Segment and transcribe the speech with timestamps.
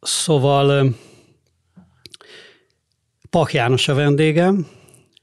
[0.00, 0.94] Szóval
[3.30, 4.66] Pak János a vendégem,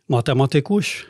[0.05, 1.05] matematikus.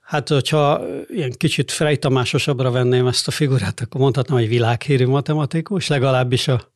[0.00, 6.48] Hát, hogyha ilyen kicsit frejtamásosabbra venném ezt a figurát, akkor mondhatnám, hogy világhírű matematikus, legalábbis
[6.48, 6.72] a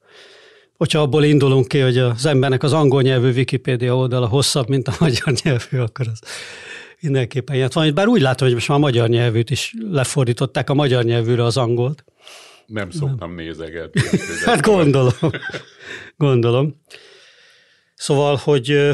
[0.76, 4.94] hogyha abból indulunk ki, hogy az embernek az angol nyelvű Wikipédia oldala hosszabb, mint a
[5.00, 6.18] magyar nyelvű, akkor az
[7.00, 7.94] mindenképpen ilyet van.
[7.94, 11.56] Bár úgy látom, hogy most már a magyar nyelvűt is lefordították a magyar nyelvűre az
[11.56, 12.04] angolt.
[12.66, 14.00] Nem szoktam nézegetni.
[14.44, 15.12] hát gondolom.
[16.16, 16.80] gondolom.
[17.94, 18.92] Szóval, hogy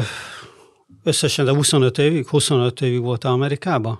[1.03, 3.99] összesen de 25 évig, 25 évig volt Amerikában?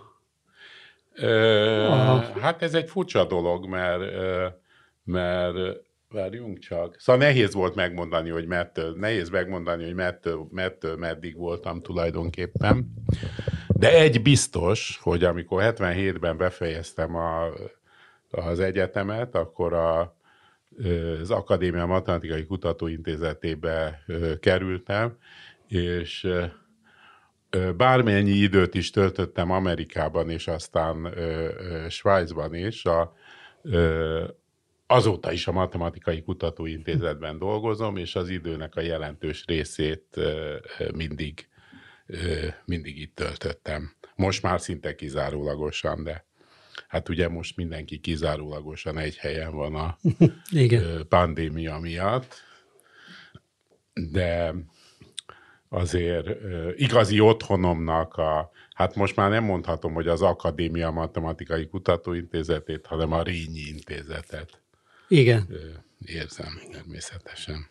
[1.14, 4.02] Ö, hát ez egy furcsa dolog, mert,
[5.04, 5.56] mert
[6.10, 6.96] várjunk csak.
[7.00, 12.94] Szóval nehéz volt megmondani, hogy mettől, nehéz megmondani, hogy mettől, mettől meddig voltam tulajdonképpen.
[13.68, 17.48] De egy biztos, hogy amikor 77-ben befejeztem a,
[18.32, 20.16] az egyetemet, akkor a,
[21.22, 24.04] az Akadémia Matematikai Kutatóintézetébe
[24.40, 25.18] kerültem,
[25.68, 26.28] és
[27.78, 31.14] bármennyi időt is töltöttem Amerikában, és aztán
[31.90, 33.16] Svájcban is, a,
[34.88, 40.20] azóta is a Matematikai Kutatóintézetben dolgozom, és az időnek a jelentős részét
[40.94, 41.48] mindig,
[42.66, 43.92] mindig itt töltöttem.
[44.16, 46.28] Most már szinte kizárólagosan, de
[46.88, 49.98] hát ugye most mindenki kizárólagosan egy helyen van a
[50.52, 51.06] Igen.
[51.10, 52.36] pandémia miatt,
[53.94, 54.54] de
[55.70, 56.28] azért
[56.76, 63.22] igazi otthonomnak a, hát most már nem mondhatom, hogy az Akadémia Matematikai Kutatóintézetét, hanem a
[63.22, 64.62] Rényi Intézetet.
[65.08, 65.48] Igen.
[66.06, 67.68] Érzem természetesen.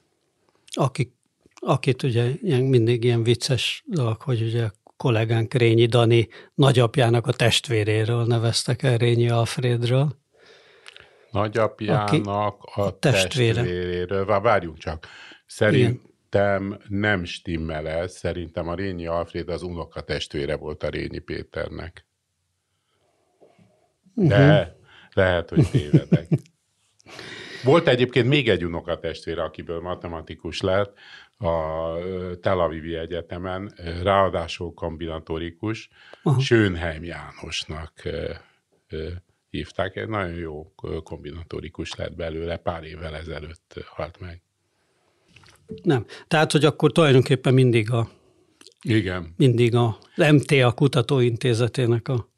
[0.72, 1.12] Akik,
[1.54, 8.24] akit ugye ilyen, mindig ilyen vicces dolog, hogy ugye kollégánk Rényi Dani nagyapjának a testvéréről
[8.24, 10.16] neveztek el Rényi Alfredről.
[11.30, 12.26] Nagyapjának
[12.62, 13.54] a, a testvére.
[13.54, 14.24] testvéréről.
[14.40, 15.06] Várjunk csak.
[15.46, 16.82] Szerintem Igen.
[16.88, 18.16] nem stimmel ez.
[18.16, 22.06] Szerintem a Rényi Alfred az unoka testvére volt a Rényi Péternek.
[24.14, 24.74] De uh-huh.
[25.12, 26.28] lehet, hogy tévedek.
[27.64, 30.98] Volt egyébként még egy unokatestvére, akiből matematikus lett
[31.38, 31.92] a
[32.40, 35.88] Tel Avivi Egyetemen, ráadásul kombinatorikus,
[36.22, 36.40] Aha.
[36.40, 38.02] Schönheim Jánosnak
[39.50, 39.96] hívták.
[39.96, 44.40] Egy nagyon jó kombinatorikus lett belőle, pár évvel ezelőtt halt meg.
[45.82, 46.04] Nem.
[46.28, 48.08] Tehát, hogy akkor tulajdonképpen mindig a
[48.82, 49.34] igen.
[49.36, 52.28] Mindig a MTA kutatóintézetének a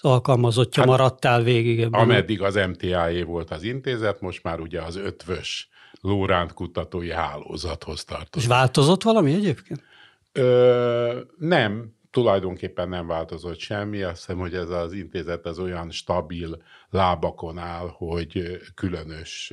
[0.00, 2.00] alkalmazottja hát, maradtál végig ebben.
[2.00, 5.68] Ameddig az MTA-é volt az intézet, most már ugye az ötvös
[6.00, 8.34] Lóránt kutatói hálózathoz tartozik.
[8.34, 9.82] És változott valami egyébként?
[10.32, 14.02] Ö, nem, tulajdonképpen nem változott semmi.
[14.02, 19.52] Azt hiszem, hogy ez az intézet az olyan stabil lábakon áll, hogy különös,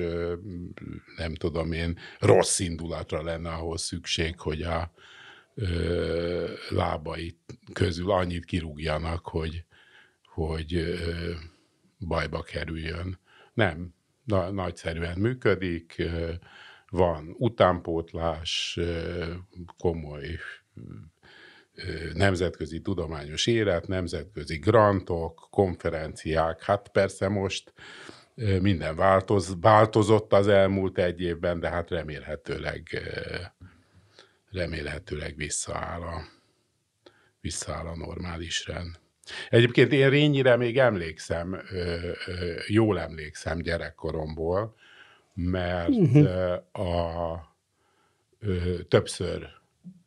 [1.16, 4.90] nem tudom én, rossz indulatra lenne ahhoz szükség, hogy a
[5.54, 7.38] ö, lábai
[7.72, 9.64] közül annyit kirúgjanak, hogy,
[10.36, 10.98] hogy
[11.98, 13.18] bajba kerüljön.
[13.54, 16.02] Nem, na, nagyszerűen működik,
[16.88, 18.78] van utánpótlás,
[19.78, 20.38] komoly
[22.14, 26.62] nemzetközi tudományos élet, nemzetközi grantok, konferenciák.
[26.62, 27.72] Hát persze most
[28.60, 33.02] minden változ, változott az elmúlt egy évben, de hát remélhetőleg,
[34.50, 36.22] remélhetőleg visszaáll a,
[37.40, 38.98] visszaáll a normális rend.
[39.48, 41.62] Egyébként én Rényire még emlékszem,
[42.66, 44.74] jól emlékszem gyerekkoromból,
[45.34, 46.52] mert uh-huh.
[46.72, 47.56] a,
[48.88, 49.48] többször,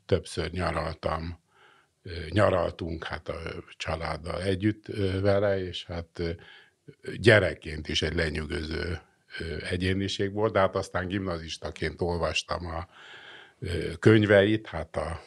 [0.05, 1.39] többször nyaraltam,
[2.29, 3.39] nyaraltunk hát a
[3.77, 4.85] családdal együtt
[5.21, 6.21] vele, és hát
[7.17, 8.99] gyerekként is egy lenyűgöző
[9.69, 12.87] egyéniség volt, de hát aztán gimnazistaként olvastam a
[13.99, 15.21] könyveit, hát a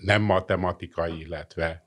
[0.00, 1.84] nem matematikai, illetve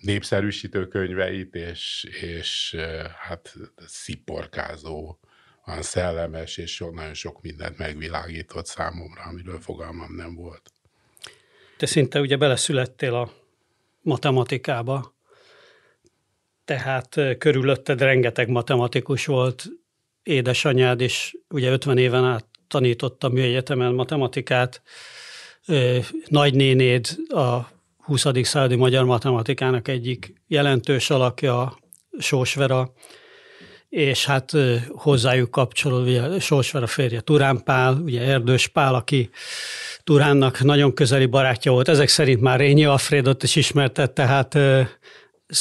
[0.00, 2.76] népszerűsítő könyveit, és, és
[3.18, 3.54] hát
[3.86, 5.18] sziporkázó,
[5.64, 10.72] van szellemes, és nagyon sok mindent megvilágított számomra, amiről fogalmam nem volt.
[11.76, 13.32] Te szinte ugye beleszülettél a
[14.00, 15.14] matematikába,
[16.64, 19.66] tehát körülötted rengeteg matematikus volt,
[20.22, 24.82] édesanyád is ugye 50 éven át tanította a műegyetemen matematikát,
[26.26, 27.58] nagynénéd a
[28.08, 28.26] 20.
[28.42, 31.78] századi magyar matematikának egyik jelentős alakja,
[32.18, 32.92] Sósvera,
[33.88, 34.52] és hát
[34.88, 39.30] hozzájuk kapcsolódva Sósvera férje Turán Pál, ugye Erdős Pál, aki
[40.04, 44.58] Turánnak nagyon közeli barátja volt, ezek szerint már Rényi Alfredot is ismertette, tehát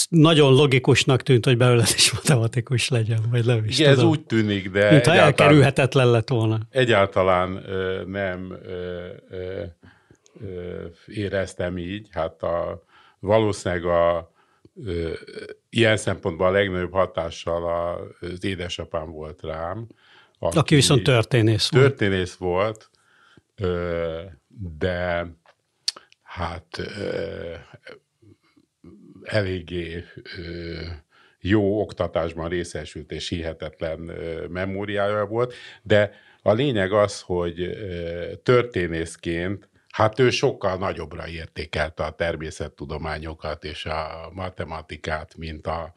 [0.10, 4.12] nagyon logikusnak tűnt, hogy belőle is matematikus legyen, vagy nem is Igen, tudom.
[4.12, 6.60] ez úgy tűnik, de Mint ha elkerülhetetlen lett volna.
[6.70, 8.68] Egyáltalán ö, nem ö,
[9.30, 9.64] ö, ö,
[11.08, 12.08] éreztem így.
[12.12, 12.84] Hát a,
[13.20, 14.32] valószínűleg a,
[14.86, 15.14] ö,
[15.70, 17.64] ilyen szempontból a legnagyobb hatással
[18.20, 19.88] az édesapám volt rám.
[20.40, 21.86] Aki, aki viszont történész volt.
[21.86, 22.90] Történész volt,
[23.56, 24.22] ö,
[24.78, 25.28] de
[26.22, 27.54] hát ö,
[29.24, 30.04] eléggé
[31.40, 34.00] jó oktatásban részesült és hihetetlen
[34.50, 36.12] memóriája volt, de
[36.42, 37.70] a lényeg az, hogy
[38.44, 45.94] történészként Hát ő sokkal nagyobbra értékelte a természettudományokat és a matematikát, mint a,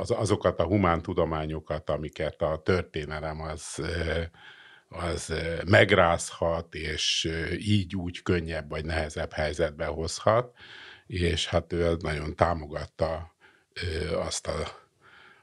[0.00, 3.82] az, azokat a humántudományokat, amiket a történelem az,
[4.88, 5.34] az
[5.66, 10.56] megrázhat, és így úgy könnyebb vagy nehezebb helyzetbe hozhat.
[11.06, 13.34] És hát ő nagyon támogatta
[14.14, 14.68] azt, a,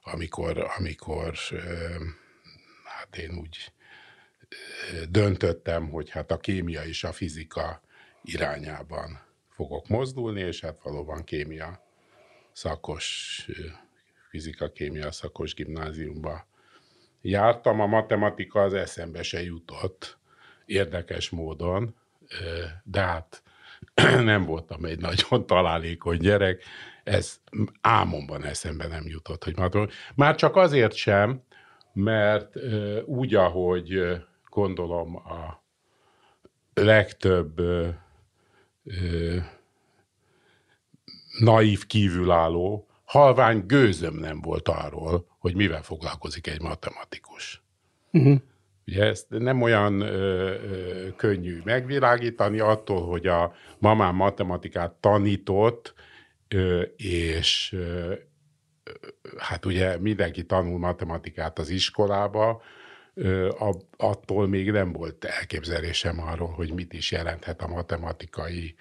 [0.04, 1.34] amikor, amikor
[2.84, 3.72] hát én úgy
[5.09, 7.81] döntöttem, hogy hát a kémia és a fizika
[8.24, 9.19] irányában
[9.50, 11.83] fogok mozdulni, és hát valóban kémia
[12.51, 13.45] szakos,
[14.30, 16.48] fizika-kémia szakos gimnáziumba
[17.21, 17.80] jártam.
[17.80, 20.18] A matematika az eszembe se jutott
[20.65, 21.95] érdekes módon,
[22.83, 23.44] de hát
[24.24, 26.63] nem voltam egy nagyon találékony gyerek,
[27.04, 27.39] ez
[27.81, 29.89] álmomban eszembe nem jutott, hogy matematika.
[30.15, 31.44] Már csak azért sem,
[31.94, 32.56] mert
[33.06, 34.01] úgy, ahogy
[34.51, 35.63] gondolom a
[36.74, 37.88] legtöbb ö,
[38.83, 39.38] ö,
[41.39, 47.63] naív kívülálló, halvány gőzöm nem volt arról, hogy mivel foglalkozik egy matematikus.
[48.12, 48.39] Uh-huh.
[48.88, 55.94] Ugye ezt nem olyan ö, ö, könnyű megvilágítani attól, hogy a mamám matematikát tanított,
[56.47, 58.13] ö, és ö,
[59.38, 62.62] hát ugye mindenki tanul matematikát az iskolába,
[63.98, 68.75] attól még nem volt elképzelésem arról, hogy mit is jelenthet a matematikai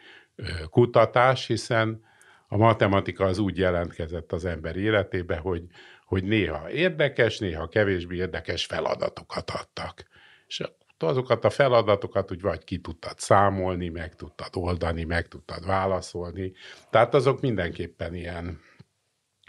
[0.70, 2.04] kutatás, hiszen
[2.48, 5.62] a matematika az úgy jelentkezett az ember életébe, hogy
[6.10, 10.04] hogy néha érdekes, néha kevésbé érdekes feladatokat adtak.
[10.46, 10.62] És
[10.98, 16.52] azokat a feladatokat úgy vagy ki tudtad számolni, meg tudtad oldani, meg tudtad válaszolni.
[16.90, 18.60] Tehát azok mindenképpen ilyen,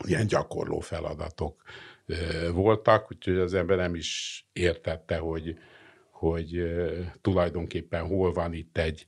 [0.05, 1.61] ilyen gyakorló feladatok
[2.51, 5.57] voltak, úgyhogy az ember nem is értette, hogy,
[6.09, 6.73] hogy
[7.21, 9.05] tulajdonképpen hol van itt egy,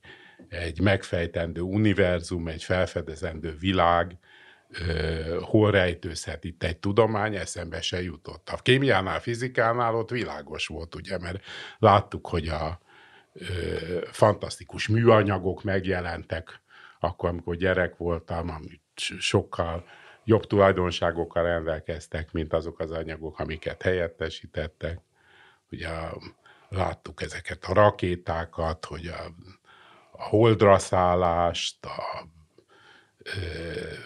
[0.48, 4.18] egy megfejtendő univerzum, egy felfedezendő világ,
[5.40, 8.48] hol rejtőzhet itt egy tudomány, eszembe se jutott.
[8.48, 11.44] A kémiánál, fizikánál ott világos volt, ugye, mert
[11.78, 12.80] láttuk, hogy a
[14.10, 16.60] fantasztikus műanyagok megjelentek,
[17.00, 18.80] akkor, amikor gyerek voltam, amit
[19.18, 19.84] sokkal
[20.24, 24.98] jobb tulajdonságokkal rendelkeztek, mint azok az anyagok, amiket helyettesítettek.
[25.70, 25.88] Ugye
[26.68, 29.34] láttuk ezeket a rakétákat, hogy a,
[30.12, 32.32] a holdra szállást, a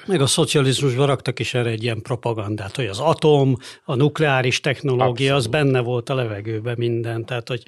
[0.06, 5.34] meg a szocializmusban raktak is erre egy ilyen propagandát, hogy az atom, a nukleáris technológia,
[5.34, 5.44] Abszolút.
[5.44, 7.24] az benne volt a levegőben minden.
[7.24, 7.62] Tehát, hogy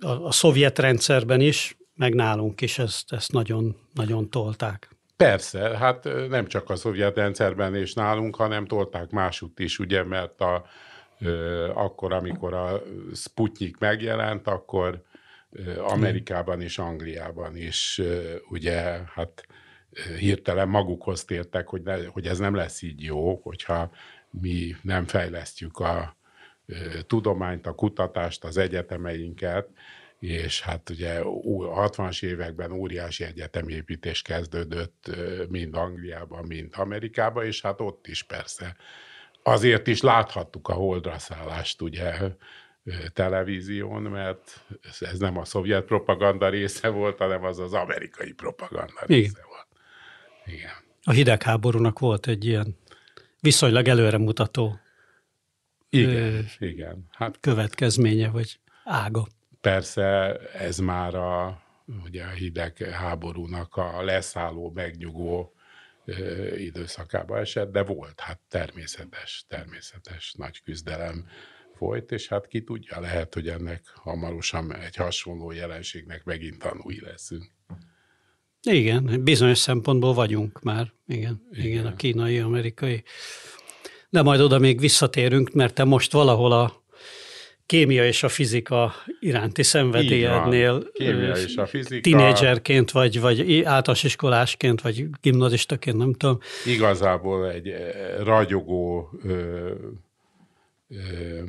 [0.00, 4.97] a, a szovjet rendszerben is, meg nálunk is ezt, ezt nagyon, nagyon tolták.
[5.18, 10.40] Persze, hát nem csak a szovjet rendszerben és nálunk, hanem tolták másutt is, ugye, mert
[10.40, 10.64] a,
[11.74, 12.82] akkor, amikor a
[13.14, 15.02] Sputnik megjelent, akkor
[15.78, 18.00] Amerikában és Angliában is
[18.48, 19.46] ugye hát
[20.18, 23.90] hirtelen magukhoz tértek, hogy, ne, hogy ez nem lesz így jó, hogyha
[24.30, 26.16] mi nem fejlesztjük a
[27.06, 29.68] tudományt, a kutatást, az egyetemeinket,
[30.18, 35.10] és hát ugye a 60-as években óriási egyetemépítés kezdődött
[35.48, 38.76] mind Angliában, mind Amerikában, és hát ott is persze.
[39.42, 42.14] Azért is láthattuk a holdra szállást, ugye,
[43.12, 44.64] televízión, mert
[45.00, 49.44] ez nem a szovjet propaganda része volt, hanem az az amerikai propaganda része Igen.
[49.48, 49.66] volt.
[50.44, 50.72] Igen.
[51.02, 52.76] A hidegháborúnak volt egy ilyen
[53.40, 54.80] viszonylag előremutató
[55.90, 57.06] igen, ö, igen.
[57.10, 59.26] Hát, következménye, vagy ága.
[59.60, 61.62] Persze ez már a,
[62.04, 65.52] ugye a hidegháborúnak a leszálló, megnyugó
[66.56, 71.26] időszakába esett, de volt, hát természetes, természetes nagy küzdelem
[71.76, 77.50] folyt, és hát ki tudja, lehet, hogy ennek hamarosan egy hasonló jelenségnek megint tanúi leszünk.
[78.62, 83.02] Igen, bizonyos szempontból vagyunk már, igen, igen, igen a kínai, amerikai.
[84.10, 86.82] De majd oda még visszatérünk, mert te most valahol a
[87.68, 92.00] kémia és a fizika iránti szenvedélyednél kémia és a fizika.
[92.00, 96.38] Tínédzserként, vagy, vagy általános iskolásként, vagy gimnazistaként, nem tudom.
[96.66, 97.74] Igazából egy
[98.22, 99.70] ragyogó ö,
[100.88, 101.42] ö,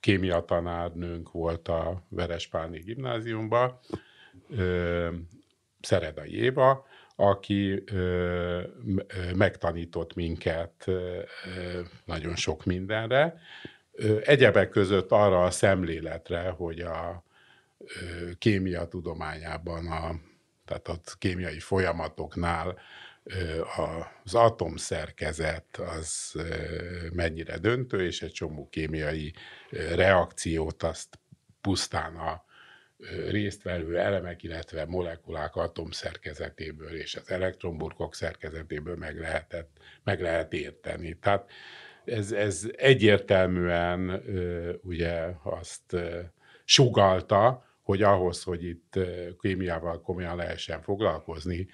[0.00, 3.78] kémia tanárnőnk volt a Verespáni gimnáziumban,
[4.50, 5.08] ö,
[5.80, 8.60] Szeredai Éva, aki ö,
[9.36, 11.20] megtanított minket ö,
[12.04, 13.40] nagyon sok mindenre,
[14.24, 17.24] egyebek között arra a szemléletre, hogy a
[18.38, 20.20] kémia tudományában, a,
[20.64, 22.78] tehát a kémiai folyamatoknál
[24.24, 26.32] az atomszerkezet az
[27.12, 29.34] mennyire döntő, és egy csomó kémiai
[29.94, 31.18] reakciót azt
[31.60, 32.44] pusztán a
[33.28, 39.70] résztvevő elemek, illetve molekulák atomszerkezetéből és az elektronburkok szerkezetéből meg, lehetett,
[40.04, 41.18] meg lehet érteni.
[41.18, 41.50] Tehát
[42.08, 44.22] ez, ez egyértelműen
[44.82, 45.96] ugye azt
[46.64, 48.98] sugalta, hogy ahhoz, hogy itt
[49.40, 51.68] kémiával komolyan lehessen foglalkozni,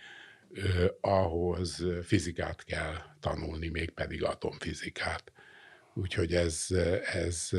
[1.00, 5.32] ahhoz fizikát kell tanulni, mégpedig atomfizikát.
[5.94, 6.66] Úgyhogy ez...
[7.12, 7.50] ez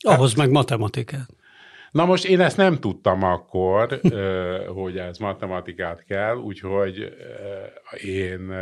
[0.00, 1.28] ahhoz hát, meg matematikát.
[1.90, 4.00] Na most én ezt nem tudtam akkor,
[4.66, 7.14] hogy ez matematikát kell, úgyhogy
[8.04, 8.54] én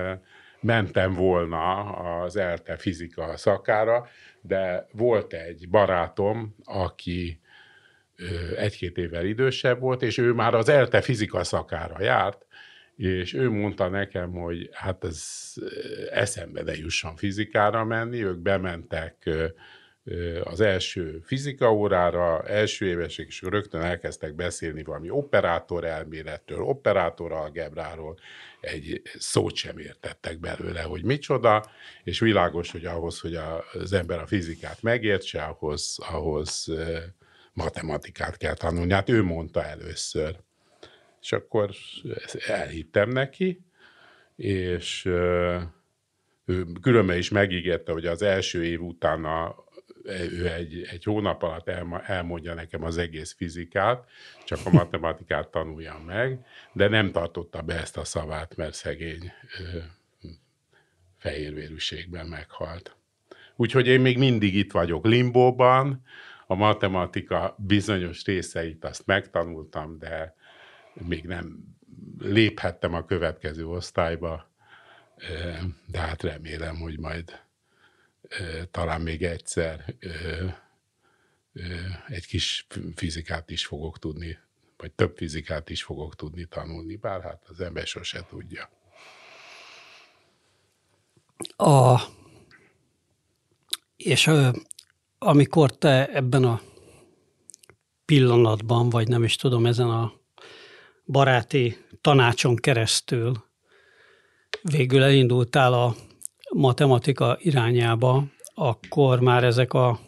[0.61, 1.85] mentem volna
[2.21, 4.07] az ELTE fizika szakára,
[4.41, 7.41] de volt egy barátom, aki
[8.57, 12.47] egy-két évvel idősebb volt, és ő már az ELTE fizika szakára járt,
[12.97, 15.53] és ő mondta nekem, hogy hát ez
[16.11, 19.31] eszembe ne jusson fizikára menni, ők bementek
[20.45, 28.19] az első fizika órára, első évesek, és rögtön elkezdtek beszélni valami operátor elméletről, operátor algebráról,
[28.61, 31.71] egy szót sem értettek belőle, hogy micsoda,
[32.05, 33.35] és világos, hogy ahhoz, hogy
[33.73, 36.69] az ember a fizikát megértse, ahhoz, ahhoz
[37.53, 38.93] matematikát kell tanulni.
[38.93, 40.37] Hát ő mondta először.
[41.21, 41.71] És akkor
[42.47, 43.61] elhittem neki,
[44.37, 45.05] és
[46.45, 49.65] ő különben is megígérte, hogy az első év után a,
[50.05, 54.09] ő egy, egy hónap alatt el, elmondja nekem az egész fizikát,
[54.45, 59.79] csak a matematikát tanuljam meg, de nem tartotta be ezt a szavát, mert szegény ö,
[61.19, 62.97] fehérvérűségben meghalt.
[63.57, 66.05] Úgyhogy én még mindig itt vagyok limbóban,
[66.47, 70.35] a matematika bizonyos részeit azt megtanultam, de
[70.93, 71.59] még nem
[72.19, 74.51] léphettem a következő osztályba,
[75.87, 77.41] de hát remélem, hogy majd
[78.71, 79.95] talán még egyszer
[82.09, 84.39] egy kis fizikát is fogok tudni,
[84.77, 88.71] vagy több fizikát is fogok tudni tanulni, bár hát az ember sose tudja.
[91.57, 92.01] A,
[93.97, 94.31] és
[95.19, 96.61] amikor te ebben a
[98.05, 100.13] pillanatban, vagy nem is tudom, ezen a
[101.07, 103.45] baráti tanácson keresztül
[104.63, 105.95] végül elindultál a
[106.53, 109.99] matematika irányába, akkor már ezek a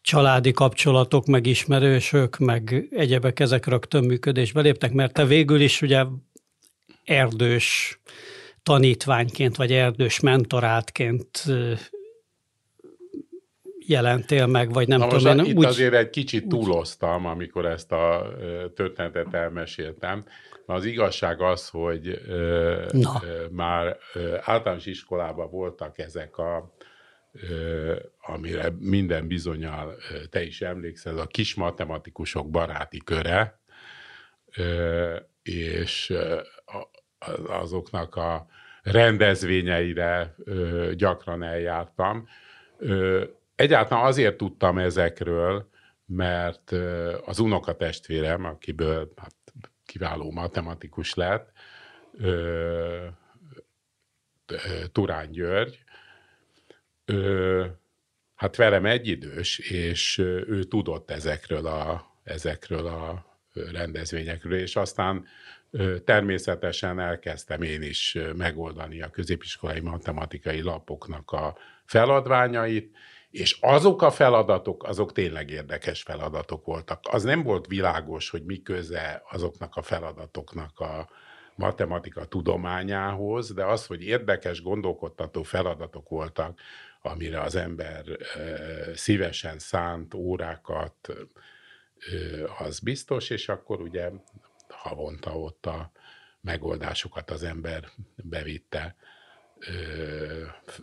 [0.00, 6.04] családi kapcsolatok, meg ismerősök, meg egyebek ezek rögtön működésbe léptek, mert te végül is ugye
[7.04, 8.00] erdős
[8.62, 11.44] tanítványként, vagy erdős mentorátként
[13.86, 15.36] jelentél meg, vagy nem Na tudom.
[15.36, 18.26] Most én, itt úgy, azért egy kicsit túloztam, amikor ezt a
[18.74, 20.24] történetet elmeséltem.
[20.70, 22.20] Az igazság az, hogy
[22.90, 23.22] Na.
[23.50, 23.96] már
[24.40, 26.76] általános iskolában voltak ezek a
[28.20, 29.96] amire minden bizonyal
[30.30, 33.60] te is emlékszel, a kis matematikusok baráti köre,
[35.42, 36.12] és
[37.46, 38.46] azoknak a
[38.82, 40.34] rendezvényeire
[40.94, 42.28] gyakran eljártam.
[43.54, 45.68] Egyáltalán azért tudtam ezekről,
[46.06, 46.70] mert
[47.24, 49.34] az unokatestvérem, akiből hát,
[49.88, 51.52] kiváló matematikus lett,
[54.92, 55.84] Turán György,
[58.34, 63.26] hát velem egyidős, és ő tudott ezekről a, ezekről a
[63.72, 65.26] rendezvényekről, és aztán
[66.04, 72.96] természetesen elkezdtem én is megoldani a középiskolai matematikai lapoknak a feladványait,
[73.30, 77.00] és azok a feladatok, azok tényleg érdekes feladatok voltak.
[77.10, 81.08] Az nem volt világos, hogy mi köze azoknak a feladatoknak a
[81.54, 86.60] matematika tudományához, de az, hogy érdekes, gondolkodtató feladatok voltak,
[87.02, 88.04] amire az ember
[88.94, 90.94] szívesen szánt órákat,
[92.58, 94.10] az biztos, és akkor ugye
[94.68, 95.90] havonta ott a
[96.40, 98.96] megoldásokat az ember bevitte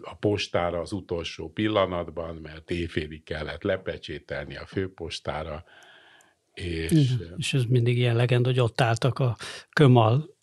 [0.02, 5.64] a postára az utolsó pillanatban, mert éjfélig kellett lepecsételni a főpostára.
[6.54, 9.38] És, Igen, és ez mindig ilyen legend, hogy ott álltak a
[9.74, 10.34] kömal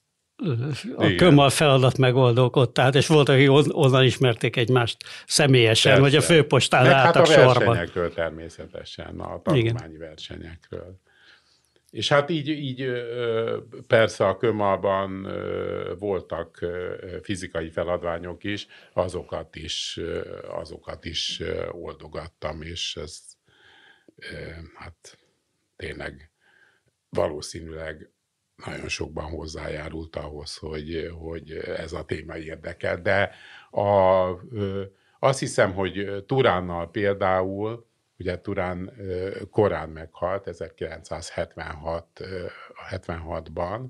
[0.96, 1.16] a Igen.
[1.16, 4.96] kömmal feladat megoldók ott állt, és volt, akik onnan ismerték egymást
[5.26, 6.08] személyesen, Persze.
[6.08, 7.66] vagy a főpostán Meg álltak hát a sorban.
[7.66, 9.98] versenyekről természetesen, a tanulmányi Igen.
[9.98, 11.00] versenyekről.
[11.92, 12.92] És hát így, így
[13.86, 15.28] persze a kömalban
[15.98, 16.58] voltak
[17.22, 20.00] fizikai feladványok is, azokat is,
[20.48, 23.20] azokat is oldogattam, és ez
[24.74, 25.18] hát
[25.76, 26.30] tényleg
[27.08, 28.10] valószínűleg
[28.64, 33.02] nagyon sokban hozzájárult ahhoz, hogy, hogy ez a téma érdekel.
[33.02, 33.34] De
[33.70, 34.28] a,
[35.18, 37.86] azt hiszem, hogy Turánnal például,
[38.22, 38.92] ugye Turán
[39.50, 42.06] korán meghalt, 1976
[42.90, 43.86] 76-ban,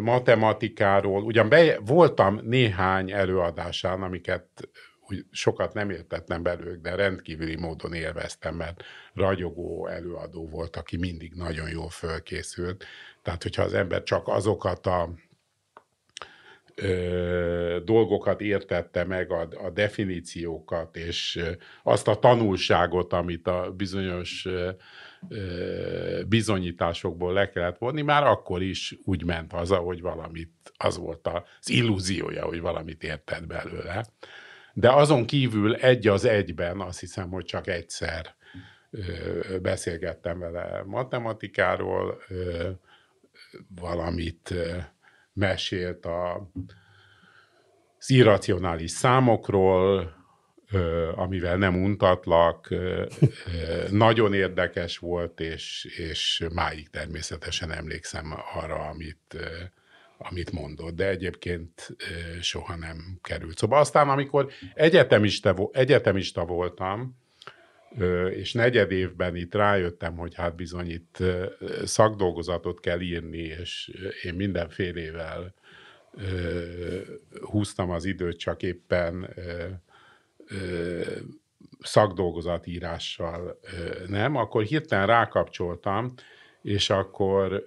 [0.00, 4.68] matematikáról, ugyan be, voltam néhány előadásán, amiket
[5.08, 8.82] úgy sokat nem értettem belőlük, de rendkívüli módon élveztem, mert
[9.14, 12.84] ragyogó előadó volt, aki mindig nagyon jól fölkészült.
[13.22, 15.10] Tehát, hogyha az ember csak azokat a
[16.80, 21.40] ö, dolgokat értette meg, a, a definíciókat, és
[21.82, 24.70] azt a tanulságot, amit a bizonyos ö,
[26.28, 31.70] bizonyításokból le kellett vonni, már akkor is úgy ment haza, hogy valamit, az volt az
[31.70, 34.06] illúziója, hogy valamit értett belőle.
[34.72, 38.36] De azon kívül egy az egyben, azt hiszem, hogy csak egyszer
[39.62, 42.22] beszélgettem vele matematikáról,
[43.80, 44.54] valamit
[45.38, 46.50] mesélt a,
[47.98, 50.16] az irracionális számokról,
[51.14, 52.74] amivel nem untatlak,
[53.90, 59.36] nagyon érdekes volt, és, és máig természetesen emlékszem arra, amit,
[60.18, 61.96] amit mondott, de egyébként
[62.40, 63.78] soha nem került szóba.
[63.78, 67.16] Aztán, amikor egyetemista, egyetemista voltam,
[68.30, 71.16] és negyed évben itt rájöttem, hogy hát bizony itt
[71.84, 73.90] szakdolgozatot kell írni, és
[74.22, 75.54] én mindenfélével
[77.40, 79.34] húztam az időt, csak éppen
[81.80, 83.60] szakdolgozatírással
[84.06, 86.14] nem, akkor hirtelen rákapcsoltam,
[86.62, 87.64] és akkor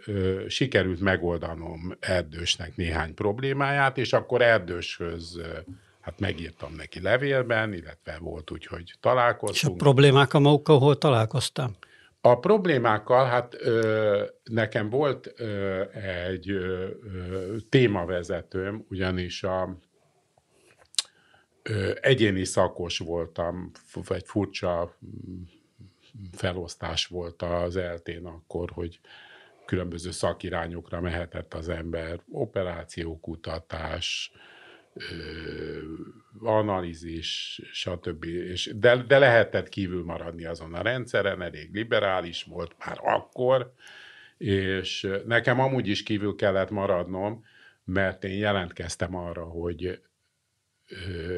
[0.48, 5.42] sikerült megoldanom Erdősnek néhány problémáját, és akkor Erdőshöz
[6.02, 9.76] hát megírtam neki levélben, illetve volt úgy, hogy találkoztunk.
[9.76, 11.76] És a problémákkal magukkal hol találkoztam?
[12.22, 16.88] A problémákkal, hát ö, nekem volt ö, egy ö,
[17.70, 19.78] témavezetőm, ugyanis a
[21.64, 23.72] ö, egyéni szakos voltam,
[24.08, 24.98] egy furcsa
[26.32, 29.00] felosztás volt az eltén akkor, hogy
[29.66, 34.32] különböző szakirányokra mehetett az ember, operációkutatás,
[36.40, 38.24] analízis, stb.
[38.24, 43.74] És de, de lehetett kívül maradni azon a rendszeren, elég liberális volt már akkor,
[44.38, 47.46] és nekem amúgy is kívül kellett maradnom,
[47.84, 50.02] mert én jelentkeztem arra, hogy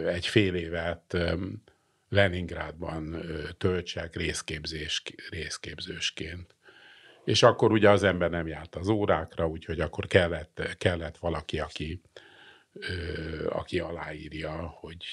[0.05, 1.17] egy fél évet
[2.09, 3.21] Leningrádban
[3.57, 6.55] töltsek részképzés, részképzősként.
[7.25, 12.01] És akkor ugye az ember nem járt az órákra, úgyhogy akkor kellett, kellett valaki, aki,
[13.49, 15.05] aki aláírja, hogy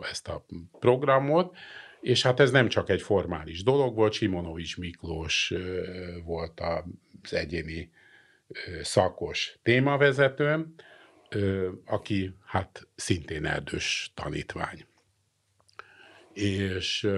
[0.00, 0.46] ezt a
[0.78, 1.56] programot,
[2.00, 5.52] és hát ez nem csak egy formális dolog volt, Simonovics Miklós
[6.24, 7.90] volt az egyéni
[8.82, 10.74] szakos témavezetőm,
[11.84, 14.86] aki hát szintén erdős tanítvány
[16.34, 17.08] és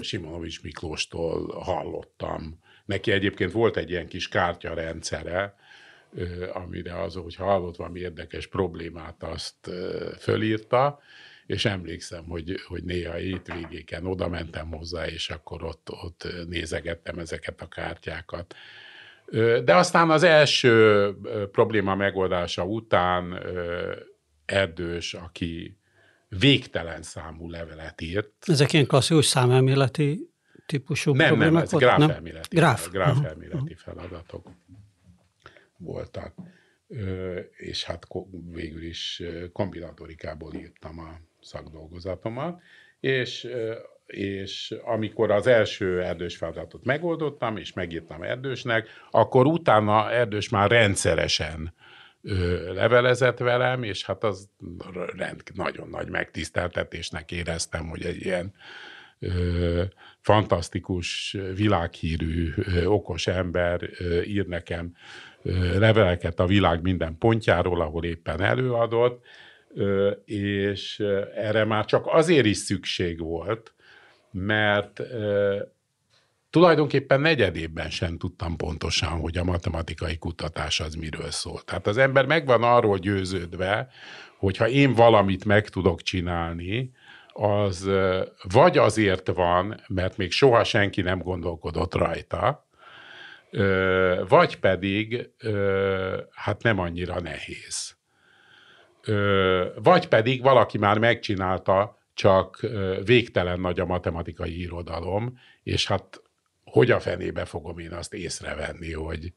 [0.00, 2.58] Simonovics Miklóstól hallottam.
[2.84, 4.74] Neki egyébként volt egy ilyen kis kártya
[6.52, 9.70] amire az, hogy hallott valami érdekes problémát, azt
[10.18, 11.00] fölírta,
[11.46, 17.60] és emlékszem, hogy, hogy néha hétvégéken oda mentem hozzá, és akkor ott, ott nézegettem ezeket
[17.60, 18.54] a kártyákat.
[19.64, 21.14] De aztán az első
[21.52, 23.38] probléma megoldása után
[24.44, 25.76] Erdős, aki
[26.28, 28.32] végtelen számú levelet írt.
[28.40, 30.30] Ezek ilyen klasszikus számelméleti
[30.66, 32.90] típusú nem, problémák nem, ez gráfelméleti, Gráf.
[32.90, 34.50] gráfelméleti feladatok
[35.82, 36.34] voltak.
[36.88, 38.06] Ö, és hát
[38.52, 42.60] végül is kombinatorikából írtam a szakdolgozatomat,
[43.00, 43.48] és
[44.06, 51.74] és amikor az első erdős feladatot megoldottam, és megírtam erdősnek, akkor utána erdős már rendszeresen
[52.74, 54.48] levelezett velem, és hát az
[55.16, 58.54] rend, nagyon nagy megtiszteltetésnek éreztem, hogy egy ilyen
[59.18, 59.82] ö,
[60.20, 65.31] fantasztikus, világhírű, ö, okos ember ö, ír nekem ö,
[65.78, 69.24] leveleket a világ minden pontjáról, ahol éppen előadott.
[70.24, 71.02] és
[71.34, 73.74] erre már csak azért is szükség volt,
[74.30, 75.00] mert
[76.50, 81.60] tulajdonképpen negyedében sem tudtam pontosan, hogy a matematikai kutatás az miről szól.
[81.60, 83.88] Tehát az ember meg van arról győződve,
[84.38, 86.92] hogy ha én valamit meg tudok csinálni,
[87.32, 87.88] az
[88.42, 92.66] vagy azért van, mert még soha senki nem gondolkodott rajta,
[94.28, 95.30] vagy pedig
[96.30, 97.96] hát nem annyira nehéz.
[99.74, 102.66] Vagy pedig valaki már megcsinálta, csak
[103.04, 106.22] végtelen nagy a matematikai irodalom, és hát
[106.64, 109.32] hogy a fenébe fogom én azt észrevenni, hogy,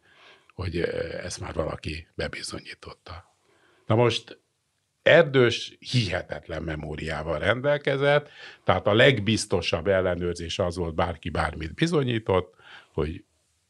[0.53, 0.79] hogy
[1.23, 3.35] ezt már valaki bebizonyította.
[3.85, 4.39] Na most
[5.03, 8.29] Erdős hihetetlen memóriával rendelkezett,
[8.63, 12.55] tehát a legbiztosabb ellenőrzés az volt, bárki bármit bizonyított,
[12.93, 13.23] hogy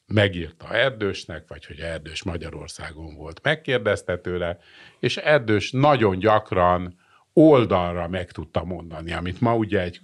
[0.08, 4.58] megírta Erdősnek, vagy hogy Erdős Magyarországon volt, megkérdezte tőle,
[5.00, 7.00] és Erdős nagyon gyakran
[7.34, 10.02] oldalra meg tudta mondani, amit ma ugye egy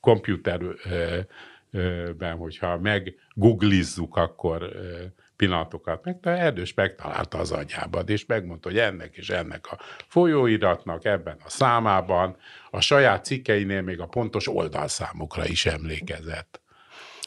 [0.00, 1.26] komputerben,
[2.36, 4.72] hogyha meggooglizzuk, akkor
[5.36, 11.04] pillanatokat meg, de Erdős megtalálta az agyában, és megmondta, hogy ennek és ennek a folyóiratnak
[11.04, 12.36] ebben a számában,
[12.70, 16.60] a saját cikkeinél még a pontos oldalszámokra is emlékezett.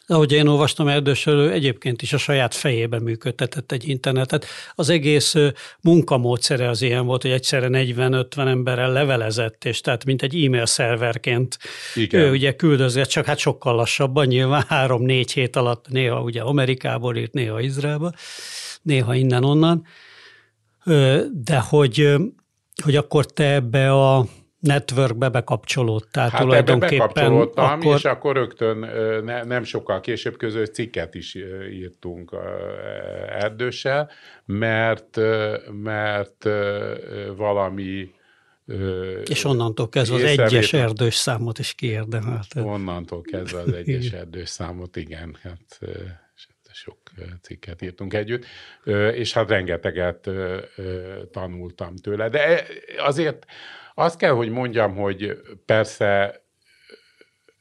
[0.10, 4.46] Ahogy én olvastam, Erdősről egyébként is a saját fejében működtetett egy internetet.
[4.76, 5.36] Az egész
[5.82, 11.58] munkamódszere az ilyen volt, hogy egyszerre 40-50 emberrel levelezett, és tehát mint egy e-mail szerverként
[11.96, 12.22] Igen.
[12.22, 17.34] ő ugye küldözött, csak hát sokkal lassabban, nyilván három-négy hét alatt, néha ugye Amerikából írt,
[17.34, 18.14] néha Izraelből,
[18.82, 19.86] néha innen-onnan.
[21.32, 22.16] De hogy,
[22.84, 24.26] hogy akkor te ebbe a
[24.68, 27.00] networkbe bekapcsolódtál hát tulajdonképpen.
[27.00, 27.96] Hát bekapcsolódtam, akkor...
[27.96, 28.78] és akkor rögtön
[29.24, 31.36] ne, nem sokkal később közös cikket is
[31.72, 32.36] írtunk
[33.30, 34.10] Erdőssel,
[34.46, 35.20] mert,
[35.72, 36.50] mert
[37.36, 38.16] valami
[39.26, 42.62] és onnantól kezdve az egyes erdős számot is kiérdemelte.
[42.62, 45.80] Onnantól kezdve az egyes erdős számot, igen, hát
[46.72, 46.98] sok
[47.42, 48.46] cikket írtunk együtt,
[49.14, 50.30] és hát rengeteget
[51.32, 52.30] tanultam tőle.
[52.30, 52.64] De
[52.98, 53.46] azért
[54.00, 56.42] azt kell, hogy mondjam, hogy persze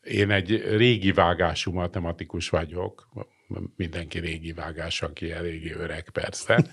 [0.02, 3.08] én egy régi vágású matematikus vagyok,
[3.76, 6.64] mindenki régi vágás, aki eléggé öreg persze,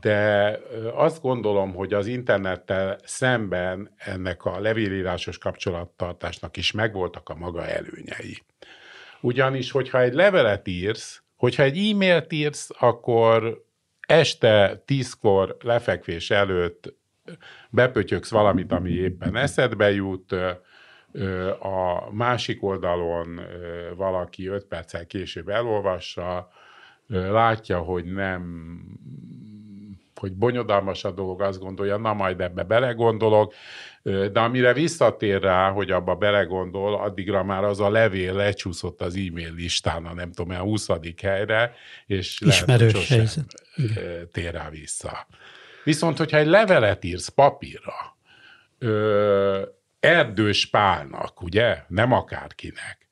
[0.00, 0.58] de
[0.94, 8.42] azt gondolom, hogy az internettel szemben ennek a levélírásos kapcsolattartásnak is megvoltak a maga előnyei.
[9.20, 13.64] Ugyanis, hogyha egy levelet írsz, hogyha egy e-mailt írsz, akkor
[14.00, 16.98] este tízkor lefekvés előtt
[17.70, 20.32] bepötyöksz valamit, ami éppen eszedbe jut,
[21.60, 23.40] a másik oldalon
[23.96, 26.50] valaki öt perccel később elolvassa,
[27.06, 28.42] látja, hogy nem
[30.20, 33.54] hogy bonyodalmas a dolog, azt gondolja, na majd ebbe belegondolok,
[34.02, 39.54] de amire visszatér rá, hogy abba belegondol, addigra már az a levél lecsúszott az e-mail
[39.54, 40.88] listán, a nem tudom, a 20.
[41.22, 41.74] helyre,
[42.06, 43.34] és Ismerős lehet,
[43.74, 45.26] hogy tér rá vissza.
[45.84, 48.16] Viszont, hogyha egy levelet írsz papírra,
[48.78, 49.62] ö,
[50.00, 53.08] Erdős Pálnak, ugye, nem akárkinek,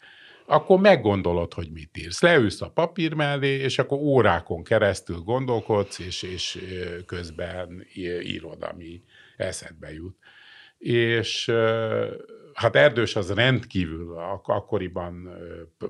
[0.47, 2.21] akkor meggondolod, hogy mit írsz.
[2.21, 6.59] Leülsz a papír mellé, és akkor órákon keresztül gondolkodsz, és, és
[7.07, 7.87] közben
[8.23, 9.03] írod, ami
[9.37, 10.17] eszedbe jut.
[10.79, 11.53] És
[12.59, 15.29] hát Erdős az rendkívül, ak- akkoriban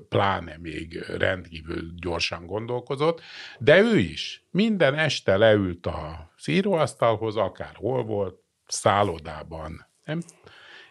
[0.09, 3.21] pláne még rendkívül gyorsan gondolkozott,
[3.59, 10.21] de ő is minden este leült a szíróasztalhoz, akár hol volt, szállodában, nem?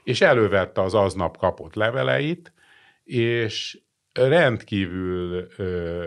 [0.05, 2.53] és elővette az aznap kapott leveleit,
[3.05, 3.81] és
[4.13, 5.49] rendkívül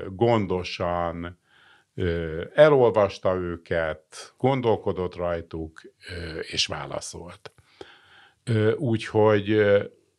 [0.09, 1.39] gondosan
[2.53, 5.81] elolvasta őket, gondolkodott rajtuk,
[6.41, 7.51] és válaszolt.
[8.75, 9.51] Úgyhogy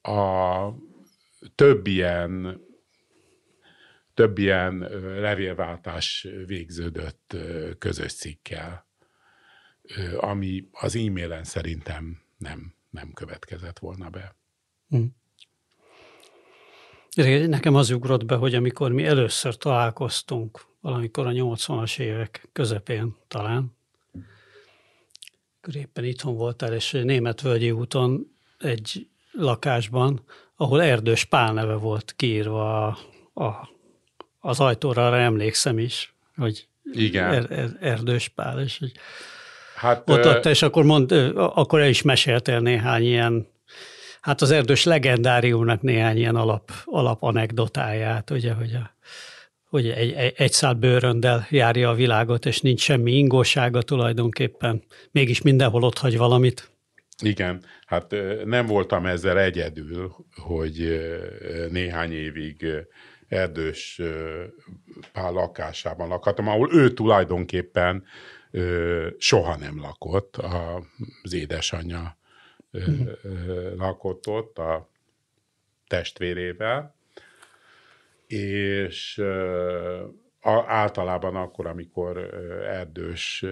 [0.03, 0.69] a
[1.55, 2.61] több ilyen,
[4.15, 4.79] több ilyen
[5.21, 7.37] levélváltás végződött
[7.79, 8.87] közös cikkel,
[10.17, 14.37] ami az e-mailen szerintem nem, nem következett volna be.
[14.89, 15.05] Hm.
[17.47, 23.77] Nekem az ugrott be, hogy amikor mi először találkoztunk, valamikor a 80-as évek közepén talán,
[25.75, 30.25] éppen itthon voltál, és Németvölgyi úton egy lakásban,
[30.57, 32.99] ahol Erdős Pál neve volt kiírva a,
[33.35, 33.69] a,
[34.41, 37.33] az ajtóra, arra emlékszem is, hogy Igen.
[37.33, 38.93] Er, er, Erdős Pál, és hogy
[39.77, 43.47] hát, ott adta, és akkor, mond, akkor el is meséltél néhány ilyen,
[44.21, 48.91] hát az Erdős legendáriumnak néhány ilyen alap, alap anekdotáját, ugye, hogy a,
[49.73, 55.43] hogy egy, egy, egy szál bőröndel járja a világot, és nincs semmi ingósága tulajdonképpen, mégis
[55.43, 56.71] mindenhol ott hagy valamit.
[57.23, 61.01] Igen, hát nem voltam ezzel egyedül, hogy
[61.71, 62.67] néhány évig
[63.29, 64.01] erdős
[65.13, 68.05] pál lakásában lakhattam, ahol ő tulajdonképpen
[69.19, 70.37] soha nem lakott,
[71.23, 72.19] az édesanyja
[72.79, 73.07] mm.
[73.77, 74.91] lakott ott a
[75.87, 76.95] testvérével,
[78.33, 79.23] és
[80.67, 82.19] általában akkor, amikor
[82.65, 83.45] erdős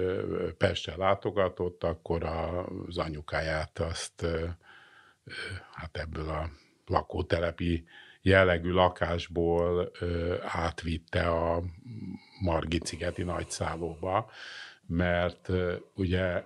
[0.59, 4.27] Pestre látogatott, akkor az anyukáját azt
[5.73, 6.51] hát ebből a
[6.87, 7.85] lakótelepi
[8.23, 9.91] jellegű lakásból
[10.43, 11.63] átvitte a
[12.41, 14.31] Margit szigeti nagyszállóba,
[14.87, 15.49] mert
[15.95, 16.45] ugye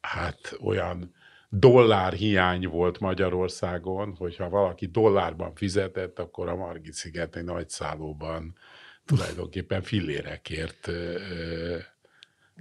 [0.00, 1.14] hát olyan
[1.54, 8.56] dollár hiány volt Magyarországon, hogyha valaki dollárban fizetett, akkor a Margit szigeti nagyszállóban
[9.04, 10.90] tulajdonképpen fillérekért,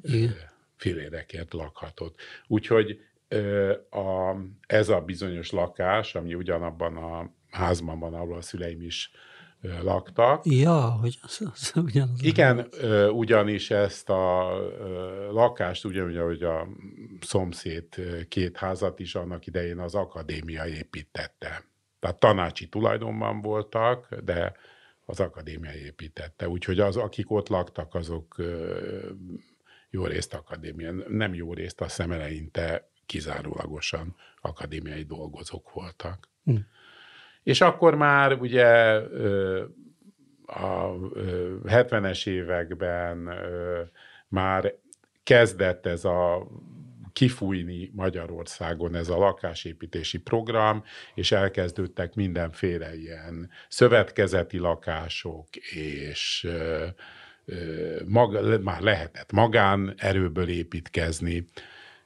[0.02, 0.36] Igen.
[0.76, 2.20] fillérekért lakhatott.
[2.48, 3.00] Úgyhogy
[3.90, 4.36] a,
[4.68, 9.12] ez a bizonyos lakás, ami ugyanabban a házban van, ahol a szüleim is
[9.62, 10.46] laktak.
[10.46, 12.24] Ja, hogy az, az ugyanaz.
[12.24, 12.68] Igen,
[13.14, 14.54] ugyanis ezt a
[15.32, 16.68] lakást, ugyanúgy, ahogy a
[17.22, 17.86] szomszéd
[18.28, 21.64] két házat is annak idején az akadémia építette.
[22.00, 24.54] Tehát tanácsi tulajdonban voltak, de
[25.06, 26.50] az akadémia építette.
[26.50, 28.36] Úgyhogy az, akik ott laktak, azok
[29.90, 36.30] jó részt akadémia, nem jó részt, a szemeleinte kizárólagosan akadémiai dolgozók voltak.
[36.44, 36.56] Hm.
[37.44, 38.68] És akkor már ugye
[40.46, 40.96] a
[41.66, 43.30] 70-es években
[44.28, 44.74] már
[45.24, 46.48] kezdett ez a
[47.14, 50.84] kifújni Magyarországon ez a lakásépítési program,
[51.16, 56.48] és elkezdődtek mindenféle ilyen szövetkezeti lakások, és
[58.06, 61.46] maga, már lehetett magán erőből építkezni,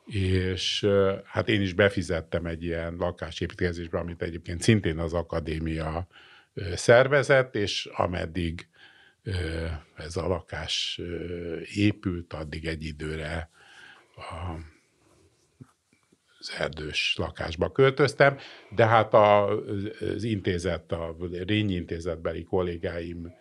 [0.06, 0.88] és
[1.26, 6.08] hát én is befizettem egy ilyen lakásépítkezésbe, amit egyébként szintén az akadémia
[6.76, 8.68] szervezett, és ameddig
[9.96, 11.02] ez a lakás
[11.76, 13.50] épült, addig egy időre
[14.16, 14.56] a
[16.40, 18.38] az erdős lakásba költöztem,
[18.70, 19.48] de hát a,
[20.16, 21.16] az intézet, a
[21.46, 23.34] Rényi intézetbeli kollégáim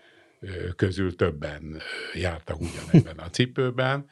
[0.76, 1.80] közül többen
[2.14, 4.06] jártak ugyanebben a cipőben,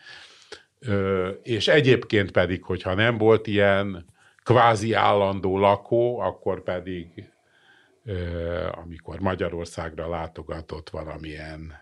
[1.43, 4.05] és egyébként pedig, hogyha nem volt ilyen
[4.43, 7.33] kvázi állandó lakó, akkor pedig
[8.71, 11.73] amikor Magyarországra látogatott valamilyen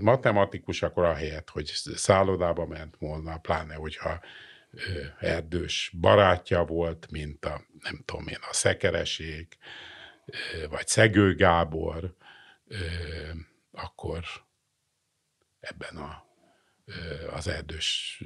[0.00, 4.20] matematikus, akkor ahelyett, hogy szállodába ment volna, pláne hogyha
[5.18, 9.58] erdős barátja volt, mint a, nem tudom én, a Szekeresék,
[10.70, 12.14] vagy Szegő Gábor,
[13.72, 14.24] akkor
[15.60, 16.27] ebben a,
[17.34, 18.22] az erdős,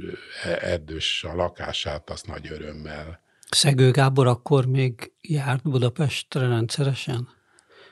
[0.60, 3.20] erdős a lakását azt nagy örömmel.
[3.50, 7.28] Szegő Gábor akkor még járt Budapestre rendszeresen?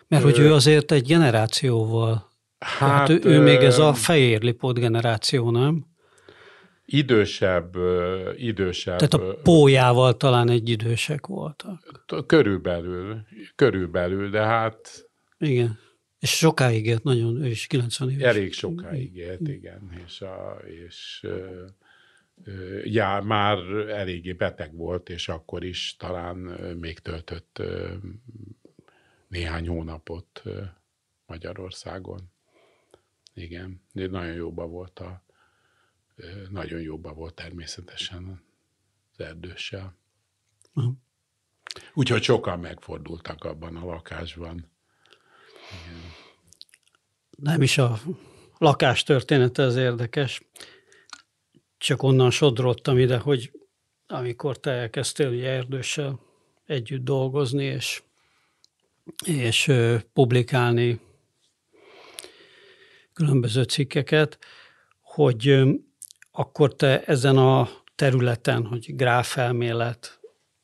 [0.09, 5.51] Mert hogy ő azért egy generációval, hát, hát ő, ő még ez a fehérlipót generáció,
[5.51, 5.89] nem?
[6.91, 7.77] idősebb,
[8.37, 8.99] idősebb.
[8.99, 12.05] Tehát a pójával talán egy idősek voltak.
[12.27, 13.23] Körülbelül,
[13.55, 15.09] körülbelül, de hát...
[15.39, 15.79] Igen.
[16.21, 18.23] És sokáig élt, nagyon, ő is 90 éves.
[18.23, 20.03] Elég sokáig élt, igen.
[20.07, 21.27] És, a, és
[22.85, 26.37] já, már eléggé beteg volt, és akkor is talán
[26.81, 27.63] még töltött
[29.29, 30.43] néhány hónapot
[31.27, 32.33] Magyarországon.
[33.35, 35.23] Igen, de nagyon jóban volt a,
[36.51, 38.43] nagyon jóban volt természetesen
[39.13, 39.97] az erdőssel.
[40.75, 40.95] Uh-huh.
[41.95, 44.71] Úgyhogy sokan megfordultak abban a lakásban.
[45.71, 46.10] Igen.
[47.43, 47.99] Nem is a
[48.59, 50.43] lakás története az érdekes,
[51.79, 53.51] csak onnan sodrottam ide, hogy
[54.07, 56.21] amikor te elkezdtél ugye erdőssel
[56.67, 58.03] együtt dolgozni, és,
[59.25, 59.73] és
[60.13, 61.01] publikálni
[63.13, 64.39] különböző cikkeket,
[65.01, 65.63] hogy
[66.31, 70.21] akkor te ezen a területen, hogy gráfelmélet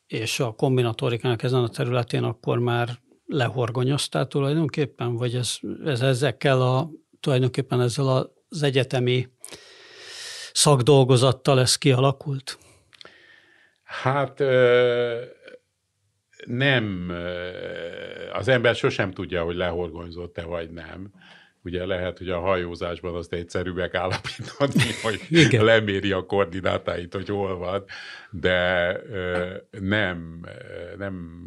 [0.07, 6.91] és a kombinatorikának ezen a területén akkor már lehorgonyoztál tulajdonképpen, vagy ez, ez ezekkel a,
[7.21, 9.29] tulajdonképpen ezzel az egyetemi
[10.53, 12.59] szakdolgozattal ez kialakult?
[13.83, 14.43] Hát
[16.47, 17.13] nem,
[18.33, 21.13] az ember sosem tudja, hogy lehorgonyzott-e vagy nem.
[21.67, 25.65] Ugye lehet, hogy a hajózásban azt egyszerű megállapítani, hogy Igen.
[25.65, 27.85] leméri a koordinátáit, hogy hol van,
[28.31, 28.93] de
[29.71, 30.41] nem,
[30.97, 31.47] nem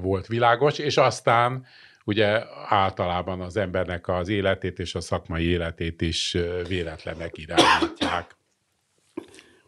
[0.00, 1.66] volt világos, és aztán
[2.04, 6.36] ugye általában az embernek az életét és a szakmai életét is
[6.68, 8.36] véletlenek irányítják.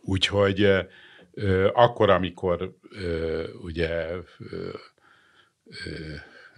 [0.01, 0.69] Úgyhogy
[1.73, 2.77] Akkor, amikor
[3.63, 4.07] ugye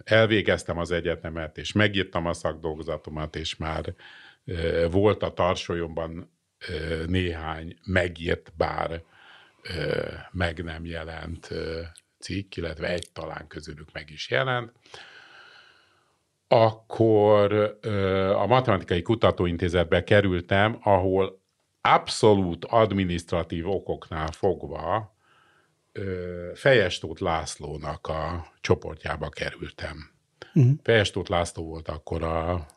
[0.05, 3.93] elvégeztem az egyetemet, és megírtam a szakdolgozatomat, és már
[4.91, 6.31] volt a tarsolyomban
[7.07, 9.01] néhány megírt, bár
[10.31, 11.49] meg nem jelent
[12.19, 14.71] cikk, illetve egy talán közülük meg is jelent,
[16.47, 17.77] akkor
[18.35, 21.41] a Matematikai Kutatóintézetbe kerültem, ahol
[21.81, 25.14] abszolút administratív okoknál fogva
[26.53, 30.11] Fejestót Lászlónak a csoportjába kerültem.
[30.53, 30.73] Uh-huh.
[30.83, 32.67] Fejestót László volt akkor a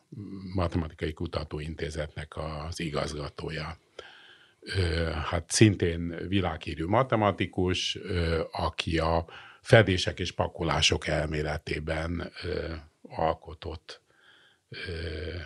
[0.55, 3.77] Matematikai Kutatóintézetnek az igazgatója.
[5.29, 7.97] Hát szintén világhírű matematikus,
[8.51, 9.25] aki a
[9.61, 12.31] fedések és pakolások elméletében
[13.01, 14.01] alkotott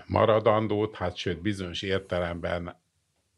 [0.06, 2.82] maradandót, hát sőt bizonyos értelemben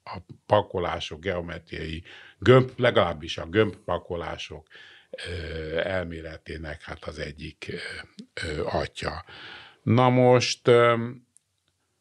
[0.03, 2.03] a pakolások, geometriai
[2.45, 4.67] gömb, legalábbis a gömbpakolások
[5.83, 7.71] elméletének hát az egyik
[8.65, 9.25] atya.
[9.83, 10.71] Na most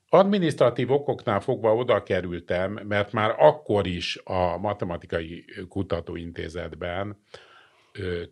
[0.09, 7.23] Administratív okoknál fogva oda kerültem, mert már akkor is a Matematikai Kutatóintézetben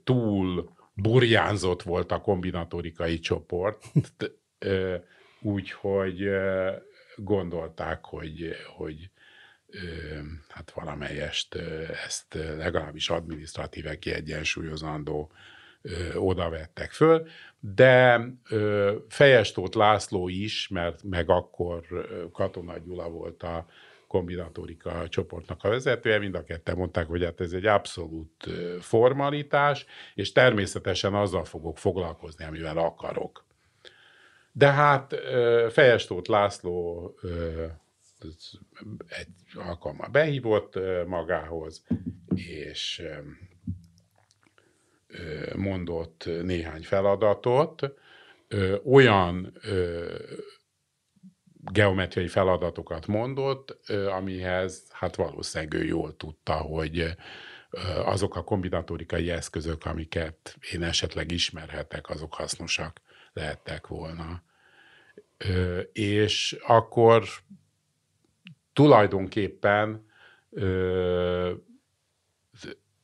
[0.04, 3.84] túl burjánzott volt a kombinatorikai csoport,
[5.40, 6.28] úgyhogy
[7.16, 9.10] gondolták, hogy, hogy
[10.48, 11.54] hát valamelyest
[12.04, 15.30] ezt legalábbis adminisztratíve kiegyensúlyozandó
[16.14, 17.26] oda vettek föl,
[17.60, 18.20] de
[19.08, 21.82] Fejestót László is, mert meg akkor
[22.32, 23.66] Katona Gyula volt a
[24.06, 28.48] kombinatorika csoportnak a vezetője, mind a ketten mondták, hogy hát ez egy abszolút
[28.80, 33.44] formalitás, és természetesen azzal fogok foglalkozni, amivel akarok.
[34.52, 35.14] De hát
[35.70, 37.14] Fejestót László
[39.08, 41.84] egy alkalommal behívott magához,
[42.34, 43.02] és
[45.56, 47.94] mondott néhány feladatot,
[48.84, 49.58] olyan
[51.72, 57.16] geometriai feladatokat mondott, amihez hát valószínűleg ő jól tudta, hogy
[58.04, 63.00] azok a kombinatorikai eszközök, amiket én esetleg ismerhetek, azok hasznosak
[63.32, 64.42] lehettek volna.
[65.92, 67.24] És akkor
[68.72, 70.10] tulajdonképpen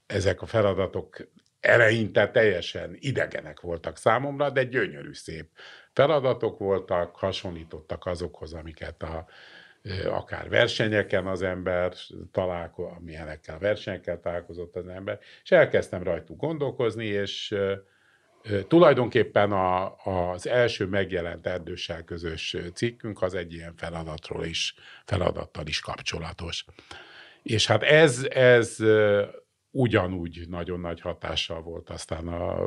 [0.07, 1.17] ezek a feladatok
[1.61, 5.49] eleinte teljesen idegenek voltak számomra, de gyönyörű szép
[5.93, 9.27] feladatok voltak, hasonlítottak azokhoz, amiket a,
[10.05, 11.93] akár versenyeken az ember
[12.33, 17.55] találkozott, amilyenekkel versenyekkel találkozott az ember, és elkezdtem rajtuk gondolkozni, és
[18.69, 25.81] tulajdonképpen a, az első megjelent erdőssel közös cikkünk az egy ilyen feladatról is, feladattal is
[25.81, 26.65] kapcsolatos.
[27.43, 28.77] És hát ez, ez
[29.71, 32.67] ugyanúgy nagyon nagy hatással volt aztán a,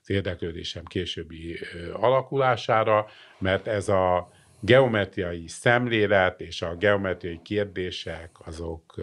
[0.00, 1.58] az érdeklődésem későbbi
[1.92, 3.06] alakulására,
[3.38, 8.94] mert ez a geometriai szemlélet és a geometriai kérdések azok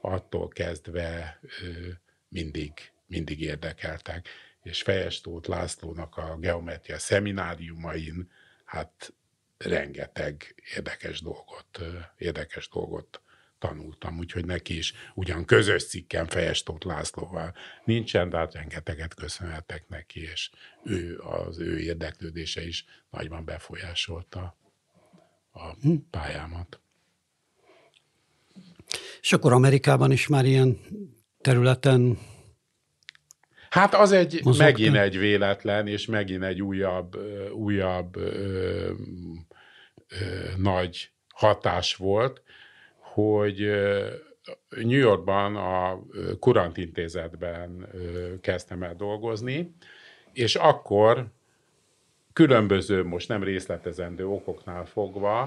[0.00, 1.40] attól kezdve
[2.28, 2.72] mindig,
[3.06, 4.28] mindig érdekeltek.
[4.68, 8.30] És Fejestót Lászlónak a geometria szemináriumain
[8.64, 9.12] hát
[9.58, 11.80] rengeteg érdekes dolgot,
[12.16, 13.22] érdekes dolgot
[13.58, 17.54] tanultam, úgyhogy neki is ugyan közös cikken Fejestót Lászlóval
[17.84, 20.50] nincsen, de hát rengeteget köszönhetek neki, és
[20.84, 24.56] ő, az ő érdeklődése is nagyban befolyásolta
[25.50, 25.94] a hm.
[26.10, 26.80] pályámat.
[29.20, 30.80] És akkor Amerikában is már ilyen
[31.40, 32.18] területen
[33.78, 34.66] Hát az egy mozogtam.
[34.66, 37.16] megint egy véletlen, és megint egy újabb,
[37.52, 38.90] újabb ö,
[40.08, 40.24] ö,
[40.56, 42.42] nagy hatás volt,
[42.98, 43.58] hogy
[44.68, 46.00] New Yorkban a
[46.38, 47.88] Kurant intézetben
[48.40, 49.74] kezdtem el dolgozni,
[50.32, 51.26] és akkor
[52.32, 55.40] különböző, most nem részletezendő okoknál fogva,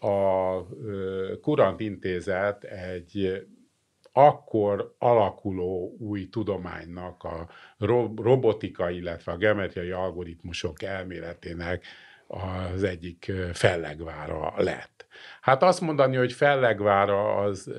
[0.00, 0.62] a
[1.40, 3.46] Kurant intézet egy
[4.18, 7.48] akkor alakuló új tudománynak a
[8.16, 11.84] robotika, illetve a geometriai algoritmusok elméletének
[12.26, 15.06] az egyik fellegvára lett.
[15.40, 17.70] Hát azt mondani, hogy fellegvára az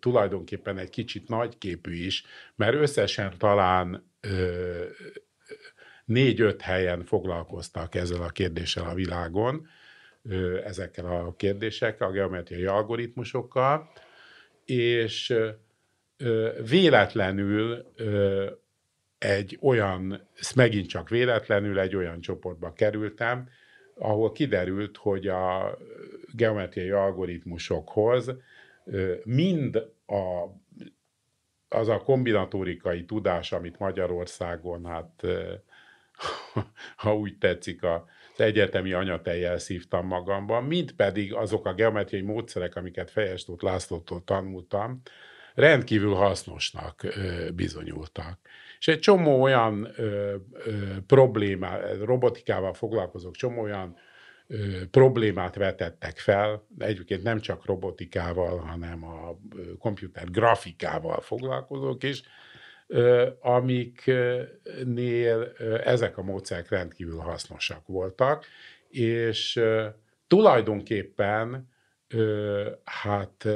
[0.00, 4.10] tulajdonképpen egy kicsit nagyképű is, mert összesen talán
[6.04, 9.66] négy-öt helyen foglalkoztak ezzel a kérdéssel a világon,
[10.64, 13.90] ezekkel a kérdésekkel, a geometriai algoritmusokkal,
[14.64, 15.34] és
[16.68, 17.92] véletlenül
[19.18, 23.48] egy olyan, megint csak véletlenül egy olyan csoportba kerültem,
[23.94, 25.78] ahol kiderült, hogy a
[26.32, 28.34] geometriai algoritmusokhoz
[29.24, 30.46] mind a
[31.68, 35.22] az a kombinatórikai tudás, amit Magyarországon, hát
[36.96, 38.00] ha úgy tetszik, az
[38.40, 45.00] egyetemi anyatejjel szívtam magamban, mint pedig azok a geometriai módszerek, amiket Fejestót Lászlótól tanultam,
[45.56, 48.38] rendkívül hasznosnak ö, bizonyultak.
[48.78, 50.72] És egy csomó olyan ö, ö,
[51.06, 53.96] problémá, robotikával foglalkozók, csomó olyan
[54.46, 59.38] ö, problémát vetettek fel, egyébként nem csak robotikával, hanem a
[59.78, 62.22] komputer grafikával foglalkozók is,
[63.40, 64.72] amiknél
[65.84, 68.44] ezek a módszerek rendkívül hasznosak voltak,
[68.88, 69.60] és
[70.26, 71.68] tulajdonképpen
[72.84, 73.48] hát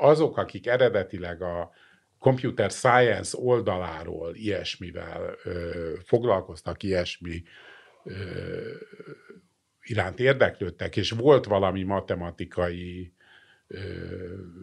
[0.00, 1.70] azok, akik eredetileg a
[2.18, 5.36] computer science oldaláról ilyesmivel
[6.04, 7.42] foglalkoztak, ilyesmi
[9.82, 13.12] iránt érdeklődtek, és volt valami matematikai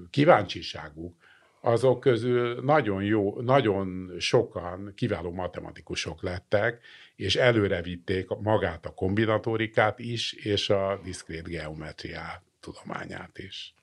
[0.10, 1.16] kíváncsiságuk,
[1.62, 6.84] azok közül nagyon jó, nagyon sokan kiváló matematikusok lettek,
[7.16, 13.74] és előre vitték magát a kombinatorikát is, és a diszkrét geometriát tudományát is.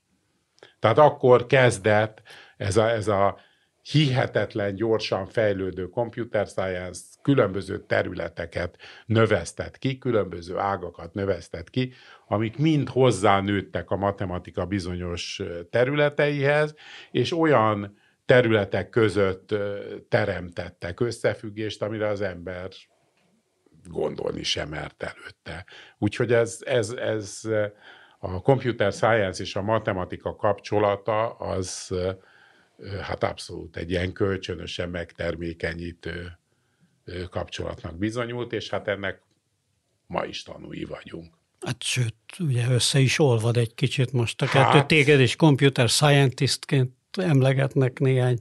[0.78, 2.22] Tehát akkor kezdett
[2.56, 3.38] ez a, ez a
[3.82, 11.92] hihetetlen gyorsan fejlődő computer science különböző területeket növesztett ki, különböző ágakat növesztett ki,
[12.26, 16.74] amik mind hozzánőttek a matematika bizonyos területeihez,
[17.10, 19.54] és olyan területek között
[20.08, 22.70] teremtettek összefüggést, amire az ember
[23.88, 25.64] gondolni sem mert előtte.
[25.98, 27.40] Úgyhogy ez, ez, ez
[28.24, 31.94] a computer science és a matematika kapcsolata az
[33.02, 36.38] hát abszolút egy ilyen kölcsönösen megtermékenyítő
[37.30, 39.22] kapcsolatnak bizonyult, és hát ennek
[40.06, 41.34] ma is tanúi vagyunk.
[41.60, 44.86] Hát sőt, ugye össze is olvad egy kicsit most a hát, kettő.
[44.86, 48.38] Téged és computer scientistként emlegetnek néhány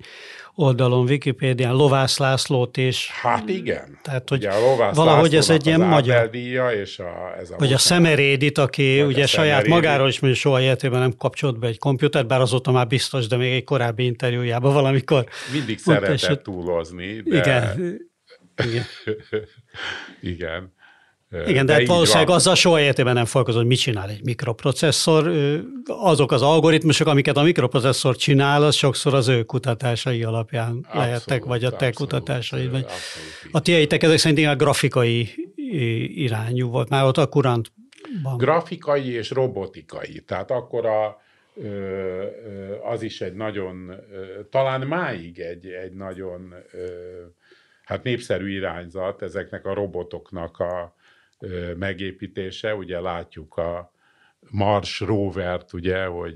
[0.55, 3.09] oldalon, Wikipédián, Lovász Lászlót és...
[3.11, 3.99] Hát igen.
[4.01, 6.29] Tehát, hogy ugye a Lovász valahogy ez egy ilyen magyar...
[6.75, 10.99] és a, ez a vagy a Szemerédit, aki ugye saját magáról is mondja, soha életében
[10.99, 15.25] nem kapcsolt be egy komputert, bár azóta már biztos, de még egy korábbi interjújában valamikor...
[15.53, 17.37] Mindig szeretett túlozni, de...
[17.37, 17.97] Igen.
[18.65, 18.85] Igen.
[20.21, 20.73] igen.
[21.31, 22.35] Igen, de, de hát valószínűleg van.
[22.35, 25.31] azzal soha életében nem foglalkozom, hogy mit csinál egy mikroprocesszor.
[25.85, 31.45] Azok az algoritmusok, amiket a mikroprocesszor csinál, az sokszor az ő kutatásai alapján abszolút, lehettek,
[31.45, 32.67] vagy a te abszolút, kutatásai.
[32.67, 32.85] Vagy
[33.51, 35.29] a tiétek ezek szerint a grafikai
[36.15, 38.37] irányú volt, már ott a kurantban.
[38.37, 40.23] Grafikai és robotikai.
[40.25, 41.21] Tehát akkor a,
[42.91, 43.91] az is egy nagyon,
[44.49, 46.53] talán máig egy, egy nagyon
[47.83, 50.95] hát népszerű irányzat ezeknek a robotoknak a,
[51.77, 52.75] megépítése.
[52.75, 53.91] Ugye látjuk a
[54.49, 56.35] Mars rovert, ugye, hogy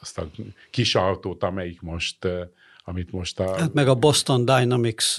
[0.00, 0.26] azt a
[0.70, 2.28] kis autót, amelyik most
[2.84, 3.58] amit most a...
[3.58, 5.16] Hát meg a Boston Dynamics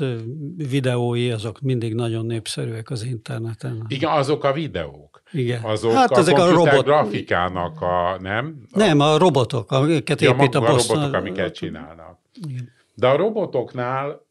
[0.58, 3.86] videói, azok mindig nagyon népszerűek az interneten.
[3.88, 5.22] Igen, azok a videók.
[5.32, 5.64] Igen.
[5.64, 6.84] Azok hát a ezek a robot...
[6.84, 8.68] grafikának a, nem?
[8.72, 10.98] Nem, a robotok, amiket ja, épít a Boston...
[10.98, 12.20] a robotok, amiket csinálnak.
[12.48, 12.72] Igen.
[12.96, 14.28] De a robotoknál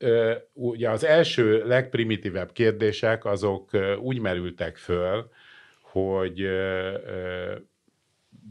[0.52, 5.30] ugye az első legprimitívebb kérdések azok úgy merültek föl,
[5.80, 6.46] hogy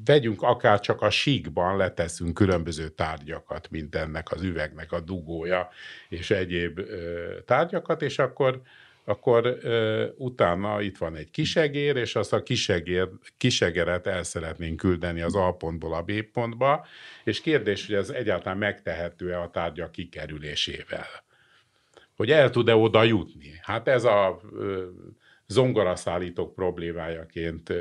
[0.06, 5.70] vegyünk akár csak a síkban, leteszünk különböző tárgyakat, mint ennek az üvegnek a dugója,
[6.10, 6.80] és egyéb
[7.46, 8.62] tárgyakat, és akkor
[9.04, 15.22] akkor ö, utána itt van egy kisegér, és azt a kisegér, kisegeret el szeretnénk küldeni
[15.22, 16.86] az A pontból a B pontba,
[17.24, 21.08] és kérdés, hogy ez egyáltalán megtehető-e a tárgya kikerülésével.
[22.16, 23.60] Hogy el tud-e oda jutni.
[23.62, 24.86] Hát ez a ö,
[25.52, 27.74] zongoraszállítók problémájaként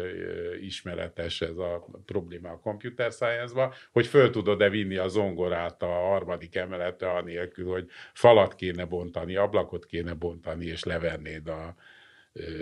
[0.60, 6.56] ismeretes ez a probléma a computer science hogy föl tudod-e vinni a zongorát a harmadik
[6.56, 11.74] emeletre, anélkül, hogy falat kéne bontani, ablakot kéne bontani, és levennéd a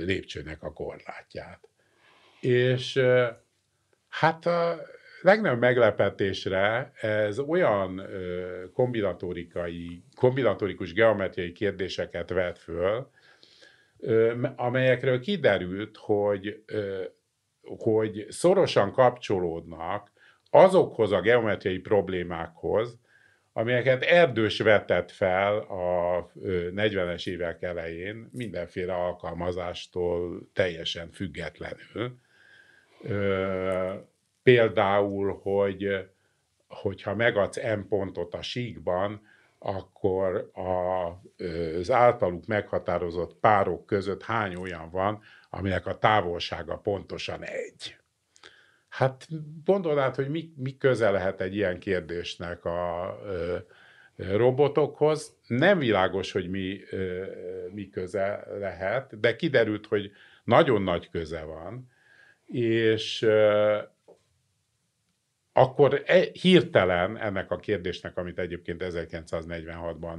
[0.05, 1.69] lépcsőnek a korlátját.
[2.41, 3.01] És
[4.09, 4.81] hát a
[5.23, 8.03] legnagyobb meglepetésre ez olyan
[8.73, 13.11] kombinatorikai, kombinatorikus geometriai kérdéseket vet föl,
[14.57, 16.65] amelyekről kiderült, hogy,
[17.63, 20.13] hogy szorosan kapcsolódnak
[20.51, 22.99] azokhoz a geometriai problémákhoz,
[23.53, 26.31] amelyeket Erdős vetett fel a
[26.75, 32.19] 40-es évek elején, mindenféle alkalmazástól teljesen függetlenül.
[34.43, 36.09] Például, hogy
[36.69, 39.27] hogyha megadsz M pontot a síkban,
[39.59, 47.97] akkor az általuk meghatározott párok között hány olyan van, aminek a távolsága pontosan egy.
[48.89, 49.27] Hát
[49.65, 53.19] gondold át, hogy mi, mi köze lehet egy ilyen kérdésnek a
[54.17, 55.37] robotokhoz.
[55.47, 56.81] Nem világos, hogy mi,
[57.73, 60.11] mi köze lehet, de kiderült, hogy
[60.45, 61.91] nagyon nagy köze van,
[62.47, 63.27] és
[65.59, 70.19] akkor e, hirtelen ennek a kérdésnek, amit egyébként 1946-ban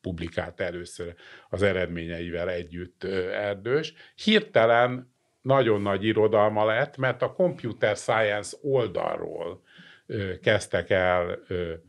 [0.00, 1.14] publikált először
[1.48, 9.62] az eredményeivel együtt Erdős, hirtelen nagyon nagy irodalma lett, mert a computer science oldalról
[10.42, 11.38] kezdtek el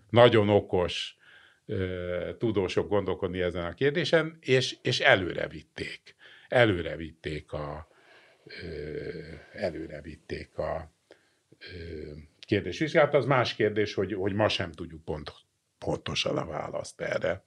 [0.09, 1.17] nagyon okos
[2.37, 6.15] tudósok gondolkodni ezen a kérdésen, és, és előre vitték.
[6.47, 7.87] Előre vitték a,
[9.53, 10.91] előre vitték a
[12.47, 13.13] kérdésvizsgálat.
[13.13, 15.31] Az más kérdés, hogy, hogy ma sem tudjuk pont,
[15.77, 17.43] pontosan a választ erre.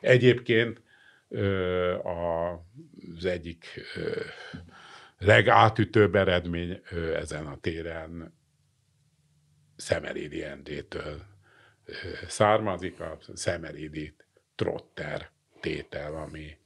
[0.00, 0.82] Egyébként
[2.02, 3.80] az egyik
[5.18, 6.80] legátütőbb eredmény
[7.14, 8.34] ezen a téren
[9.76, 11.22] Szemerédi Endrétől
[12.26, 14.14] származik, a Szemerédi
[14.54, 15.30] Trotter
[15.60, 16.58] tétel, ami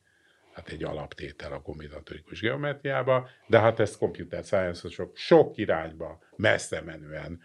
[0.53, 6.81] hát egy alaptétel a kombinatorikus geometriába, de hát ezt computer science sok, sok irányba messze
[6.81, 7.41] menően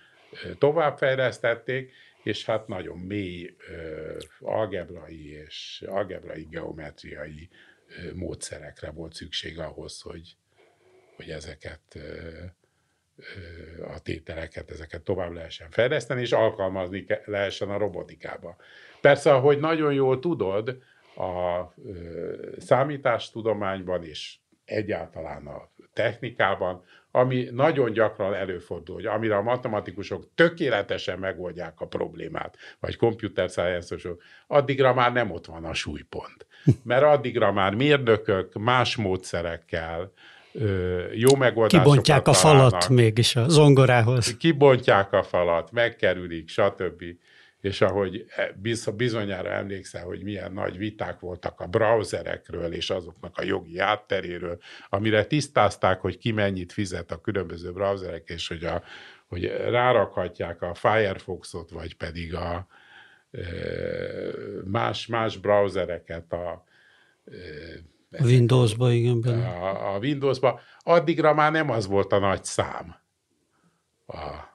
[0.57, 1.91] továbbfejlesztették,
[2.23, 3.55] és hát nagyon mély
[4.39, 7.49] algebrai és algebrai geometriai
[8.13, 10.36] módszerekre volt szükség ahhoz, hogy,
[11.15, 11.99] hogy ezeket
[13.88, 18.55] a tételeket, ezeket tovább lehessen fejleszteni, és alkalmazni lehessen a robotikába.
[19.01, 20.81] Persze, ahogy nagyon jól tudod,
[21.15, 21.73] a
[22.57, 26.86] számítástudományban és egyáltalán a technikában,
[27.16, 33.95] ami nagyon gyakran előfordul, hogy amire a matematikusok tökéletesen megoldják a problémát, vagy computer science
[34.47, 36.45] addigra már nem ott van a súlypont.
[36.84, 40.11] Mert addigra már mérnökök más módszerekkel,
[41.14, 44.38] jó megoldásokat Kibontják a falat mégis a zongorához.
[44.38, 47.03] Kibontják a falat, megkerülik, stb
[47.64, 48.55] és ahogy e,
[48.95, 54.57] bizonyára emlékszel, hogy milyen nagy viták voltak a browserekről és azoknak a jogi átteréről,
[54.89, 58.84] amire tisztázták, hogy ki mennyit fizet a különböző browserek, és hogy, a,
[59.28, 62.68] hogy rárakhatják a Firefoxot, vagy pedig a
[63.32, 63.41] e,
[64.66, 66.64] más, más browsereket a
[68.20, 69.22] a Windowsba, igen.
[69.24, 70.59] A, a Windowsba.
[70.80, 72.95] Addigra már nem az volt a nagy szám.
[74.05, 74.53] A,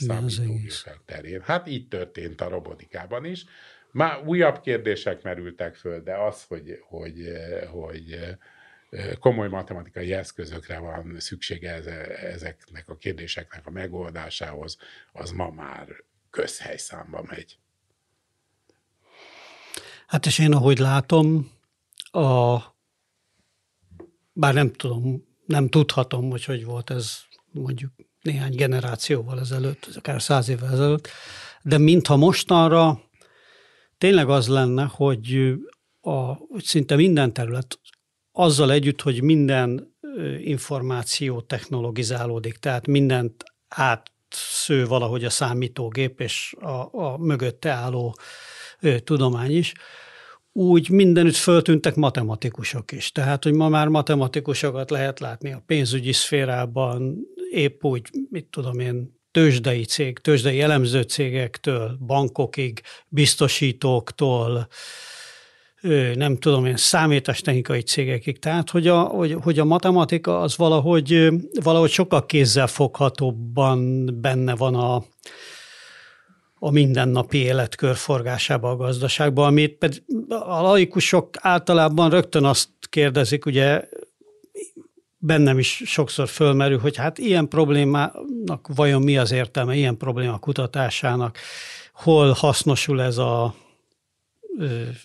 [0.00, 1.40] számítógépek terén.
[1.40, 3.44] Hát így történt a robotikában is.
[3.92, 7.32] Már újabb kérdések merültek föl, de az, hogy, hogy,
[7.70, 8.18] hogy
[9.18, 11.72] komoly matematikai eszközökre van szüksége
[12.16, 14.76] ezeknek a kérdéseknek a megoldásához,
[15.12, 15.86] az ma már
[16.30, 17.58] közhelyszámba megy.
[20.06, 21.50] Hát és én ahogy látom,
[22.10, 22.58] a,
[24.32, 27.18] bár nem tudom, nem tudhatom, hogy hogy volt ez
[27.50, 27.92] mondjuk
[28.22, 31.08] néhány generációval ezelőtt, akár száz évvel ezelőtt,
[31.62, 33.00] de mintha mostanra
[33.98, 35.54] tényleg az lenne, hogy,
[36.00, 37.80] a, szinte minden terület
[38.32, 39.96] azzal együtt, hogy minden
[40.38, 48.16] információ technologizálódik, tehát mindent átsző valahogy a számítógép és a, a mögötte álló
[49.04, 49.72] tudomány is,
[50.52, 53.12] úgy mindenütt föltűntek matematikusok is.
[53.12, 57.16] Tehát, hogy ma már matematikusokat lehet látni a pénzügyi szférában,
[57.50, 64.68] épp úgy, mit tudom én, tőzsdei cég, tőzsdei elemző cégektől, bankokig, biztosítóktól,
[66.14, 68.38] nem tudom én, számítástechnikai cégekig.
[68.38, 71.28] Tehát, hogy a, hogy, hogy a matematika az valahogy,
[71.62, 75.04] valahogy sokkal kézzelfoghatóbban benne van a,
[76.62, 83.84] a mindennapi élet körforgásába a gazdaságban, amit pedig a laikusok általában rögtön azt kérdezik, ugye
[85.18, 91.38] bennem is sokszor fölmerül, hogy hát ilyen problémának vajon mi az értelme, ilyen probléma kutatásának,
[91.92, 93.54] hol hasznosul ez a,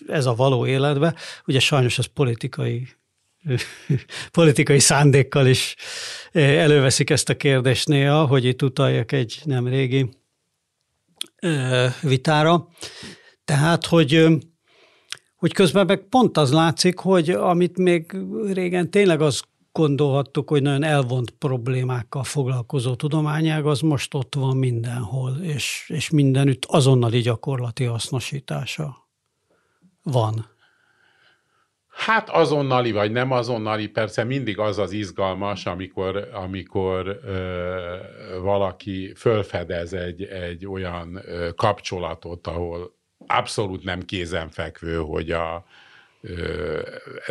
[0.06, 1.14] ez a való életbe.
[1.46, 2.88] Ugye sajnos ez politikai
[4.32, 5.76] politikai szándékkal is
[6.32, 10.08] előveszik ezt a kérdést néha, hogy itt utaljak egy nem régi
[12.02, 12.68] vitára.
[13.44, 14.26] Tehát, hogy,
[15.36, 18.16] hogy közben meg pont az látszik, hogy amit még
[18.52, 25.36] régen tényleg az gondolhattuk, hogy nagyon elvont problémákkal foglalkozó tudományág, az most ott van mindenhol,
[25.42, 29.08] és, és mindenütt azonnali gyakorlati hasznosítása
[30.02, 30.55] van.
[31.96, 37.96] Hát azonnali vagy nem azonnali, persze mindig az az izgalmas, amikor, amikor ö,
[38.40, 42.94] valaki fölfedez egy, egy olyan ö, kapcsolatot, ahol
[43.26, 45.64] abszolút nem kézenfekvő, hogy a,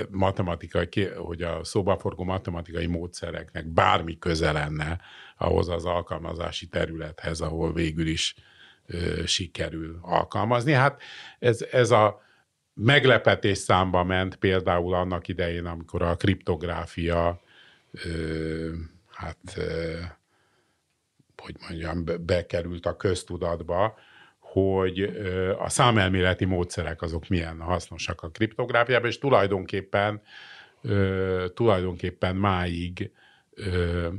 [0.09, 4.99] matematikai, hogy a szóbaforgó matematikai módszereknek bármi köze lenne
[5.37, 8.35] ahhoz az alkalmazási területhez, ahol végül is
[9.25, 10.71] sikerül alkalmazni.
[10.71, 11.01] Hát
[11.39, 12.24] ez, ez a
[12.75, 17.41] meglepetés számba ment például annak idején, amikor a kriptográfia
[19.11, 19.57] hát
[21.37, 23.97] hogy mondjam, bekerült a köztudatba,
[24.39, 25.01] hogy
[25.59, 30.21] a számelméleti módszerek azok milyen hasznosak a kriptográfiában, és tulajdonképpen,
[31.53, 33.11] tulajdonképpen máig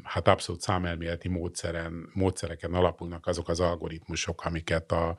[0.02, 5.16] hát abszolút számelméleti módszeren, módszereken alapulnak azok az algoritmusok, amiket a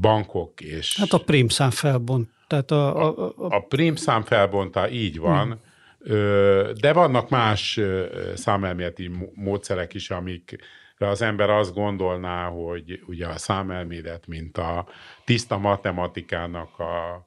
[0.00, 0.96] bankok és...
[0.98, 2.28] Hát a prímszám felbont.
[2.46, 5.60] Tehát a, a, a, a prímszám felbonta, így van,
[5.98, 6.72] hmm.
[6.80, 7.80] de vannak más
[8.34, 10.56] számelméleti módszerek is, amik
[10.98, 14.86] az ember azt gondolná, hogy ugye a számelmélet, mint a
[15.24, 17.26] tiszta matematikának a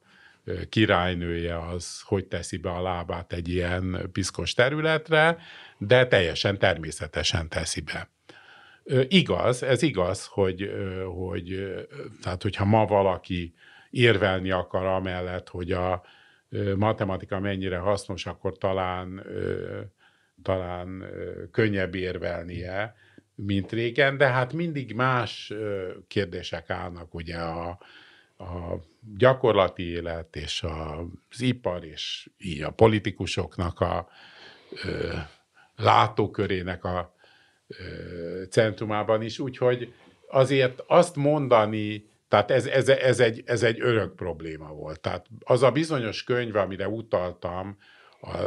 [0.69, 5.37] királynője, az hogy teszi be a lábát egy ilyen piszkos területre,
[5.77, 8.09] de teljesen természetesen teszi be.
[9.07, 10.71] Igaz, ez igaz, hogy,
[11.15, 11.75] hogy
[12.21, 13.53] tehát hogyha ma valaki
[13.89, 16.03] érvelni akar amellett, hogy a
[16.75, 19.25] matematika mennyire hasznos, akkor talán,
[20.43, 21.05] talán
[21.51, 22.95] könnyebb érvelnie,
[23.35, 25.53] mint régen, de hát mindig más
[26.07, 27.67] kérdések állnak, ugye a,
[28.37, 28.79] a
[29.17, 34.07] gyakorlati élet és az ipar és így a politikusoknak a
[34.83, 35.13] ö,
[35.75, 37.17] látókörének a
[38.49, 39.93] centrumában is, úgyhogy
[40.27, 44.99] azért azt mondani, tehát ez, ez, ez, egy, ez egy örök probléma volt.
[44.99, 47.77] Tehát az a bizonyos könyv, amire utaltam,
[48.21, 48.37] a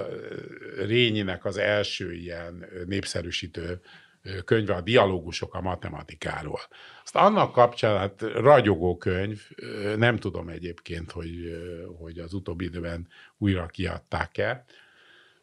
[0.87, 3.81] Rényinek az első ilyen népszerűsítő
[4.45, 6.61] könyve, a dialógusok a matematikáról.
[7.05, 9.41] Azt annak kapcsán, hát ragyogó könyv,
[9.97, 11.63] nem tudom egyébként, hogy,
[11.99, 13.09] hogy az utóbbi időben
[13.39, 14.65] újra kiadták-e,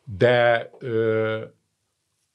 [0.04, 0.70] de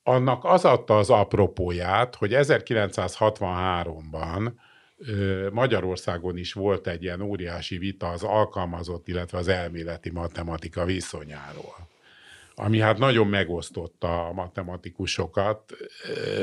[0.05, 4.53] annak az adta az apropóját, hogy 1963-ban
[4.99, 11.93] ö, Magyarországon is volt egy ilyen óriási vita az alkalmazott, illetve az elméleti matematika viszonyáról
[12.55, 15.73] ami hát nagyon megosztotta a matematikusokat,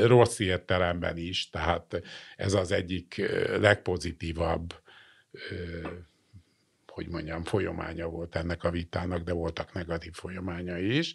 [0.04, 2.02] rossz értelemben is, tehát
[2.36, 4.74] ez az egyik legpozitívabb,
[6.86, 11.14] hogy mondjam, folyamánya volt ennek a vitának, de voltak negatív folyamányai is.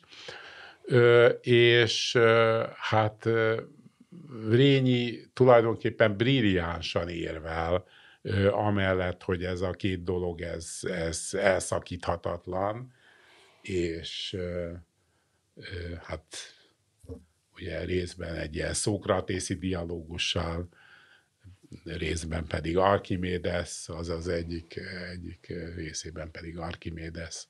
[1.42, 2.18] És
[2.76, 3.30] hát
[4.50, 7.86] Rényi tulajdonképpen brilliánsan érvel,
[8.52, 12.94] amellett, hogy ez a két dolog, ez, ez elszakíthatatlan,
[13.62, 14.38] és
[16.02, 16.26] hát
[17.54, 20.70] ugye részben egy ilyen szókratészi dialógussal,
[21.84, 24.80] részben pedig Archimedes, az az egyik,
[25.12, 27.48] egyik részében pedig Archimedes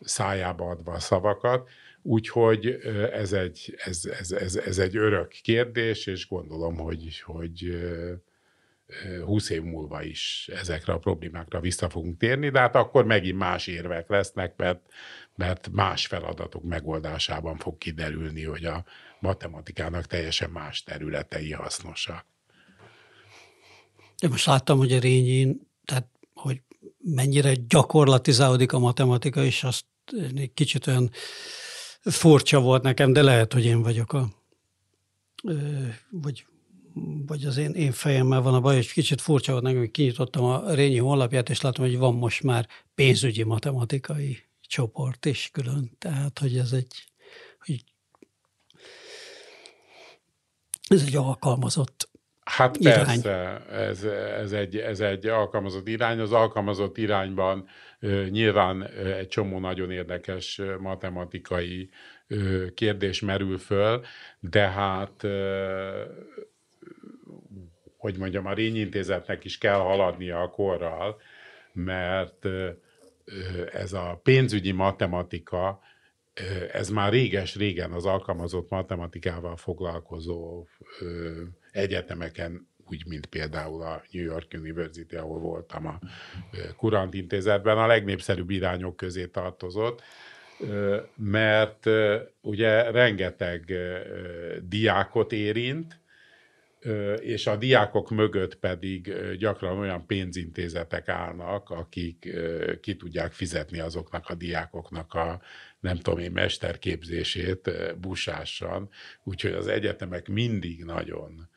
[0.00, 1.68] szájába adva a szavakat.
[2.02, 2.66] Úgyhogy
[3.12, 7.70] ez egy, ez, ez, ez, ez egy örök kérdés, és gondolom, hogy, hogy
[9.24, 13.66] 20 év múlva is ezekre a problémákra vissza fogunk térni, de hát akkor megint más
[13.66, 14.80] érvek lesznek, mert,
[15.34, 18.84] mert más feladatok megoldásában fog kiderülni, hogy a
[19.20, 22.26] matematikának teljesen más területei hasznosak.
[24.20, 26.60] De most láttam, hogy a Rényin, tehát hogy
[26.98, 29.84] mennyire gyakorlatizálódik a matematika, és azt
[30.36, 31.10] egy kicsit olyan
[32.02, 34.28] furcsa volt nekem, de lehet, hogy én vagyok a
[36.10, 36.46] vagy
[37.26, 40.44] vagy az én, én fejemmel van a baj, és kicsit furcsa volt nekem, hogy kinyitottam
[40.44, 45.90] a Rényi honlapját, és látom, hogy van most már pénzügyi matematikai csoport is külön.
[45.98, 47.04] Tehát, hogy ez egy,
[47.64, 47.84] hogy
[50.88, 52.10] ez egy alkalmazott
[52.56, 53.04] Hát irány.
[53.04, 54.04] persze, ez,
[54.38, 56.18] ez, egy, ez egy alkalmazott irány.
[56.20, 57.68] Az alkalmazott irányban
[58.28, 58.88] nyilván
[59.18, 61.90] egy csomó nagyon érdekes matematikai
[62.74, 64.04] kérdés merül föl,
[64.40, 65.26] de hát
[67.96, 71.20] hogy mondjam, a Rényintézetnek is kell haladnia a korral,
[71.72, 72.46] mert
[73.72, 75.80] ez a pénzügyi matematika,
[76.72, 80.66] ez már réges-régen az alkalmazott matematikával foglalkozó
[81.72, 85.98] egyetemeken, úgy, mint például a New York University, ahol voltam a
[86.76, 90.02] Kurant intézetben, a legnépszerűbb irányok közé tartozott,
[91.16, 91.88] mert
[92.40, 93.72] ugye rengeteg
[94.62, 96.00] diákot érint,
[97.20, 102.28] és a diákok mögött pedig gyakran olyan pénzintézetek állnak, akik
[102.80, 105.40] ki tudják fizetni azoknak a diákoknak a
[105.80, 107.70] nem tudom én mesterképzését
[108.00, 108.90] busásan,
[109.22, 111.50] úgyhogy az egyetemek mindig nagyon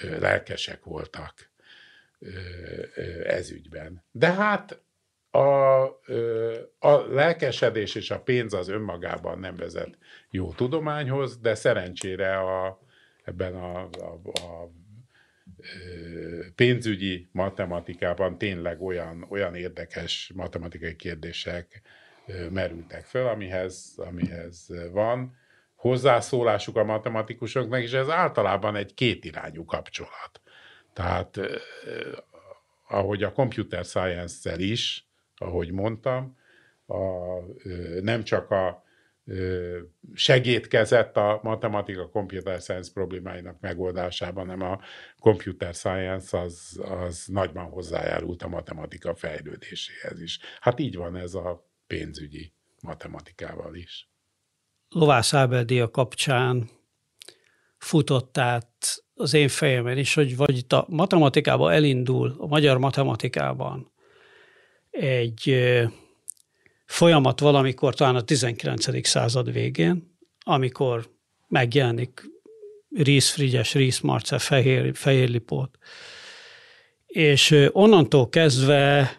[0.00, 1.50] lelkesek voltak
[3.24, 4.04] ez ügyben.
[4.10, 4.82] De hát
[5.30, 5.84] a,
[6.78, 9.98] a lelkesedés és a pénz az önmagában nem vezet
[10.30, 12.80] jó tudományhoz, de szerencsére a,
[13.24, 14.70] ebben a, a, a
[16.54, 21.82] pénzügyi matematikában tényleg olyan, olyan érdekes matematikai kérdések
[22.50, 25.38] merültek föl, amihez, amihez van
[25.80, 30.40] hozzászólásuk a matematikusoknak, és ez általában egy kétirányú kapcsolat.
[30.92, 31.40] Tehát
[32.88, 36.38] ahogy a computer science-szel is, ahogy mondtam,
[36.86, 36.96] a,
[38.00, 38.84] nem csak a
[40.14, 44.80] segítkezett a matematika computer science problémáinak megoldásában, hanem a
[45.18, 50.38] computer science az, az nagyban hozzájárult a matematika fejlődéséhez is.
[50.60, 52.52] Hát így van ez a pénzügyi
[52.82, 54.09] matematikával is.
[54.90, 56.70] Lovász Ábel kapcsán
[57.78, 63.92] futott át az én fejemen is, hogy vagy itt a matematikában elindul, a magyar matematikában
[64.90, 65.56] egy
[66.86, 69.06] folyamat valamikor talán a 19.
[69.06, 71.10] század végén, amikor
[71.48, 72.30] megjelenik
[72.96, 75.78] Ries Frigyes, Ries Marce, Fehér, Fehér Lipót,
[77.06, 79.12] és onnantól kezdve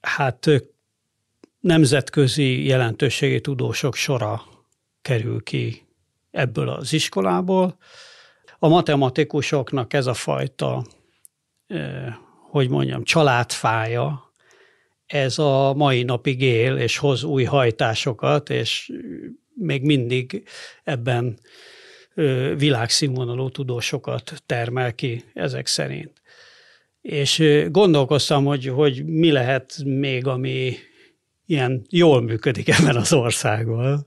[0.00, 0.48] hát
[1.60, 4.42] nemzetközi jelentőségi tudósok sora
[5.02, 5.86] kerül ki
[6.30, 7.76] ebből az iskolából.
[8.58, 10.84] A matematikusoknak ez a fajta,
[12.50, 14.32] hogy mondjam, családfája,
[15.06, 18.92] ez a mai napig él, és hoz új hajtásokat, és
[19.54, 20.42] még mindig
[20.84, 21.38] ebben
[22.56, 26.22] világszínvonalú tudósokat termel ki ezek szerint.
[27.00, 30.76] És gondolkoztam, hogy, hogy mi lehet még, ami
[31.50, 34.06] ilyen jól működik ebben az országban.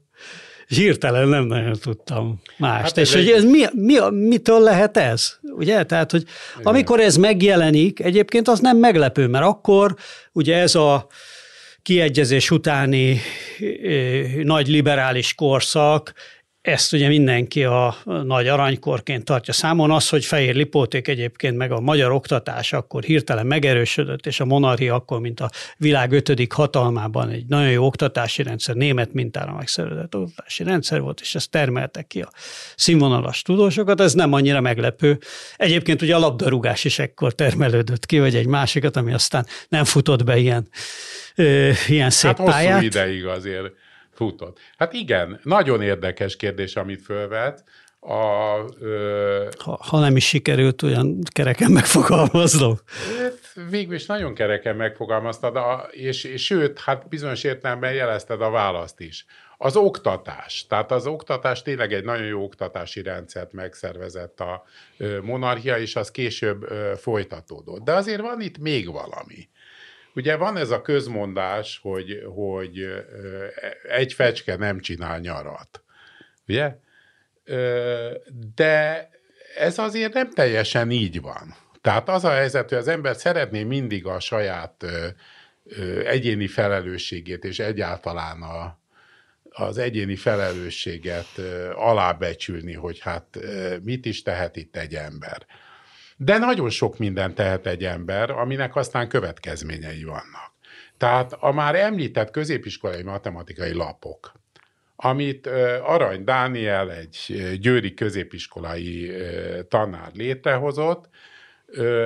[0.67, 2.81] És hirtelen nem nagyon tudtam mást.
[2.81, 3.23] Hát és egy...
[3.23, 5.39] hogy ez mi, mi, mitől lehet ez?
[5.41, 5.83] Ugye?
[5.83, 6.21] Tehát, hogy
[6.53, 6.65] Igen.
[6.65, 9.95] amikor ez megjelenik, egyébként az nem meglepő, mert akkor
[10.31, 11.07] ugye ez a
[11.81, 13.19] kiegyezés utáni
[14.43, 16.13] nagy liberális korszak,
[16.63, 19.91] ezt ugye mindenki a nagy aranykorként tartja számon.
[19.91, 24.95] Az, hogy Fehér Lipóték egyébként meg a magyar oktatás akkor hirtelen megerősödött, és a monarchia
[24.95, 30.63] akkor, mint a világ ötödik hatalmában egy nagyon jó oktatási rendszer, német mintára megszervezett oktatási
[30.63, 32.29] rendszer volt, és ezt termeltek ki a
[32.75, 35.19] színvonalas tudósokat, ez nem annyira meglepő.
[35.55, 40.23] Egyébként ugye a labdarúgás is ekkor termelődött ki, vagy egy másikat, ami aztán nem futott
[40.23, 40.67] be ilyen,
[41.35, 42.73] ö, ilyen szép hát pályát.
[42.73, 43.81] hosszú ideig azért
[44.13, 44.59] futott.
[44.77, 47.63] Hát igen, nagyon érdekes kérdés, amit fölvet.
[47.99, 49.47] A, ö...
[49.59, 52.77] ha, ha nem is sikerült olyan kereken megfogalmaznom.
[53.17, 58.49] Hát, végül is nagyon kereken megfogalmaztad, a, és, és sőt, hát bizonyos értelemben jelezted a
[58.49, 59.25] választ is.
[59.57, 60.65] Az oktatás.
[60.67, 64.63] Tehát az oktatás tényleg egy nagyon jó oktatási rendszert megszervezett a
[65.21, 66.65] monarchia, és az később
[66.97, 67.83] folytatódott.
[67.83, 69.49] De azért van itt még valami.
[70.15, 72.87] Ugye van ez a közmondás, hogy, hogy
[73.89, 75.83] egy fecske nem csinál nyarat.
[76.47, 76.75] Ugye?
[78.55, 79.09] De
[79.57, 81.55] ez azért nem teljesen így van.
[81.81, 84.85] Tehát az a helyzet, hogy az ember szeretné mindig a saját
[86.05, 88.79] egyéni felelősségét és egyáltalán a,
[89.49, 91.37] az egyéni felelősséget
[91.75, 93.39] alábecsülni, hogy hát
[93.83, 95.45] mit is tehet itt egy ember.
[96.23, 100.51] De nagyon sok minden tehet egy ember, aminek aztán következményei vannak.
[100.97, 104.31] Tehát a már említett középiskolai matematikai lapok,
[104.95, 105.47] amit
[105.83, 109.11] Arany Dániel, egy győri középiskolai
[109.67, 111.09] tanár létrehozott,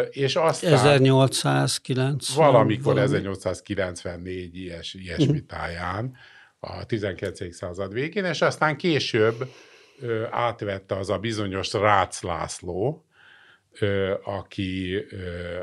[0.10, 0.74] és aztán...
[0.74, 2.20] 1890.
[2.36, 3.02] Valamikor valami.
[3.06, 6.16] 1894 ilyes, ilyesmi táján,
[6.60, 7.56] a 19.
[7.56, 9.52] század végén, és aztán később
[10.32, 13.07] átvette az a bizonyos Rácz László,
[14.24, 15.04] aki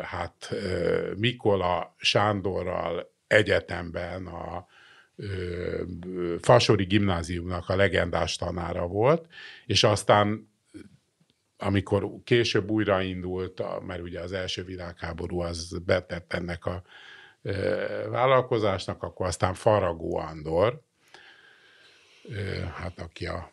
[0.03, 0.55] hát
[1.17, 4.67] Mikola Sándorral egyetemben a
[6.41, 9.27] Fasori gimnáziumnak a legendás tanára volt,
[9.67, 10.53] és aztán
[11.57, 16.83] amikor később újraindult, mert ugye az első világháború az betett ennek a
[18.11, 20.81] vállalkozásnak, akkor aztán Faragó Andor,
[22.75, 23.51] hát aki a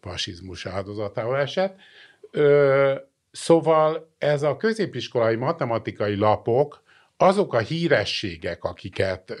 [0.00, 1.78] fasizmus áldozatául esett,
[3.30, 6.82] Szóval ez a középiskolai matematikai lapok,
[7.16, 9.34] azok a hírességek, akiket,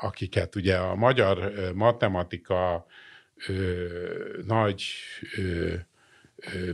[0.00, 2.86] akiket ugye a magyar matematika
[4.46, 4.84] nagy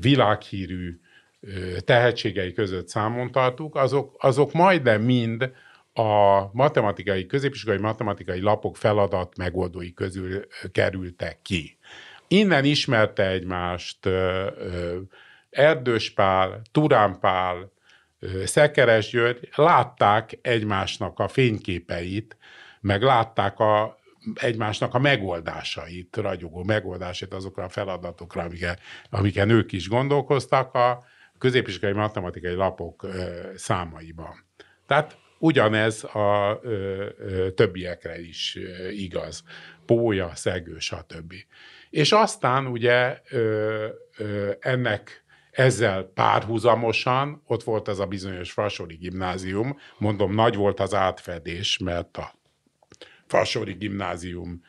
[0.01, 0.99] világhírű
[1.85, 5.51] tehetségei között számon tartuk, azok, azok majdnem mind
[5.93, 11.79] a matematikai, középiskolai matematikai lapok feladat megoldói közül kerültek ki.
[12.29, 14.09] Innen ismerte egymást
[15.55, 17.73] Erdős Pál, Turán Pál,
[18.45, 22.37] Szekeres György látták egymásnak a fényképeit,
[22.81, 23.99] meg látták a,
[24.35, 28.81] egymásnak a megoldásait, ragyogó megoldásait azokra a feladatokra, amiket,
[29.11, 30.75] amiket ők is gondolkoztak.
[30.75, 31.05] A
[31.39, 33.07] középiskolai matematikai lapok
[33.55, 34.47] számaiban.
[34.87, 39.43] Tehát ugyanez a ö, ö, többiekre is ö, igaz.
[39.87, 41.35] Pólya, szegő, stb.
[41.91, 43.87] És aztán ugye ö,
[44.17, 45.24] ö, ennek
[45.55, 52.17] ezzel párhuzamosan ott volt ez a bizonyos Fasori gimnázium, mondom, nagy volt az átfedés, mert
[52.17, 52.35] a
[53.27, 54.63] Fasori gimnázium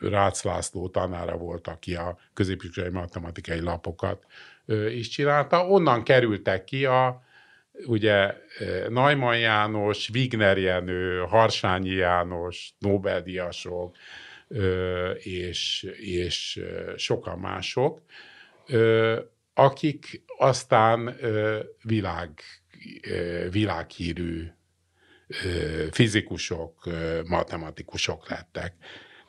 [0.00, 4.24] Rácz László tanára volt, aki a középiskolai matematikai lapokat
[4.90, 5.66] is csinálta.
[5.66, 7.22] Onnan kerültek ki a
[7.86, 8.34] ugye
[8.88, 13.96] Najman János, Wigner Jenő, Harsányi János, Nobel-díjasok,
[15.18, 16.60] és, és
[16.96, 18.00] sokan mások,
[19.54, 21.16] akik aztán
[21.82, 22.30] világ,
[23.50, 24.46] világhírű
[25.90, 26.88] fizikusok,
[27.24, 28.74] matematikusok lettek.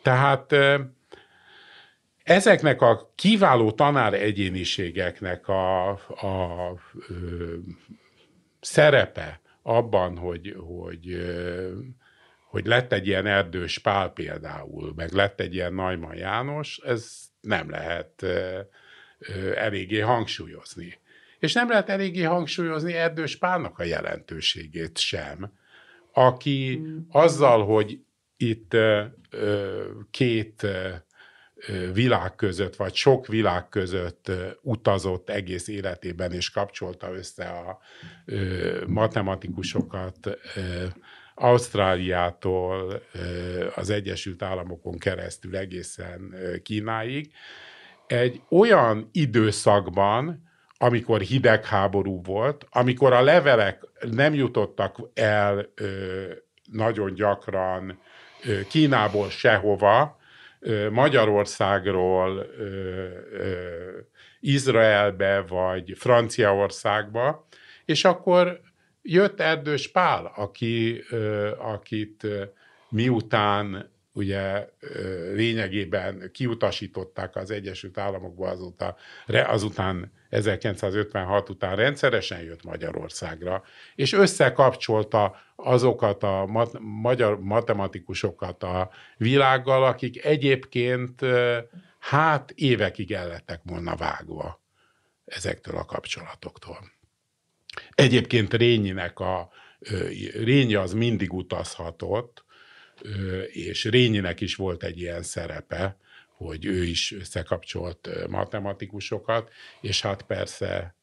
[0.01, 0.55] Tehát
[2.23, 6.79] ezeknek a kiváló tanár egyéniségeknek a, a,
[8.59, 11.25] szerepe abban, hogy, hogy,
[12.49, 17.69] hogy lett egy ilyen erdős pál például, meg lett egy ilyen Najman János, ez nem
[17.69, 18.25] lehet
[19.55, 20.99] eléggé hangsúlyozni.
[21.39, 25.51] És nem lehet eléggé hangsúlyozni Erdős Pálnak a jelentőségét sem,
[26.13, 27.07] aki hmm.
[27.09, 27.99] azzal, hogy
[28.38, 28.76] itt
[30.11, 30.67] két
[31.93, 37.80] világ között, vagy sok világ között utazott egész életében, és kapcsolta össze a
[38.88, 40.38] matematikusokat
[41.36, 43.01] Ausztráliától
[43.76, 47.32] az Egyesült Államokon keresztül egészen Kínáig,
[48.12, 56.24] egy olyan időszakban, amikor hidegháború volt, amikor a levelek nem jutottak el ö,
[56.72, 57.99] nagyon gyakran
[58.45, 60.18] ö, Kínából sehova,
[60.59, 62.64] ö, Magyarországról ö,
[63.32, 63.89] ö,
[64.39, 67.47] Izraelbe vagy Franciaországba,
[67.86, 68.59] és akkor
[69.01, 72.28] jött Erdős Pál, aki, ö, akit
[72.89, 74.70] miután ugye
[75.34, 78.95] lényegében kiutasították az Egyesült Államokba azóta,
[79.28, 83.64] azután 1956 után rendszeresen jött Magyarországra,
[83.95, 91.22] és összekapcsolta azokat a mat- magyar matematikusokat a világgal, akik egyébként
[91.99, 94.62] hát évekig ellettek volna vágva
[95.26, 96.78] ezektől a kapcsolatoktól.
[97.89, 99.49] Egyébként Rényinek a
[100.34, 102.43] Rényi az mindig utazhatott,
[103.51, 105.97] és Rényinek is volt egy ilyen szerepe,
[106.27, 110.95] hogy ő is összekapcsolt matematikusokat, és hát persze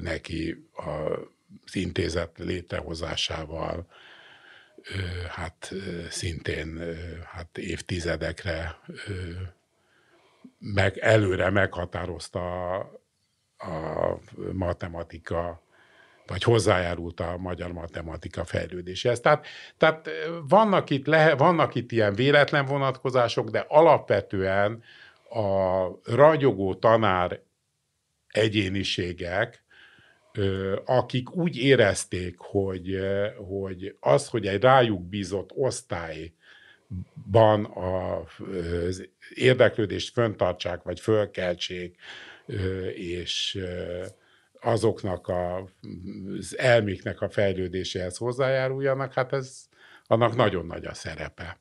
[0.00, 3.86] neki az intézet létrehozásával
[5.28, 5.72] hát
[6.10, 8.78] szintén hát évtizedekre
[10.58, 12.76] meg előre meghatározta
[13.58, 14.18] a
[14.52, 15.62] matematika
[16.30, 19.20] vagy hozzájárult a magyar matematika fejlődéséhez.
[19.20, 20.10] Tehát, tehát
[20.48, 24.82] vannak, itt lehe, vannak itt ilyen véletlen vonatkozások, de alapvetően
[25.30, 27.40] a ragyogó tanár
[28.28, 29.64] egyéniségek,
[30.84, 32.98] akik úgy érezték, hogy,
[33.48, 36.34] hogy az, hogy egy rájuk bízott osztályban
[37.64, 41.96] az érdeklődést föntartsák, vagy fölkeltsék,
[42.94, 43.58] és
[44.60, 45.68] azoknak a,
[46.38, 49.68] az elméknek a fejlődéséhez hozzájáruljanak, hát ez
[50.06, 51.60] annak nagyon nagy a szerepe.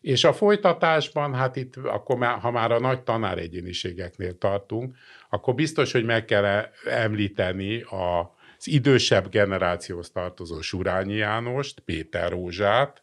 [0.00, 4.96] És a folytatásban, hát itt akkor már, ha már a nagy tanár egyéniségeknél tartunk,
[5.30, 8.20] akkor biztos, hogy meg kell említeni a,
[8.58, 13.02] az idősebb generációhoz tartozó Surányi Jánost, Péter Rózsát,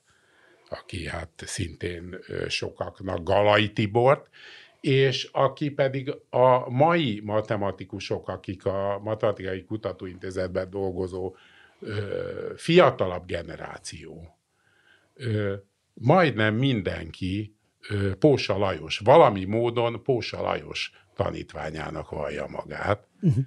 [0.69, 2.17] aki hát szintén
[2.47, 4.29] sokaknak Galai Tibort,
[4.81, 11.35] és aki pedig a mai matematikusok, akik a Matematikai Kutatóintézetben dolgozó
[11.79, 14.37] ö, fiatalabb generáció,
[15.13, 15.53] ö,
[15.93, 17.55] majdnem mindenki
[17.89, 23.07] ö, Pósa Lajos, valami módon Pósa Lajos tanítványának vallja magát.
[23.21, 23.43] Uh-huh.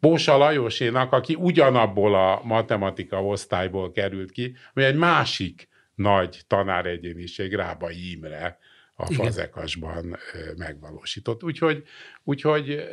[0.00, 8.12] Pósa Lajosénak, aki ugyanabból a matematika osztályból került ki, ami egy másik nagy tanáregyéniség, Rábai
[8.12, 8.58] Imre,
[9.00, 9.24] a Igen.
[9.24, 10.16] fazekasban
[10.56, 11.44] megvalósított.
[11.44, 11.82] Úgyhogy,
[12.24, 12.88] úgyhogy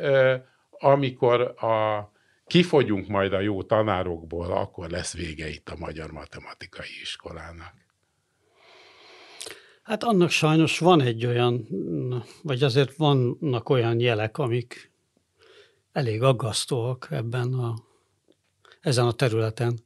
[0.70, 2.10] amikor a,
[2.46, 7.72] kifogyunk majd a jó tanárokból, akkor lesz vége itt a Magyar Matematikai Iskolának.
[9.82, 11.66] Hát annak sajnos van egy olyan,
[12.42, 14.90] vagy azért vannak olyan jelek, amik
[15.92, 17.74] elég aggasztóak ebben a,
[18.80, 19.78] ezen a területen.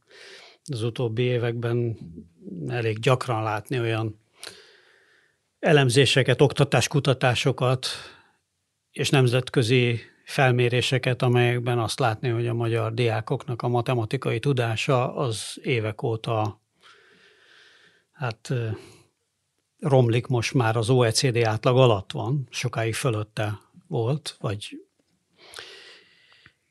[0.64, 1.99] Az utóbbi években
[2.68, 4.21] elég gyakran látni olyan
[5.61, 7.86] elemzéseket, oktatáskutatásokat
[8.90, 16.02] és nemzetközi felméréseket, amelyekben azt látni, hogy a magyar diákoknak a matematikai tudása az évek
[16.02, 16.61] óta
[18.12, 18.52] hát
[19.78, 24.80] romlik most már az OECD átlag alatt van, sokáig fölötte volt, vagy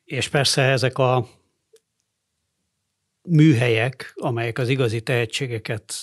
[0.04, 1.28] és persze ezek a
[3.22, 5.94] műhelyek, amelyek az igazi tehetségeket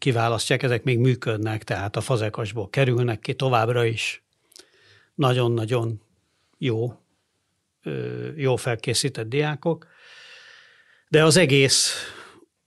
[0.00, 4.22] kiválasztják, ezek még működnek, tehát a fazekasból kerülnek ki továbbra is.
[5.14, 6.00] Nagyon-nagyon
[6.58, 6.92] jó,
[8.36, 9.86] jó felkészített diákok,
[11.08, 11.94] de az egész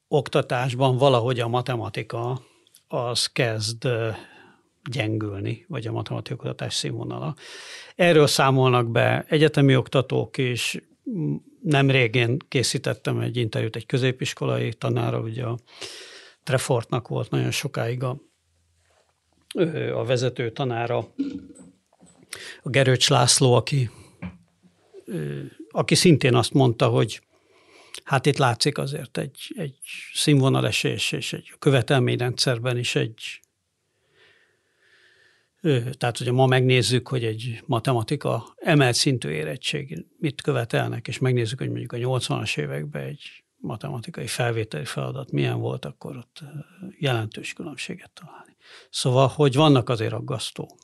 [0.08, 2.42] oktatásban valahogy a matematika
[2.88, 3.88] az kezd
[4.92, 7.36] gyengülni, vagy a matematikai oktatás színvonala.
[7.96, 10.78] Erről számolnak be egyetemi oktatók is.
[11.62, 15.58] Nem régén készítettem egy interjút egy középiskolai tanára, ugye a
[16.44, 18.18] Trefortnak volt nagyon sokáig a,
[19.94, 20.98] a vezető tanára,
[22.64, 23.89] a Gerőcs László, aki,
[25.70, 27.22] aki szintén azt mondta, hogy
[28.04, 29.78] hát itt látszik azért egy, egy
[30.14, 33.41] színvonalesés, és egy követelményrendszerben is egy
[35.98, 41.70] tehát, hogyha ma megnézzük, hogy egy matematika emelt szintű érettség mit követelnek, és megnézzük, hogy
[41.70, 46.39] mondjuk a 80-as években egy matematikai felvételi feladat milyen volt, akkor ott
[46.99, 48.55] jelentős különbséget találni.
[48.89, 50.78] Szóval, hogy vannak azért aggasztó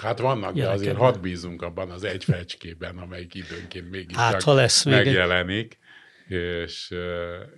[0.00, 4.52] Hát vannak, de azért hadd bízunk abban az egy fecskében, amelyik időnként mégis hát, ha
[4.52, 5.78] lesz megjelenik,
[6.26, 6.94] még és,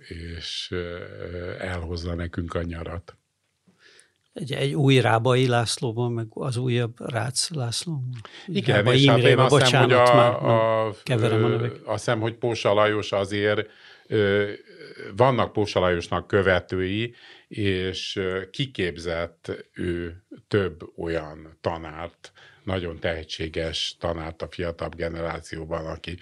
[0.07, 0.73] és
[1.59, 3.17] elhozza nekünk a nyarat
[4.33, 8.03] egy, egy új Rábai Lászlóban, meg az újabb Rácz László.
[8.47, 12.19] Igen, Rábai és hát én azt hiszem, hogy a, a, keverem a, a azt hiszem,
[12.19, 13.69] hogy Pósa Lajos azért
[15.15, 17.15] vannak Pósa Lajosnak követői,
[17.47, 22.31] és kiképzett ő több olyan tanárt,
[22.63, 26.17] nagyon tehetséges tanárt a fiatalabb generációban, aki,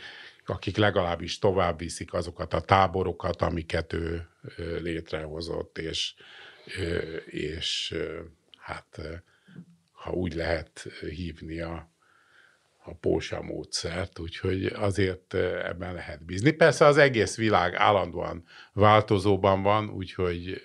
[0.46, 4.28] akik legalábbis tovább viszik azokat a táborokat, amiket ő
[4.82, 6.14] létrehozott, és
[7.26, 7.96] és
[8.58, 9.00] hát
[9.92, 11.91] ha úgy lehet hívni a,
[12.92, 15.34] a pósa módszert, úgyhogy azért
[15.64, 16.52] ebben lehet bízni.
[16.52, 20.62] Persze az egész világ állandóan változóban van, úgyhogy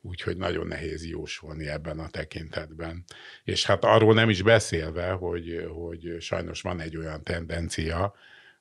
[0.00, 3.04] úgyhogy nagyon nehéz jósolni ebben a tekintetben.
[3.44, 8.14] És hát arról nem is beszélve, hogy, hogy sajnos van egy olyan tendencia,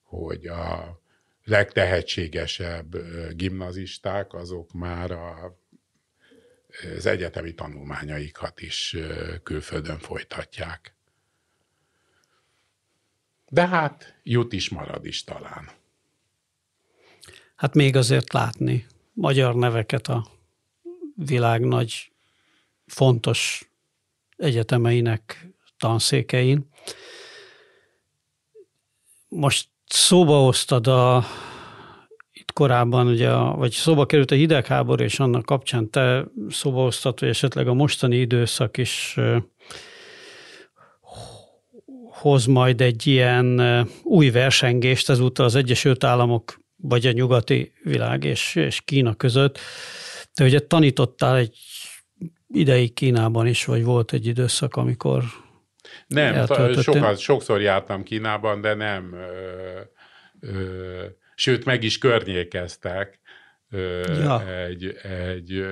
[0.04, 1.00] hogy a
[1.44, 2.96] legtehetségesebb
[3.36, 5.58] gimnazisták azok már a
[6.98, 8.98] az egyetemi tanulmányaikat is
[9.44, 10.95] külföldön folytatják.
[13.50, 15.70] De hát jut is, marad is talán.
[17.56, 20.26] Hát még azért látni magyar neveket a
[21.16, 22.12] világ nagy
[22.86, 23.70] fontos
[24.38, 26.70] egyetemeinek tanszékein.
[29.28, 31.26] Most szóba hoztad a
[32.54, 37.68] korábban, ugye, vagy szóba került a hidegháború, és annak kapcsán te szóba hoztad, hogy esetleg
[37.68, 39.18] a mostani időszak is
[42.26, 43.62] hoz majd egy ilyen
[44.04, 49.60] új versengést ezúttal az Egyesült Államok vagy a nyugati világ és, és Kína között.
[50.34, 51.58] Te ugye tanítottál egy
[52.48, 55.24] ideig Kínában is, vagy volt egy időszak, amikor
[56.08, 56.46] Nem,
[56.82, 59.80] sokat, sokszor jártam Kínában, de nem ö,
[60.40, 61.04] ö,
[61.36, 63.20] sőt meg is környékeztek
[64.06, 64.48] ja.
[64.50, 65.66] egy, egy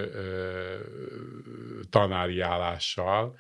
[1.90, 3.36] tanári állással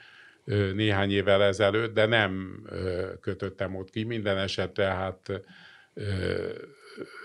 [0.73, 2.63] néhány évvel ezelőtt, de nem
[3.21, 4.03] kötöttem ott ki.
[4.03, 5.41] Minden esetre hát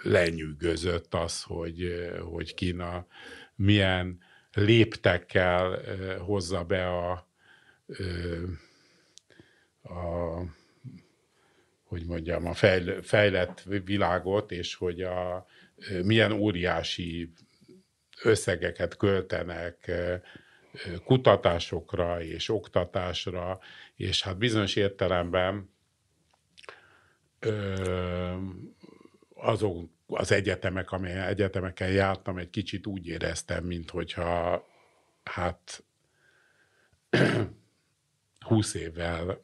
[0.02, 3.06] lenyűgözött az, hogy, hogy Kína
[3.54, 4.18] milyen
[4.52, 5.80] léptekkel
[6.18, 7.10] hozza be a,
[9.82, 10.42] a
[11.84, 12.54] hogy mondjam, a
[13.02, 15.46] fejlett világot, és hogy a,
[16.02, 17.32] milyen óriási
[18.22, 19.90] összegeket költenek
[21.04, 23.58] kutatásokra és oktatásra,
[23.96, 25.70] és hát bizonyos értelemben
[29.34, 34.66] azok az egyetemek, amely egyetemeken jártam, egy kicsit úgy éreztem, mint hogyha
[35.22, 35.84] hát
[38.46, 39.40] 20 évvel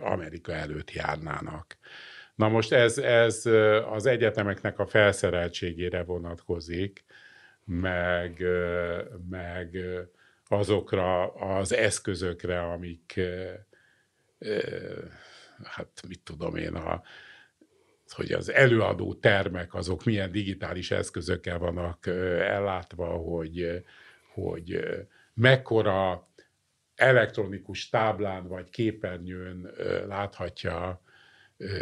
[0.00, 1.76] Amerika előtt járnának.
[2.34, 3.46] Na most ez, ez
[3.90, 7.04] az egyetemeknek a felszereltségére vonatkozik,
[7.64, 8.44] meg,
[9.28, 9.78] meg
[10.48, 13.20] azokra az eszközökre, amik,
[15.62, 17.02] hát mit tudom én, a,
[18.08, 22.06] hogy az előadó termek, azok milyen digitális eszközökkel vannak
[22.40, 23.84] ellátva, hogy,
[24.34, 24.80] hogy
[25.34, 26.28] mekkora
[26.94, 29.70] elektronikus táblán vagy képernyőn
[30.06, 31.02] láthatja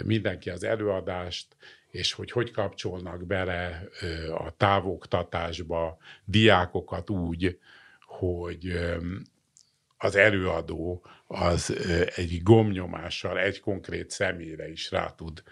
[0.04, 1.56] mindenki az előadást,
[1.90, 3.88] és hogy hogy kapcsolnak bele
[4.34, 7.58] a távoktatásba diákokat úgy,
[8.18, 8.78] hogy
[9.96, 11.76] az előadó az
[12.14, 15.42] egy gomnyomással egy konkrét személyre is rá tud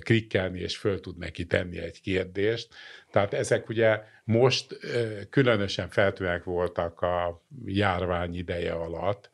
[0.00, 2.74] klikkelni, és föl tud neki tenni egy kérdést.
[3.10, 4.78] Tehát ezek ugye most
[5.30, 9.30] különösen feltűnőek voltak a járvány ideje alatt,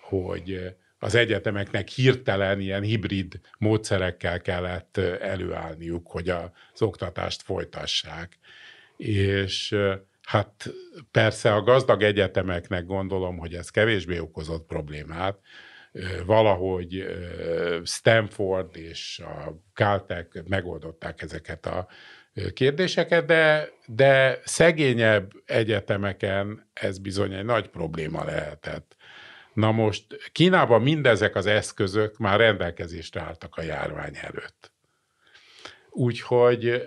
[0.00, 8.38] hogy az egyetemeknek hirtelen ilyen hibrid módszerekkel kellett előállniuk, hogy az oktatást folytassák.
[8.96, 9.76] És
[10.30, 10.72] hát
[11.10, 15.38] persze a gazdag egyetemeknek gondolom, hogy ez kevésbé okozott problémát,
[16.26, 17.06] valahogy
[17.84, 21.88] Stanford és a Caltech megoldották ezeket a
[22.54, 28.96] kérdéseket, de, de szegényebb egyetemeken ez bizony egy nagy probléma lehetett.
[29.52, 34.72] Na most Kínában mindezek az eszközök már rendelkezésre álltak a járvány előtt.
[35.90, 36.82] Úgyhogy,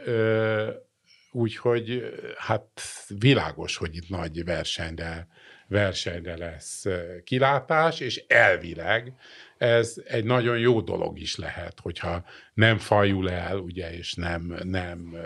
[1.34, 2.82] úgyhogy hát
[3.20, 5.28] világos, hogy itt nagy versenyre,
[5.68, 6.86] versenyre lesz
[7.24, 9.14] kilátás, és elvileg
[9.58, 12.24] ez egy nagyon jó dolog is lehet, hogyha
[12.54, 15.18] nem fajul el, ugye, és nem, nem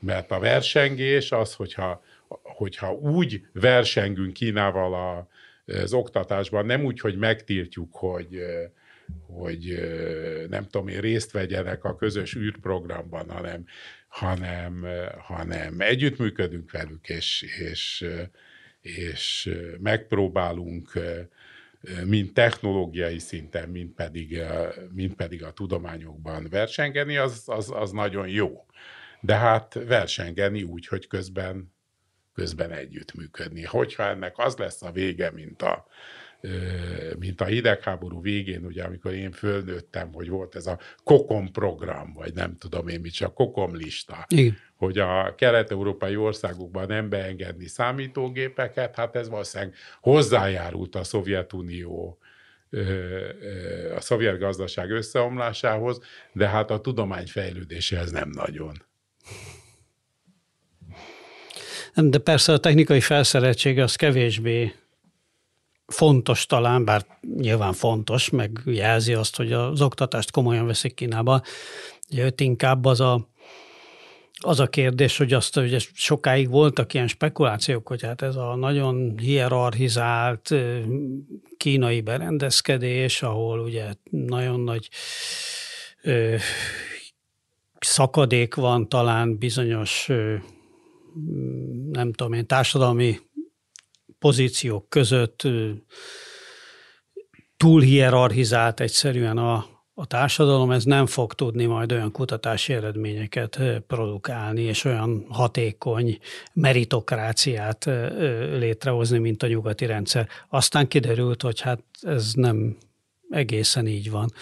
[0.00, 2.02] mert a versengés az, hogyha,
[2.42, 5.28] hogyha úgy versengünk Kínával a,
[5.72, 8.38] az oktatásban, nem úgy, hogy megtiltjuk, hogy
[9.26, 9.80] hogy
[10.48, 13.64] nem tudom én, részt vegyenek a közös űrprogramban, hanem,
[14.08, 14.86] hanem,
[15.18, 18.06] hanem együttműködünk velük, és, és,
[18.80, 20.92] és megpróbálunk
[22.04, 24.42] mind technológiai szinten, mind pedig,
[24.92, 28.66] mind pedig a tudományokban versengeni, az, az, az nagyon jó.
[29.20, 31.76] De hát versengeni úgy, hogy közben
[32.38, 33.62] közben együttműködni.
[33.62, 35.86] Hogyha ennek az lesz a vége, mint a,
[37.18, 42.34] mint a hidegháború végén, ugye, amikor én fölnőttem, hogy volt ez a kokom program, vagy
[42.34, 44.56] nem tudom én mit, csak kokom lista, Igen.
[44.76, 52.18] hogy a kelet-európai országokban nem beengedni számítógépeket, hát ez valószínűleg hozzájárult a Szovjetunió
[53.96, 56.00] a szovjet gazdaság összeomlásához,
[56.32, 58.82] de hát a tudomány fejlődéséhez nem nagyon.
[61.94, 64.72] De persze a technikai felszereltség az kevésbé
[65.88, 71.42] fontos talán, bár nyilván fontos, meg jelzi azt, hogy az oktatást komolyan veszik Kínába.
[72.08, 73.28] Jött inkább az a,
[74.40, 79.18] az a kérdés, hogy azt, hogy sokáig voltak ilyen spekulációk, hogy hát ez a nagyon
[79.18, 80.54] hierarchizált
[81.56, 84.88] kínai berendezkedés, ahol ugye nagyon nagy
[86.02, 86.36] ö,
[87.78, 90.34] szakadék van talán bizonyos ö,
[91.92, 93.18] nem tudom én, társadalmi
[94.18, 95.42] pozíciók között
[97.56, 104.62] túl hierarchizált egyszerűen a, a társadalom, ez nem fog tudni majd olyan kutatási eredményeket produkálni,
[104.62, 106.18] és olyan hatékony
[106.52, 107.84] meritokráciát
[108.52, 110.28] létrehozni, mint a nyugati rendszer.
[110.48, 112.76] Aztán kiderült, hogy hát ez nem
[113.30, 114.32] egészen így van.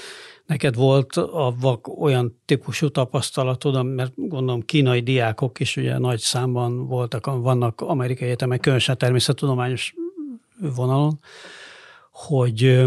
[0.47, 1.55] Neked volt a
[1.99, 8.61] olyan típusú tapasztalatod, mert gondolom kínai diákok is ugye nagy számban voltak, vannak amerikai egyetemek,
[8.61, 9.95] különösen természettudományos
[10.61, 11.19] vonalon,
[12.11, 12.85] hogy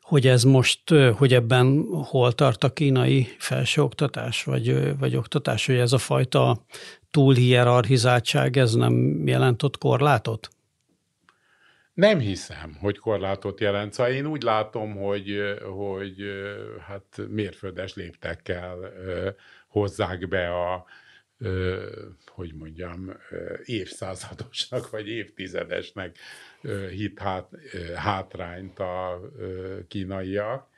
[0.00, 0.80] hogy ez most,
[1.16, 6.64] hogy ebben hol tart a kínai felsőoktatás, vagy, vagy oktatás, hogy ez a fajta
[7.10, 10.48] túlhierarchizáltság, ez nem jelentott korlátot?
[11.98, 13.92] Nem hiszem, hogy korlátot jelent.
[13.92, 16.16] Szóval én úgy látom, hogy, hogy
[16.80, 18.92] hát mérföldes léptekkel
[19.68, 20.86] hozzák be a,
[22.26, 23.16] hogy mondjam,
[23.64, 26.16] évszázadosnak vagy évtizedesnek
[26.90, 27.48] hit hát,
[27.94, 29.20] hátrányt a
[29.88, 30.68] kínaiak,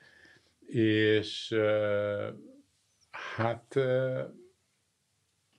[0.67, 1.55] és
[3.11, 3.77] hát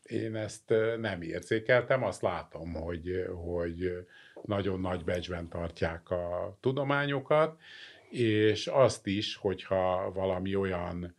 [0.04, 4.08] én ezt nem érzékeltem, azt látom, hogy, hogy
[4.46, 7.60] nagyon nagy becsben tartják a tudományokat,
[8.10, 11.16] és azt is, hogyha valami olyan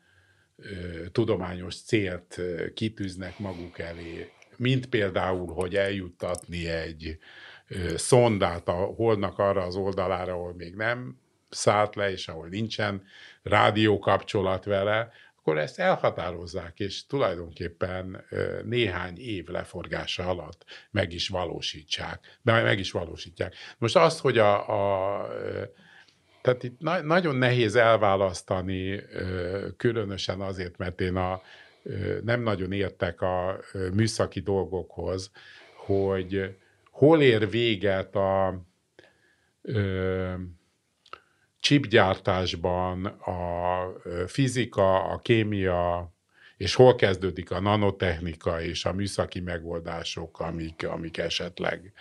[0.56, 2.40] ö, tudományos célt
[2.74, 7.18] kitűznek maguk elé, mint például, hogy eljuttatni egy
[7.68, 13.02] ö, szondát a holdnak arra az oldalára, ahol még nem szállt le, és ahol nincsen
[13.42, 15.12] rádió kapcsolat vele,
[15.44, 18.24] akkor ezt elhatározzák, és tulajdonképpen
[18.64, 22.38] néhány év leforgása alatt meg is valósítsák.
[22.42, 23.54] De meg is valósítják.
[23.78, 25.28] Most az, hogy a, a
[26.42, 29.02] tehát itt na- nagyon nehéz elválasztani,
[29.76, 31.42] különösen azért, mert én a,
[32.24, 33.60] nem nagyon értek a
[33.92, 35.30] műszaki dolgokhoz,
[35.74, 36.56] hogy
[36.90, 38.62] hol ér véget a
[41.62, 43.92] chipgyártásban a
[44.26, 46.12] fizika, a kémia,
[46.56, 51.92] és hol kezdődik a nanotechnika és a műszaki megoldások, amik, amik esetleg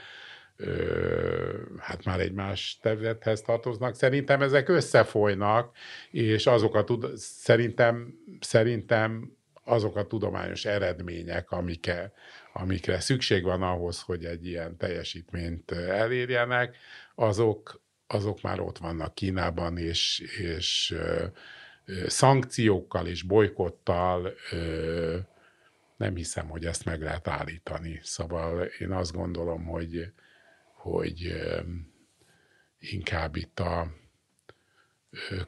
[1.78, 3.96] hát már egy más területhez tartoznak.
[3.96, 5.76] Szerintem ezek összefolynak,
[6.12, 12.12] és azok a tud- szerintem, szerintem azok a tudományos eredmények, amike,
[12.54, 16.78] amikre szükség van ahhoz, hogy egy ilyen teljesítményt elérjenek,
[17.16, 17.81] azok,
[18.14, 20.96] azok már ott vannak Kínában, és, és
[22.08, 24.34] szankciókkal és bolykottal
[25.98, 28.00] nem hiszem, hogy ezt meg lehet állítani.
[28.04, 30.14] Szóval én azt gondolom, hogy,
[30.74, 31.34] hogy
[32.80, 33.92] inkább itt a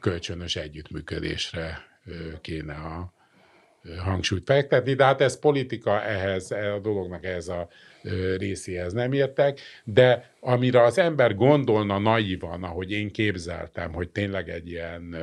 [0.00, 1.78] kölcsönös együttműködésre
[2.40, 3.12] kéne a
[3.98, 7.68] hangsúlyt fektetni, de hát ez politika ehhez, a dolognak ehhez a
[8.36, 14.68] részéhez nem értek, de amire az ember gondolna naivan, ahogy én képzeltem, hogy tényleg egy
[14.68, 15.16] ilyen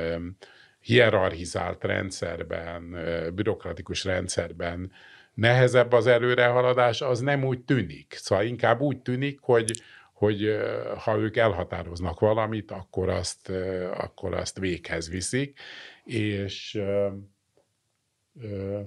[0.80, 2.96] hierarchizált rendszerben,
[3.34, 4.92] bürokratikus rendszerben
[5.34, 8.14] nehezebb az előrehaladás, az nem úgy tűnik.
[8.16, 9.82] Szóval inkább úgy tűnik, hogy,
[10.12, 10.56] hogy
[10.98, 13.52] ha ők elhatároznak valamit, akkor azt,
[13.94, 15.58] akkor azt véghez viszik,
[16.04, 16.80] és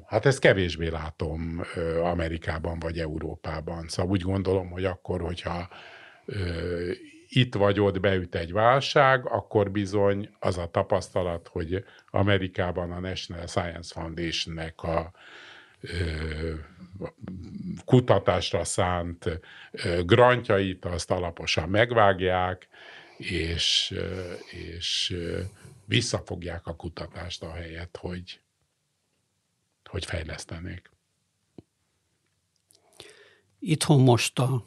[0.06, 1.62] hát ezt kevésbé látom
[2.02, 3.88] Amerikában vagy Európában.
[3.88, 5.70] Szóval úgy gondolom, hogy akkor, hogyha
[7.28, 13.48] itt vagy ott beüt egy válság, akkor bizony az a tapasztalat, hogy Amerikában a National
[13.48, 15.12] Science Foundation-nek a
[17.86, 19.40] kutatásra szánt
[20.06, 22.68] grantjait, azt alaposan megvágják,
[23.18, 23.96] és,
[24.52, 25.16] és
[25.86, 28.40] visszafogják a kutatást a helyet, hogy,
[29.90, 30.90] hogy fejlesztenék.
[33.60, 34.64] Itthon most a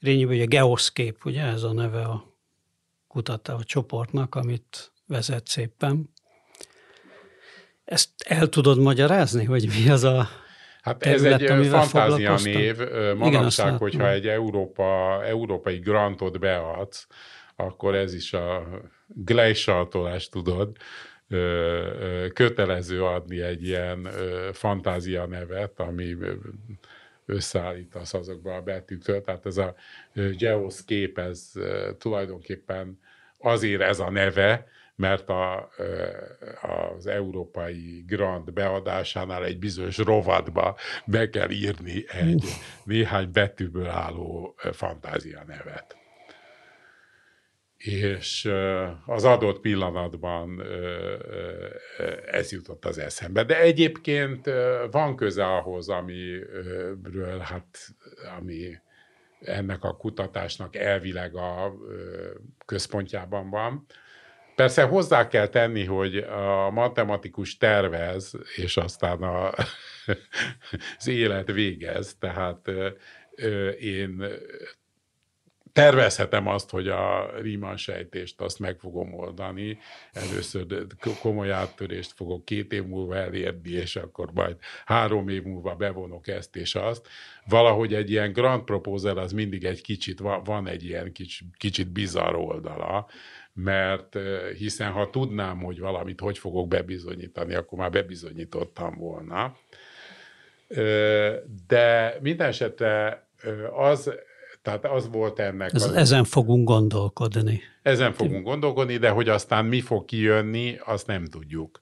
[0.00, 2.36] Rényi, vagy a Geoszkép, ugye ez a neve a
[3.08, 6.10] kutató a csoportnak, amit vezet szépen.
[7.84, 10.28] Ezt el tudod magyarázni, hogy mi az a
[10.82, 12.76] Hát terület, ez egy fantázia név.
[13.16, 17.06] Manapság, Igen, hogyha egy Európa, európai grantot beadsz,
[17.56, 18.66] akkor ez is a
[19.06, 20.76] Gleisaltolás, tudod,
[22.32, 24.08] kötelező adni egy ilyen
[24.52, 26.16] fantázia nevet, ami
[27.26, 29.20] összeállítasz azokba a betűktől.
[29.20, 29.74] Tehát ez a
[30.38, 31.52] geoszkép, ez
[31.98, 32.98] tulajdonképpen
[33.38, 35.70] azért ez a neve, mert a,
[36.62, 40.76] az európai grant beadásánál egy bizonyos rovatba
[41.06, 42.44] be kell írni egy
[42.84, 46.01] néhány betűből álló fantázia nevet.
[47.82, 48.52] És
[49.06, 50.62] az adott pillanatban
[52.26, 53.44] ez jutott az eszembe.
[53.44, 54.50] De egyébként
[54.90, 57.78] van köze ahhoz, amiről, hát,
[58.38, 58.78] ami
[59.40, 61.74] ennek a kutatásnak elvileg a
[62.66, 63.86] központjában van.
[64.54, 69.50] Persze hozzá kell tenni, hogy a matematikus tervez, és aztán a,
[70.98, 72.70] az élet végez, tehát
[73.80, 74.24] én
[75.72, 79.78] tervezhetem azt, hogy a Riemann sejtést azt meg fogom oldani.
[80.12, 80.86] Először
[81.20, 86.56] komoly áttörést fogok két év múlva elérni, és akkor majd három év múlva bevonok ezt
[86.56, 87.08] és azt.
[87.46, 92.34] Valahogy egy ilyen grand proposal az mindig egy kicsit, van egy ilyen kicsit, kicsit bizarr
[92.34, 93.08] oldala,
[93.52, 94.18] mert
[94.58, 99.56] hiszen ha tudnám, hogy valamit hogy fogok bebizonyítani, akkor már bebizonyítottam volna.
[101.66, 103.26] De minden esetre
[103.72, 104.12] az,
[104.62, 105.72] tehát az volt ennek.
[105.72, 107.60] Ez, az, ezen fogunk gondolkodni.
[107.82, 111.80] Ezen fogunk gondolkodni, de hogy aztán mi fog kijönni, azt nem tudjuk.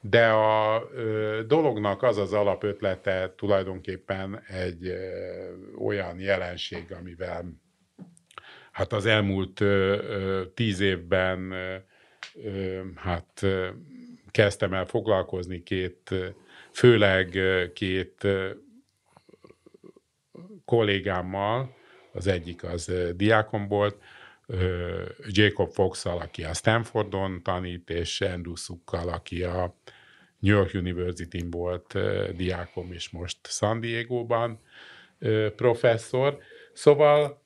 [0.00, 4.96] De a ö, dolognak az az alapötlete tulajdonképpen egy ö,
[5.84, 7.60] olyan jelenség, amivel
[8.72, 13.46] hát az elmúlt ö, tíz évben ö, hát
[14.30, 16.14] kezdtem el foglalkozni két,
[16.72, 17.38] főleg
[17.74, 18.26] két
[20.64, 21.74] kollégámmal,
[22.12, 24.02] az egyik az diákom volt,
[25.26, 29.74] Jacob fox aki a Stanfordon tanít, és Andrew Sukkal, aki a
[30.38, 31.98] New York University-n volt
[32.36, 34.60] diákom, és most San Diego-ban
[35.56, 36.38] professzor.
[36.72, 37.42] Szóval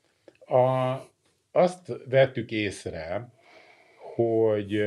[0.47, 0.97] a,
[1.53, 3.33] azt vettük észre,
[4.15, 4.81] hogy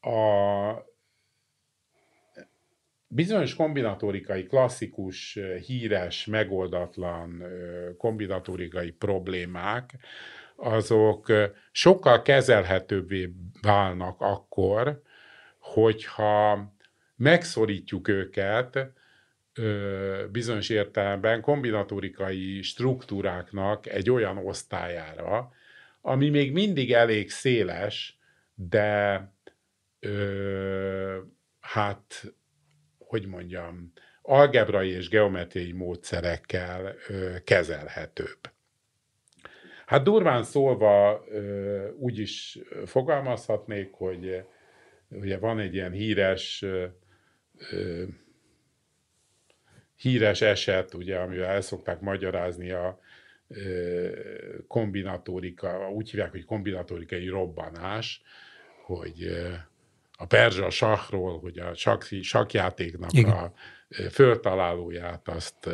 [0.00, 0.72] a
[3.08, 7.42] bizonyos kombinatorikai, klasszikus, híres, megoldatlan
[7.98, 9.96] kombinatorikai problémák,
[10.56, 11.32] azok
[11.72, 15.02] sokkal kezelhetőbbé válnak akkor,
[15.58, 16.72] hogyha
[17.16, 18.92] megszorítjuk őket
[20.32, 25.52] bizonyos értelemben kombinatorikai struktúráknak egy olyan osztályára,
[26.00, 28.18] ami még mindig elég széles,
[28.54, 29.22] de
[30.00, 31.18] ö,
[31.60, 32.34] hát,
[33.06, 33.92] hogy mondjam,
[34.22, 38.38] algebrai és geometriai módszerekkel ö, kezelhetőbb.
[39.86, 44.44] Hát durván szólva ö, úgy is fogalmazhatnék, hogy
[45.08, 48.02] ugye van egy ilyen híres ö,
[49.96, 53.00] híres eset, ugye, amivel el szokták magyarázni a
[54.66, 58.22] kombinatorika, úgy hívják, hogy kombinatorikai robbanás,
[58.84, 59.28] hogy
[60.16, 63.32] a perzsa sakról, hogy a sak, sakjátéknak Igen.
[63.32, 63.52] a
[64.10, 65.66] föltalálóját azt,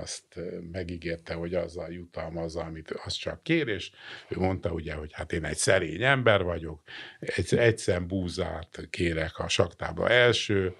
[0.00, 0.40] azt
[0.72, 3.90] megígérte, hogy azzal jutalmazza, amit azt csak kér, és
[4.28, 6.82] ő mondta ugye, hogy hát én egy szerény ember vagyok,
[7.18, 10.74] egy, egy szem búzát kérek a saktába első,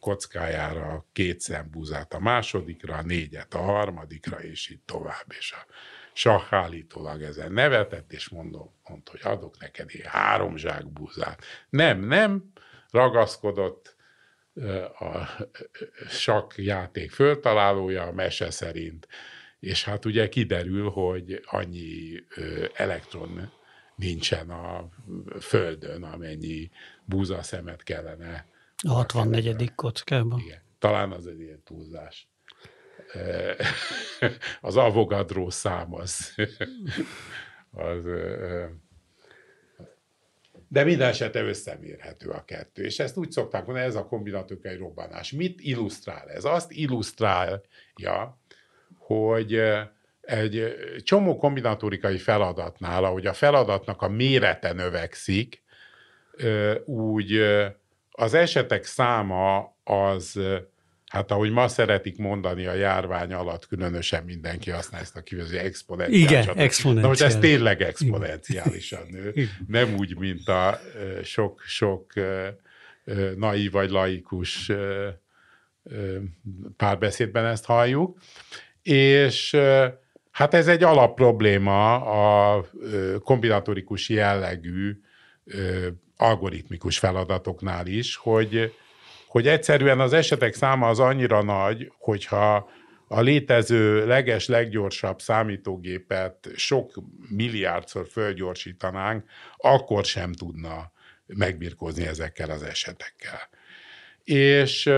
[0.00, 5.26] kockájára két szembúzát a másodikra, a négyet a harmadikra, és így tovább.
[5.38, 5.66] És a
[6.14, 11.42] sah állítólag ezen nevetett, és mondom, mondta, hogy adok neked én három zsák búzát.
[11.70, 12.52] Nem, nem,
[12.90, 13.96] ragaszkodott
[14.98, 15.28] a
[16.08, 19.08] sak játék föltalálója a mese szerint,
[19.60, 22.24] és hát ugye kiderül, hogy annyi
[22.74, 23.52] elektron
[23.96, 24.88] nincsen a
[25.40, 26.70] Földön, amennyi
[27.04, 28.46] búzaszemet kellene
[28.76, 29.74] a 64.
[29.74, 30.38] kockában.
[30.38, 32.28] Igen, talán az egy ilyen túlzás.
[34.60, 36.34] Az avogadró szám az,
[37.70, 38.08] az
[40.68, 42.82] de minden esetre összemérhető a kettő.
[42.82, 45.32] És ezt úgy szokták mondani, ez a kombinatorikai robbanás.
[45.32, 46.44] Mit illusztrál ez?
[46.44, 48.38] Azt illusztrálja,
[48.98, 49.60] hogy
[50.20, 55.62] egy csomó kombinatorikai feladatnál, ahogy a feladatnak a mérete növekszik,
[56.84, 57.40] úgy
[58.10, 60.40] az esetek száma az,
[61.14, 66.24] hát ahogy ma szeretik mondani a járvány alatt, különösen mindenki használja ezt a kivező exponenciális.
[66.24, 67.00] Igen, exponenciális.
[67.02, 69.48] Na most ez tényleg exponenciálisan nő.
[69.66, 70.80] Nem úgy, mint a
[71.22, 72.12] sok-sok
[73.36, 74.72] naiv vagy laikus
[76.76, 78.18] párbeszédben ezt halljuk.
[78.82, 79.56] És
[80.30, 82.66] hát ez egy alapprobléma a
[83.18, 85.00] kombinatorikus jellegű
[86.16, 88.74] algoritmikus feladatoknál is, hogy,
[89.34, 92.70] hogy egyszerűen az esetek száma az annyira nagy, hogyha
[93.08, 96.92] a létező leges, leggyorsabb számítógépet sok
[97.28, 99.24] milliárdszor fölgyorsítanánk,
[99.56, 100.92] akkor sem tudna
[101.26, 103.48] megbirkózni ezekkel az esetekkel.
[104.24, 104.90] És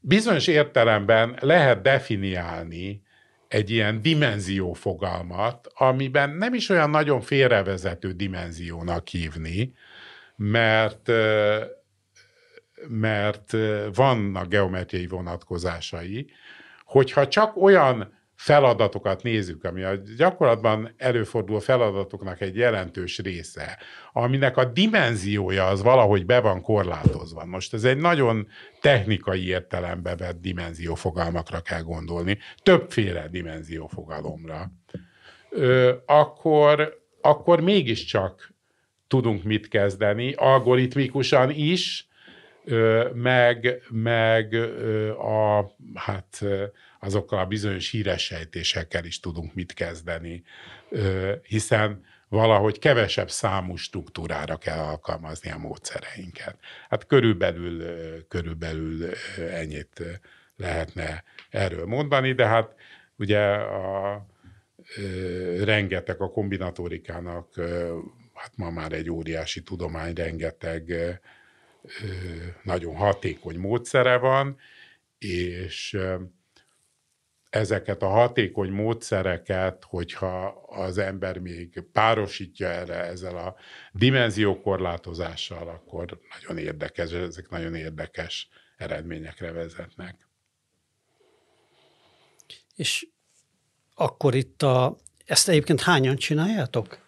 [0.00, 3.02] bizonyos értelemben lehet definiálni
[3.48, 9.72] egy ilyen dimenzió fogalmat, amiben nem is olyan nagyon félrevezető dimenziónak hívni,
[10.36, 11.10] mert
[12.88, 13.56] mert
[13.94, 16.30] vannak geometriai vonatkozásai,
[16.84, 23.78] hogyha csak olyan feladatokat nézzük, ami a gyakorlatban előforduló feladatoknak egy jelentős része,
[24.12, 27.44] aminek a dimenziója az valahogy be van korlátozva.
[27.44, 28.48] Most ez egy nagyon
[28.80, 34.70] technikai értelembe vett dimenziófogalmakra kell gondolni, többféle dimenziófogalomra.
[35.50, 38.54] Ö, akkor, akkor mégiscsak
[39.06, 42.05] tudunk mit kezdeni, algoritmikusan is,
[43.14, 46.42] meg, meg ö, a, hát
[47.00, 50.42] azokkal a bizonyos híres sejtésekkel is tudunk mit kezdeni,
[51.42, 56.56] hiszen valahogy kevesebb számú struktúrára kell alkalmazni a módszereinket.
[56.88, 57.82] Hát körülbelül,
[58.28, 59.10] körülbelül
[59.50, 60.02] ennyit
[60.56, 62.74] lehetne erről mondani, de hát
[63.16, 64.26] ugye a,
[65.64, 67.54] rengeteg a kombinatorikának,
[68.34, 70.92] hát ma már egy óriási tudomány, rengeteg
[72.62, 74.58] nagyon hatékony módszere van,
[75.18, 75.98] és
[77.50, 83.56] ezeket a hatékony módszereket, hogyha az ember még párosítja erre ezzel a
[83.92, 90.28] dimenziókorlátozással, akkor nagyon érdekes, ezek nagyon érdekes eredményekre vezetnek.
[92.74, 93.06] És
[93.94, 97.05] akkor itt a, ezt egyébként hányan csináljátok?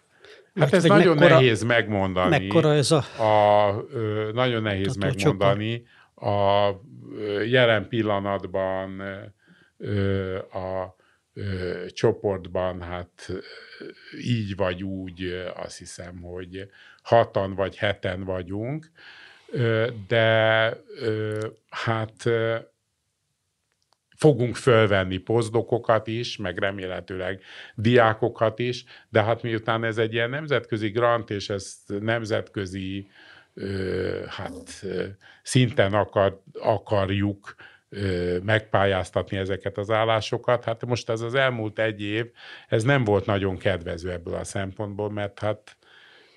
[0.59, 2.29] Hát ez nagyon mekkora, nehéz megmondani.
[2.29, 3.23] Mekkora ez a...
[3.23, 5.83] a ö, nagyon nehéz megmondani.
[6.15, 6.69] A
[7.17, 9.01] ö, jelen pillanatban
[10.51, 10.97] a
[11.87, 13.29] csoportban, hát
[14.21, 16.69] így vagy úgy azt hiszem, hogy
[17.03, 18.91] hatan vagy heten vagyunk,
[20.07, 20.77] de
[21.69, 22.29] hát
[24.19, 27.41] fogunk fölvenni pozdokokat is, meg remélhetőleg
[27.75, 33.09] diákokat is, de hát miután ez egy ilyen nemzetközi grant, és ezt nemzetközi
[34.27, 34.85] hát
[35.43, 37.55] szinten akar, akarjuk
[38.43, 40.63] megpályáztatni ezeket az állásokat.
[40.63, 42.25] Hát most ez az elmúlt egy év,
[42.67, 45.77] ez nem volt nagyon kedvező ebből a szempontból, mert hát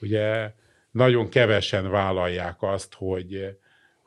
[0.01, 0.53] ugye
[0.91, 3.57] nagyon kevesen vállalják azt, hogy,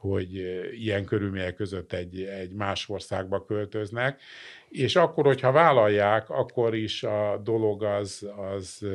[0.05, 0.33] hogy
[0.71, 4.21] ilyen körülmények között egy, egy más országba költöznek,
[4.69, 8.85] és akkor, hogyha vállalják, akkor is a dolog az, az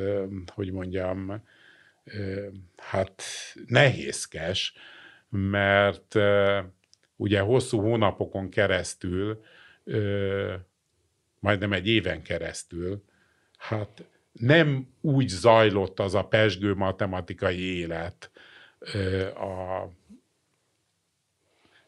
[0.53, 1.43] hogy mondjam,
[2.77, 3.23] hát
[3.65, 4.73] nehézkes,
[5.29, 6.15] mert
[7.15, 9.43] ugye hosszú hónapokon keresztül,
[11.39, 13.03] majdnem egy éven keresztül,
[13.57, 18.31] hát nem úgy zajlott az a pesgő matematikai élet
[19.35, 19.87] a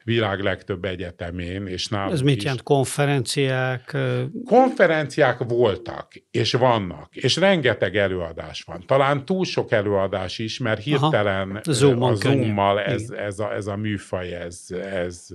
[0.03, 2.63] világ legtöbb egyetemén, és nálunk Ez mit jelent?
[2.63, 3.97] Konferenciák?
[4.45, 8.83] Konferenciák voltak, és vannak, és rengeteg előadás van.
[8.85, 13.75] Talán túl sok előadás is, mert hirtelen Aha, a Zoom-mal ez, ez, a, ez a
[13.75, 15.27] műfaj, ez, ez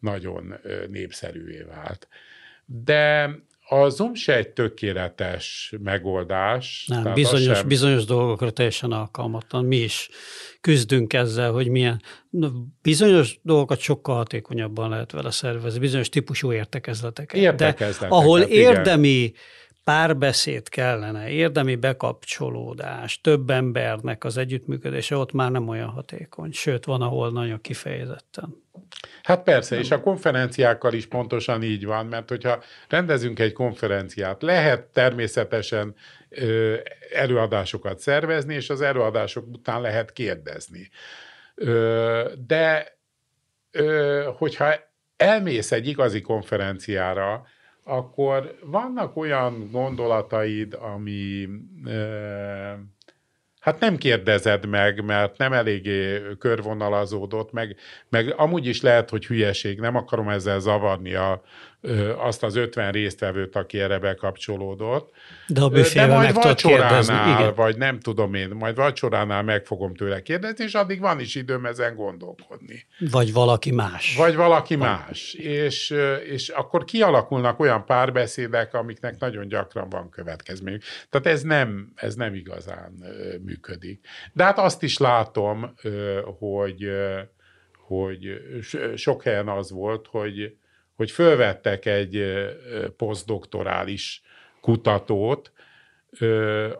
[0.00, 0.54] nagyon
[0.88, 2.08] népszerűvé vált.
[2.66, 3.30] De
[3.68, 6.84] a Zoom se egy tökéletes megoldás.
[6.86, 7.68] Nem, bizonyos, sem...
[7.68, 9.64] bizonyos dolgokra teljesen alkalmatlan.
[9.64, 10.08] Mi is
[10.60, 12.02] küzdünk ezzel, hogy milyen
[12.82, 17.40] bizonyos dolgokat sokkal hatékonyabban lehet vele szervezni, bizonyos típusú értekezleteket.
[17.40, 19.34] Értekezleteket, De ahol érdemi igen
[19.84, 27.02] párbeszéd kellene, érdemi bekapcsolódás, több embernek az együttműködése ott már nem olyan hatékony, sőt, van,
[27.02, 28.62] ahol nagyon kifejezetten.
[29.22, 34.82] Hát persze, és a konferenciákkal is pontosan így van, mert hogyha rendezünk egy konferenciát, lehet
[34.82, 35.94] természetesen
[36.28, 36.74] ö,
[37.12, 40.90] előadásokat szervezni, és az előadások után lehet kérdezni.
[41.54, 42.96] Ö, de
[43.70, 44.74] ö, hogyha
[45.16, 47.46] elmész egy igazi konferenciára,
[47.84, 51.48] akkor vannak olyan gondolataid, ami
[53.60, 57.76] hát nem kérdezed meg, mert nem eléggé körvonalazódott, meg,
[58.08, 61.42] meg amúgy is lehet, hogy hülyeség, nem akarom ezzel zavarni a,
[62.16, 65.10] azt az 50 résztvevőt, aki erre bekapcsolódott.
[65.46, 67.54] De, a De majd meg vacsoránál, igen.
[67.54, 71.66] vagy nem tudom én, majd vacsoránál meg fogom tőle kérdezni, és addig van is időm
[71.66, 72.86] ezen gondolkodni.
[73.10, 74.16] Vagy valaki más.
[74.16, 74.88] Vagy valaki van.
[74.88, 75.34] más.
[75.34, 75.94] És,
[76.28, 80.78] és akkor kialakulnak olyan párbeszédek, amiknek nagyon gyakran van következmény.
[81.10, 82.92] Tehát ez nem, ez nem igazán
[83.44, 84.06] működik.
[84.32, 85.74] De hát azt is látom,
[86.38, 86.90] hogy,
[87.86, 88.40] hogy
[88.94, 90.56] sok helyen az volt, hogy
[90.94, 92.24] hogy fölvettek egy
[92.96, 94.22] posztdoktorális
[94.60, 95.52] kutatót,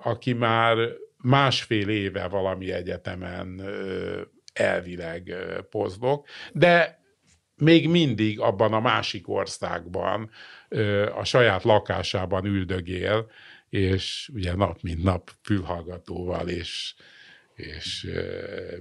[0.02, 0.76] aki már
[1.16, 3.62] másfél éve valami egyetemen
[4.52, 5.34] elvileg
[5.70, 7.02] pozdok, de
[7.56, 10.30] még mindig abban a másik országban,
[11.14, 13.30] a saját lakásában üldögél,
[13.68, 16.94] és ugye nap mint nap fülhallgatóval és
[17.55, 18.10] és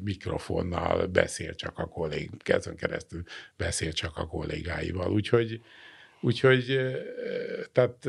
[0.02, 3.24] mikrofonnal beszél csak a kollég, kezön keresztül
[3.58, 5.12] beszél csak a kollégáival.
[5.12, 5.62] Úgyhogy,
[6.22, 6.80] úgyhogy
[7.72, 8.08] tehát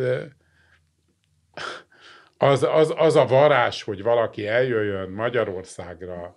[2.36, 6.36] az, az, az a varázs, hogy valaki eljöjjön Magyarországra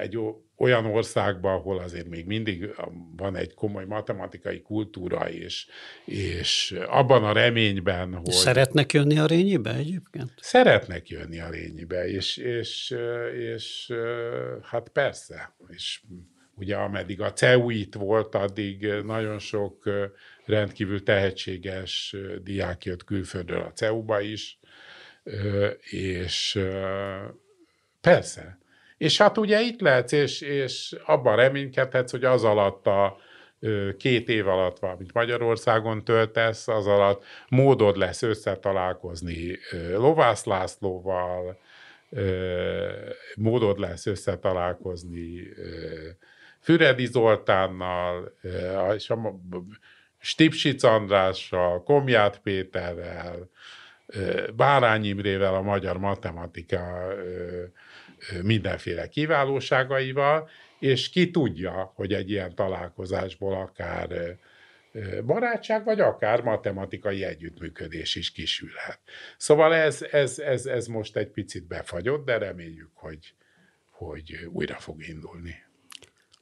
[0.00, 0.18] egy
[0.62, 2.74] olyan országban, ahol azért még mindig
[3.16, 5.66] van egy komoly matematikai kultúra, és,
[6.04, 8.32] és abban a reményben, hogy...
[8.32, 10.32] Szeretnek jönni a Rényibe egyébként?
[10.36, 12.94] Szeretnek jönni a Rényibe, és, és,
[13.34, 13.92] és
[14.62, 16.00] hát persze, és
[16.54, 19.90] ugye ameddig a CEU itt volt, addig nagyon sok
[20.44, 24.58] rendkívül tehetséges diák jött külföldről a CEU-ba is,
[25.90, 26.60] és
[28.00, 28.60] persze,
[29.02, 33.16] és hát ugye itt lehetsz, és, és abban reménykedhetsz, hogy az alatt a
[33.98, 39.58] két év alatt, valamit Magyarországon töltesz, az alatt módod lesz összetalálkozni
[39.96, 41.58] Lovász Lászlóval,
[43.34, 45.48] módod lesz összetalálkozni
[46.60, 48.36] Füredi Zoltánnal,
[48.94, 49.18] és a
[50.18, 53.50] Stipsic Andrással, Komját Péterrel,
[54.56, 57.12] Bárány Imrével, a magyar matematika
[58.42, 64.36] mindenféle kiválóságaival, és ki tudja, hogy egy ilyen találkozásból akár
[65.26, 69.00] barátság, vagy akár matematikai együttműködés is kisülhet.
[69.36, 73.34] Szóval ez, ez, ez, ez most egy picit befagyott, de reméljük, hogy,
[73.90, 75.54] hogy újra fog indulni.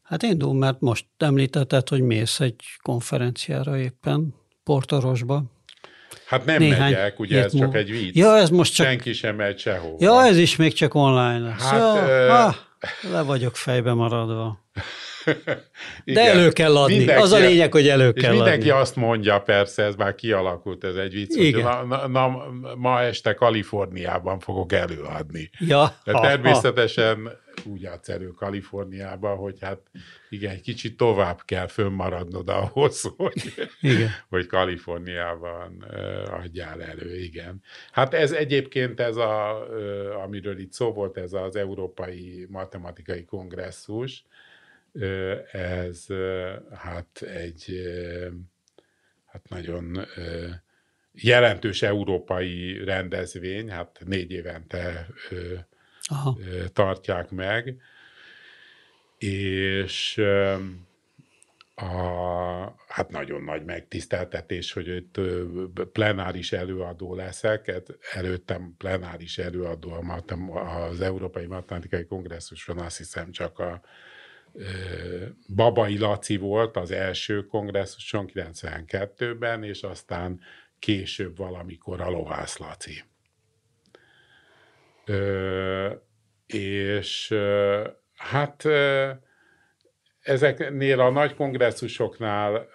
[0.02, 5.44] Hát indul, mert most említetted, hogy mész egy konferenciára éppen Portorosba.
[6.30, 8.16] Hát nem Néhány megyek, ugye ez csak egy vicc.
[8.16, 8.86] Ja, ez most csak...
[8.86, 9.96] Senki sem megy sehova.
[9.98, 11.62] Ja, ez is még csak online lesz.
[11.62, 12.28] Hát, ja, ö...
[12.28, 12.54] ah,
[13.12, 14.58] le vagyok fejbe maradva.
[16.04, 16.96] De elő kell adni.
[16.96, 18.82] Mindenki, az a lényeg, hogy elő kell és mindenki adni.
[18.82, 21.62] azt mondja, persze, ez már kialakult, ez egy vicc, Igen.
[21.62, 22.36] hogy na, na, na,
[22.76, 25.50] ma este Kaliforniában fogok előadni.
[25.58, 27.30] Ja, De ha, természetesen ha
[27.66, 29.80] úgy adsz elő Kaliforniába, hogy hát
[30.28, 34.10] igen, egy kicsit tovább kell fönnmaradnod ahhoz, hogy, igen.
[34.28, 35.82] hogy Kaliforniában
[36.26, 37.62] adjál elő, igen.
[37.92, 39.66] Hát ez egyébként ez, a,
[40.22, 44.24] amiről itt szó volt, ez az Európai Matematikai Kongresszus,
[45.52, 46.06] ez
[46.72, 47.82] hát egy
[49.26, 50.06] hát nagyon
[51.12, 55.06] jelentős európai rendezvény, hát négy évente
[56.10, 56.38] Aha.
[56.72, 57.76] tartják meg,
[59.18, 60.20] és
[61.74, 65.20] a, hát nagyon nagy megtiszteltetés, hogy itt
[65.92, 67.82] plenáris előadó leszek.
[68.12, 70.04] Előttem plenáris előadó
[70.88, 73.80] az Európai Matematikai Kongresszuson, azt hiszem csak a
[75.54, 80.40] Babai Laci volt az első kongresszuson 92-ben, és aztán
[80.78, 83.02] később valamikor a Lovász Laci.
[86.46, 87.34] És
[88.16, 89.10] hát ö,
[90.20, 92.68] ezeknél a nagy kongresszusoknál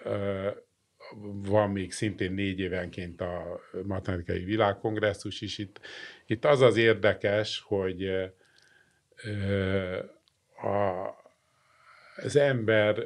[1.42, 5.58] van még szintén négy évenként a matematikai világkongresszus is.
[5.58, 5.80] Itt,
[6.26, 8.08] itt az az érdekes, hogy
[10.62, 11.08] a,
[12.16, 13.02] az ember,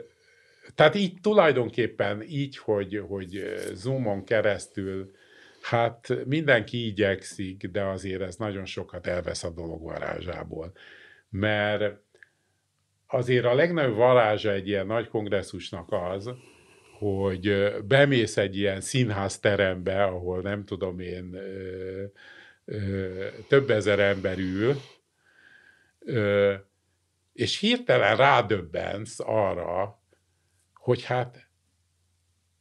[0.75, 5.11] tehát így tulajdonképpen így, hogy, hogy Zoomon keresztül
[5.61, 10.73] Hát mindenki igyekszik, de azért ez nagyon sokat elvesz a dolog varázsából.
[11.29, 12.03] Mert
[13.07, 16.31] azért a legnagyobb varázsa egy ilyen nagy kongresszusnak az,
[16.99, 21.37] hogy bemész egy ilyen színházterembe, ahol nem tudom én,
[23.49, 24.75] több ezer ember ül,
[27.33, 30.03] és hirtelen rádöbbensz arra,
[30.75, 31.50] hogy hát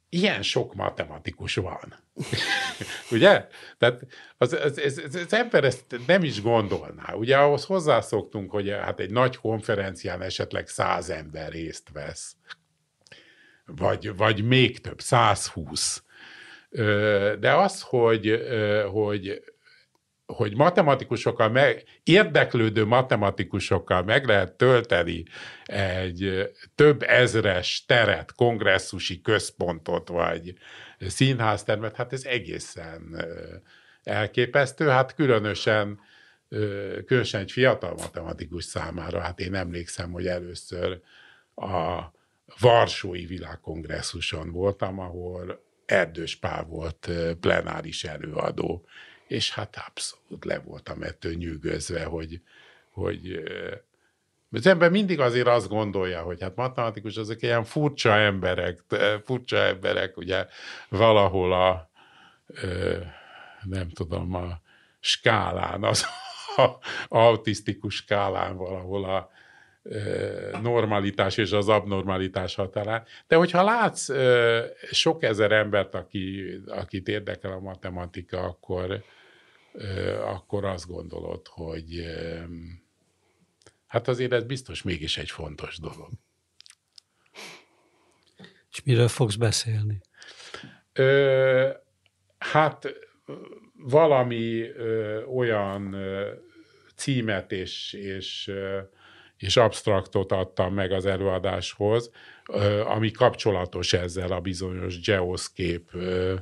[0.10, 1.96] ilyen sok matematikus van.
[3.12, 3.48] Ugye?
[3.78, 4.06] Tehát
[4.38, 7.14] az, az, az, az ember ezt nem is gondolná.
[7.14, 12.36] Ugye ahhoz hozzászoktunk, hogy hát egy nagy konferencián esetleg száz ember részt vesz.
[13.66, 16.04] Vagy, vagy még több, 120.
[17.40, 18.42] De az, hogy,
[18.92, 19.44] hogy
[20.34, 25.24] hogy matematikusokkal, meg, érdeklődő matematikusokkal meg lehet tölteni
[25.66, 30.54] egy több ezres teret, kongresszusi központot, vagy
[31.00, 33.26] színháztermet, hát ez egészen
[34.04, 36.00] elképesztő, hát különösen
[37.06, 41.02] különösen egy fiatal matematikus számára, hát én emlékszem, hogy először
[41.56, 42.02] a
[42.60, 48.86] Varsói Világkongresszuson voltam, ahol Erdős Pál volt plenáris előadó,
[49.30, 52.42] és hát abszolút le voltam ettől nyűgözve, hogy,
[52.90, 53.44] hogy
[54.52, 58.84] az ember mindig azért azt gondolja, hogy hát matematikus azok ilyen furcsa emberek,
[59.24, 60.48] furcsa emberek, ugye
[60.90, 61.90] valahol a,
[63.64, 64.62] nem tudom, a
[65.00, 66.06] skálán, az
[66.56, 66.70] a,
[67.08, 69.30] autisztikus skálán valahol a
[70.62, 73.04] normalitás és az abnormalitás határán.
[73.28, 74.10] De hogyha látsz
[74.92, 79.04] sok ezer embert, aki, akit érdekel a matematika, akkor,
[80.22, 82.04] akkor azt gondolod, hogy
[83.88, 86.10] hát azért ez biztos mégis egy fontos dolog.
[88.72, 90.02] És miről fogsz beszélni?
[90.94, 91.70] Ö,
[92.38, 92.94] hát
[93.74, 96.32] valami ö, olyan ö,
[96.96, 98.80] címet és, és, ö,
[99.38, 102.12] és abstraktot adtam meg az előadáshoz,
[102.50, 106.36] ö, ami kapcsolatos ezzel a bizonyos geoszkép ö,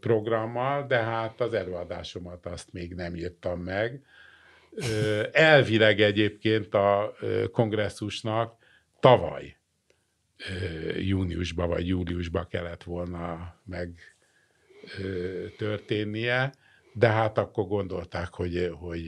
[0.00, 4.02] programmal, de hát az előadásomat azt még nem írtam meg.
[5.32, 7.14] Elvileg egyébként a
[7.52, 8.56] kongresszusnak
[9.00, 9.56] tavaly
[10.98, 14.16] júniusba vagy júliusba kellett volna meg
[15.56, 16.52] történnie,
[16.92, 19.04] de hát akkor gondolták, hogy, hogy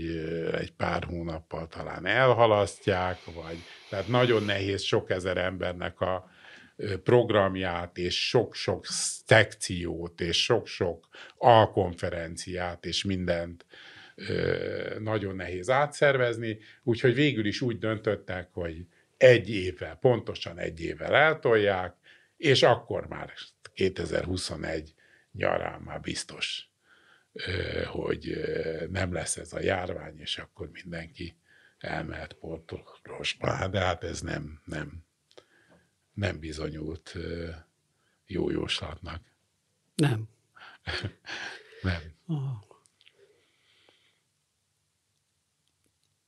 [0.53, 3.59] egy pár hónappal talán elhalasztják, vagy
[3.89, 6.31] tehát nagyon nehéz sok ezer embernek a,
[7.05, 8.87] programját, és sok-sok
[9.27, 13.67] szekciót, és sok-sok alkonferenciát, és mindent
[14.99, 18.87] nagyon nehéz átszervezni, úgyhogy végül is úgy döntöttek, hogy
[19.17, 21.95] egy évvel, pontosan egy évvel eltolják,
[22.37, 23.33] és akkor már
[23.75, 24.95] 2021
[25.33, 26.71] nyarán már biztos,
[27.87, 28.41] hogy
[28.91, 31.37] nem lesz ez a járvány, és akkor mindenki
[31.79, 33.69] elmehet Portosba.
[33.69, 35.05] De hát ez nem, nem,
[36.21, 37.17] nem bizonyult
[38.27, 39.23] jó jóslatnak.
[39.95, 40.29] Nem.
[41.83, 42.01] nem.
[42.27, 42.69] Oh.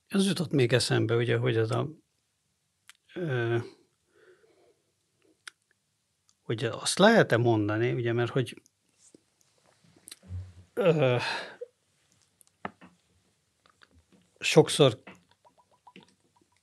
[0.09, 1.89] Az jutott még eszembe, ugye, hogy ez a
[6.43, 8.63] hogy azt lehet-e mondani, ugye, mert hogy
[10.75, 11.17] ö,
[14.39, 15.03] sokszor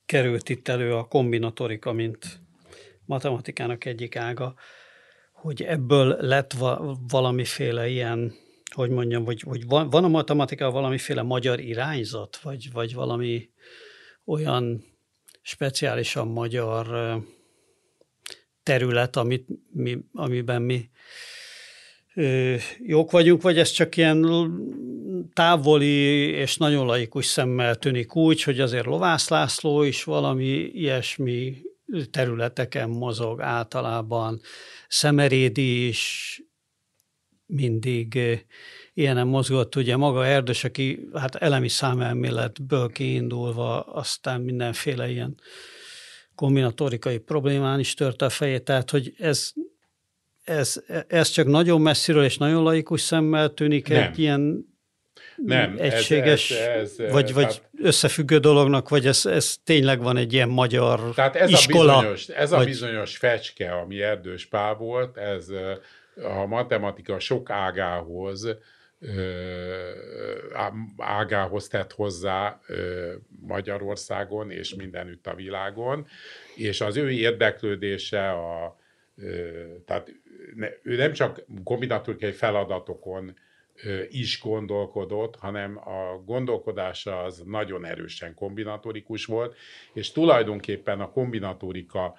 [0.06, 2.42] került itt elő a kombinatorika, mint
[3.10, 4.54] matematikának egyik ága,
[5.32, 6.56] hogy ebből lett
[7.08, 8.34] valamiféle ilyen,
[8.74, 13.50] hogy mondjam, hogy, hogy van, van a matematika valamiféle magyar irányzat, vagy, vagy valami
[14.26, 14.84] olyan
[15.42, 16.88] speciálisan magyar
[18.64, 20.90] terület, amit mi, amiben mi
[22.80, 24.26] jók vagyunk, vagy ez csak ilyen
[25.34, 31.69] távoli és nagyon laikus szemmel tűnik úgy, hogy azért Lovász László is valami ilyesmi
[32.12, 34.42] területeken mozog általában,
[34.88, 36.42] Szemerédi is
[37.46, 38.20] mindig
[38.94, 45.36] ilyenem mozgott, ugye maga Erdős, aki hát elemi számelméletből kiindulva, aztán mindenféle ilyen
[46.36, 49.52] kombinatorikai problémán is tört a fejét, tehát hogy ez,
[50.44, 54.04] ez, ez csak nagyon messziről és nagyon laikus szemmel tűnik Nem.
[54.04, 54.66] egy ilyen
[55.46, 60.18] nem, egységes, ez, ez, ez, vagy, vagy tehát, összefüggő dolognak, vagy ez, ez tényleg van
[60.18, 61.96] egy ilyen magyar tehát ez iskola?
[61.96, 62.62] A bizonyos, ez vagy...
[62.62, 65.48] a bizonyos fecske, ami Erdős Pál volt, ez
[66.16, 68.58] a matematika sok ágához
[70.98, 72.60] ágához tett hozzá
[73.48, 76.08] Magyarországon és mindenütt a világon,
[76.56, 78.78] és az ő érdeklődése a
[79.86, 80.14] tehát
[80.84, 83.34] ő nem csak kombinatorikai feladatokon
[84.10, 89.56] is gondolkodott, hanem a gondolkodása az nagyon erősen kombinatorikus volt,
[89.94, 92.16] és tulajdonképpen a kombinatorika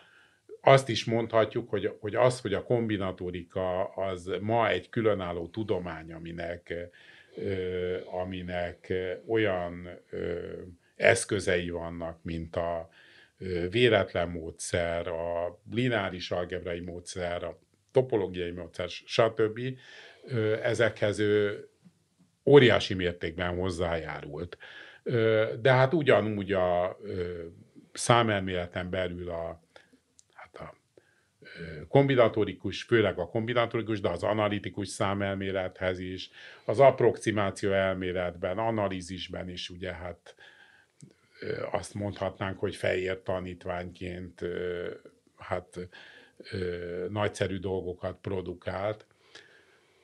[0.61, 6.75] azt is mondhatjuk, hogy, hogy az, hogy a kombinatorika az ma egy különálló tudomány, aminek,
[8.11, 8.93] aminek
[9.27, 9.89] olyan
[10.97, 12.89] eszközei vannak, mint a
[13.71, 17.59] véletlen módszer, a lineáris algebrai módszer, a
[17.93, 19.61] topológiai módszer, stb.
[20.63, 21.65] Ezekhez ő
[22.45, 24.59] óriási mértékben hozzájárult.
[25.61, 26.99] De hát ugyanúgy a
[27.93, 29.63] számelméleten belül a
[31.89, 36.31] kombinatorikus, főleg a kombinatorikus, de az analitikus számelmélethez is,
[36.65, 40.35] az approximáció elméletben, analízisben is ugye hát
[41.71, 44.41] azt mondhatnánk, hogy fehér tanítványként
[45.37, 45.89] hát
[47.09, 49.07] nagyszerű dolgokat produkált.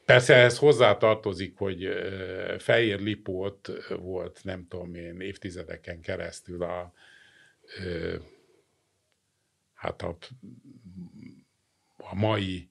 [0.06, 1.88] Persze ehhez hozzá tartozik, hogy
[2.58, 6.92] Fehér Lipót volt, nem tudom én, évtizedeken keresztül a
[9.74, 10.16] hát a
[11.96, 12.70] a mai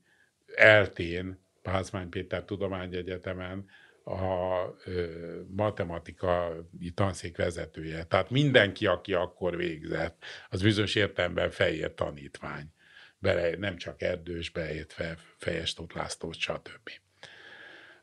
[0.55, 3.65] eltén, Pázmány Péter Tudományegyetemen
[4.03, 8.03] a ö, matematikai tanszék vezetője.
[8.03, 12.73] Tehát mindenki, aki akkor végzett, az bizonyos értelemben fehér tanítvány.
[13.17, 16.89] Bele, nem csak Erdős, beértve Fejes Tóth László, stb.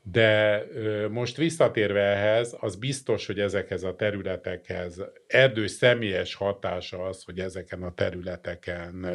[0.03, 0.63] De
[1.11, 7.83] most visszatérve ehhez, az biztos, hogy ezekhez a területekhez Erdős személyes hatása az, hogy ezeken
[7.83, 9.07] a területeken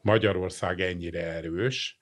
[0.00, 1.98] Magyarország ennyire erős,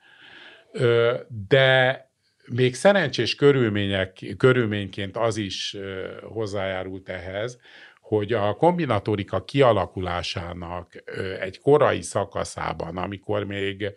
[1.48, 2.08] de
[2.46, 5.76] még szerencsés körülmények, körülményként az is
[6.22, 7.58] hozzájárult ehhez,
[8.00, 11.02] hogy a kombinatorika kialakulásának
[11.40, 13.92] egy korai szakaszában, amikor még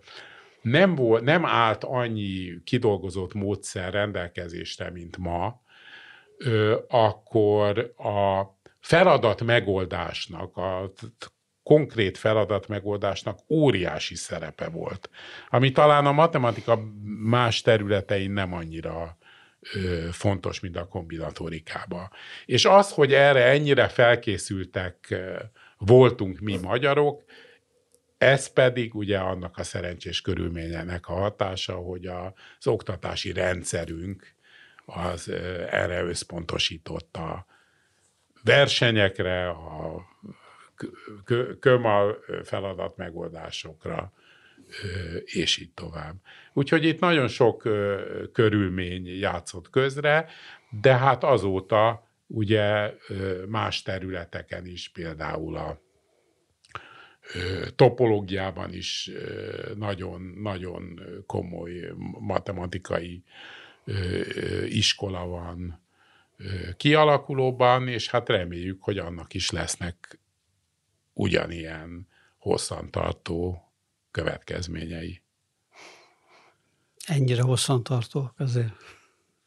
[0.64, 5.61] nem, volt, nem állt annyi kidolgozott módszer rendelkezésre, mint ma,
[6.88, 8.44] akkor a
[8.80, 10.91] feladat megoldásnak, a
[11.64, 15.10] konkrét feladat megoldásnak óriási szerepe volt,
[15.49, 16.80] ami talán a matematika
[17.23, 19.18] más területein nem annyira
[20.11, 22.10] fontos, mint a kombinatorikában.
[22.45, 25.15] És az, hogy erre ennyire felkészültek
[25.77, 27.23] voltunk mi magyarok,
[28.24, 34.36] ez pedig ugye annak a szerencsés körülményenek a hatása, hogy az oktatási rendszerünk
[34.86, 35.30] az
[35.70, 37.45] erre összpontosított a
[38.44, 40.06] versenyekre, a
[41.60, 44.14] kömal feladat megoldásokra,
[45.26, 46.16] és így tovább.
[46.54, 47.62] Úgyhogy itt nagyon sok
[48.34, 50.30] körülmény játszott közre,
[50.82, 52.94] de hát azóta ugye
[53.48, 55.82] más területeken is, például a
[57.76, 59.12] topológiában is
[59.76, 63.24] nagyon-nagyon komoly matematikai
[64.68, 65.82] iskola van
[66.78, 70.20] kialakulóban, és hát reméljük, hogy annak is lesznek
[71.14, 73.72] ugyanilyen hosszantartó
[74.12, 75.22] következményei.
[77.06, 78.74] Ennyire hosszantartók azért.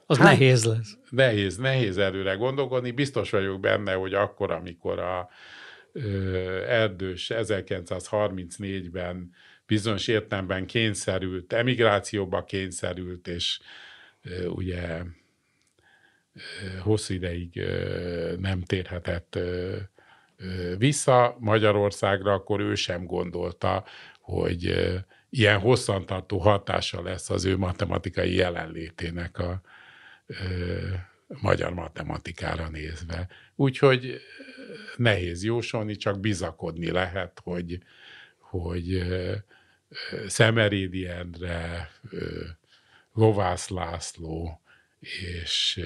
[0.06, 0.96] Az hát, nehéz lesz.
[1.10, 2.90] Nehéz, nehéz előre gondolkodni.
[2.90, 5.28] Biztos vagyok benne, hogy akkor, amikor a
[6.66, 9.32] Erdős 1934-ben
[9.66, 13.60] bizonyos értelemben kényszerült, emigrációba kényszerült, és
[14.46, 15.02] ugye
[16.80, 17.62] hosszú ideig
[18.38, 19.38] nem térhetett
[20.78, 23.84] vissza Magyarországra, akkor ő sem gondolta,
[24.20, 24.92] hogy
[25.30, 29.60] ilyen hosszantartó hatása lesz az ő matematikai jelenlétének a
[31.26, 33.28] magyar matematikára nézve.
[33.54, 34.20] Úgyhogy
[34.96, 37.78] nehéz jósolni, csak bizakodni lehet, hogy,
[38.38, 39.02] hogy
[40.26, 41.90] Szemerédi Endre,
[43.12, 44.60] Lovász László
[45.42, 45.80] és,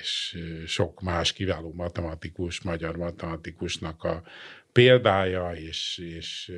[0.00, 4.22] és sok más kiváló matematikus, magyar matematikusnak a
[4.72, 6.52] példája és, és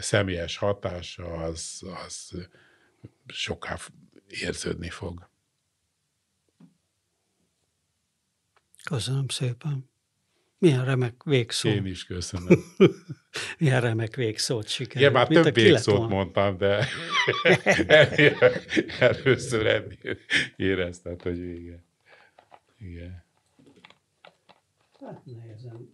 [0.00, 2.48] személyes hatása az, az
[3.26, 3.78] soká
[4.28, 5.29] érződni fog.
[8.90, 9.90] Köszönöm szépen.
[10.58, 11.68] Milyen remek végszó.
[11.68, 12.64] Én is köszönöm.
[13.58, 15.00] Milyen remek végszót sikerült.
[15.00, 16.86] Igen, már Mint több végszót mondtam, de
[18.98, 19.96] először
[20.56, 21.84] érezted, hogy vége.
[22.78, 23.24] Igen.
[25.00, 25.90] Hát nehezen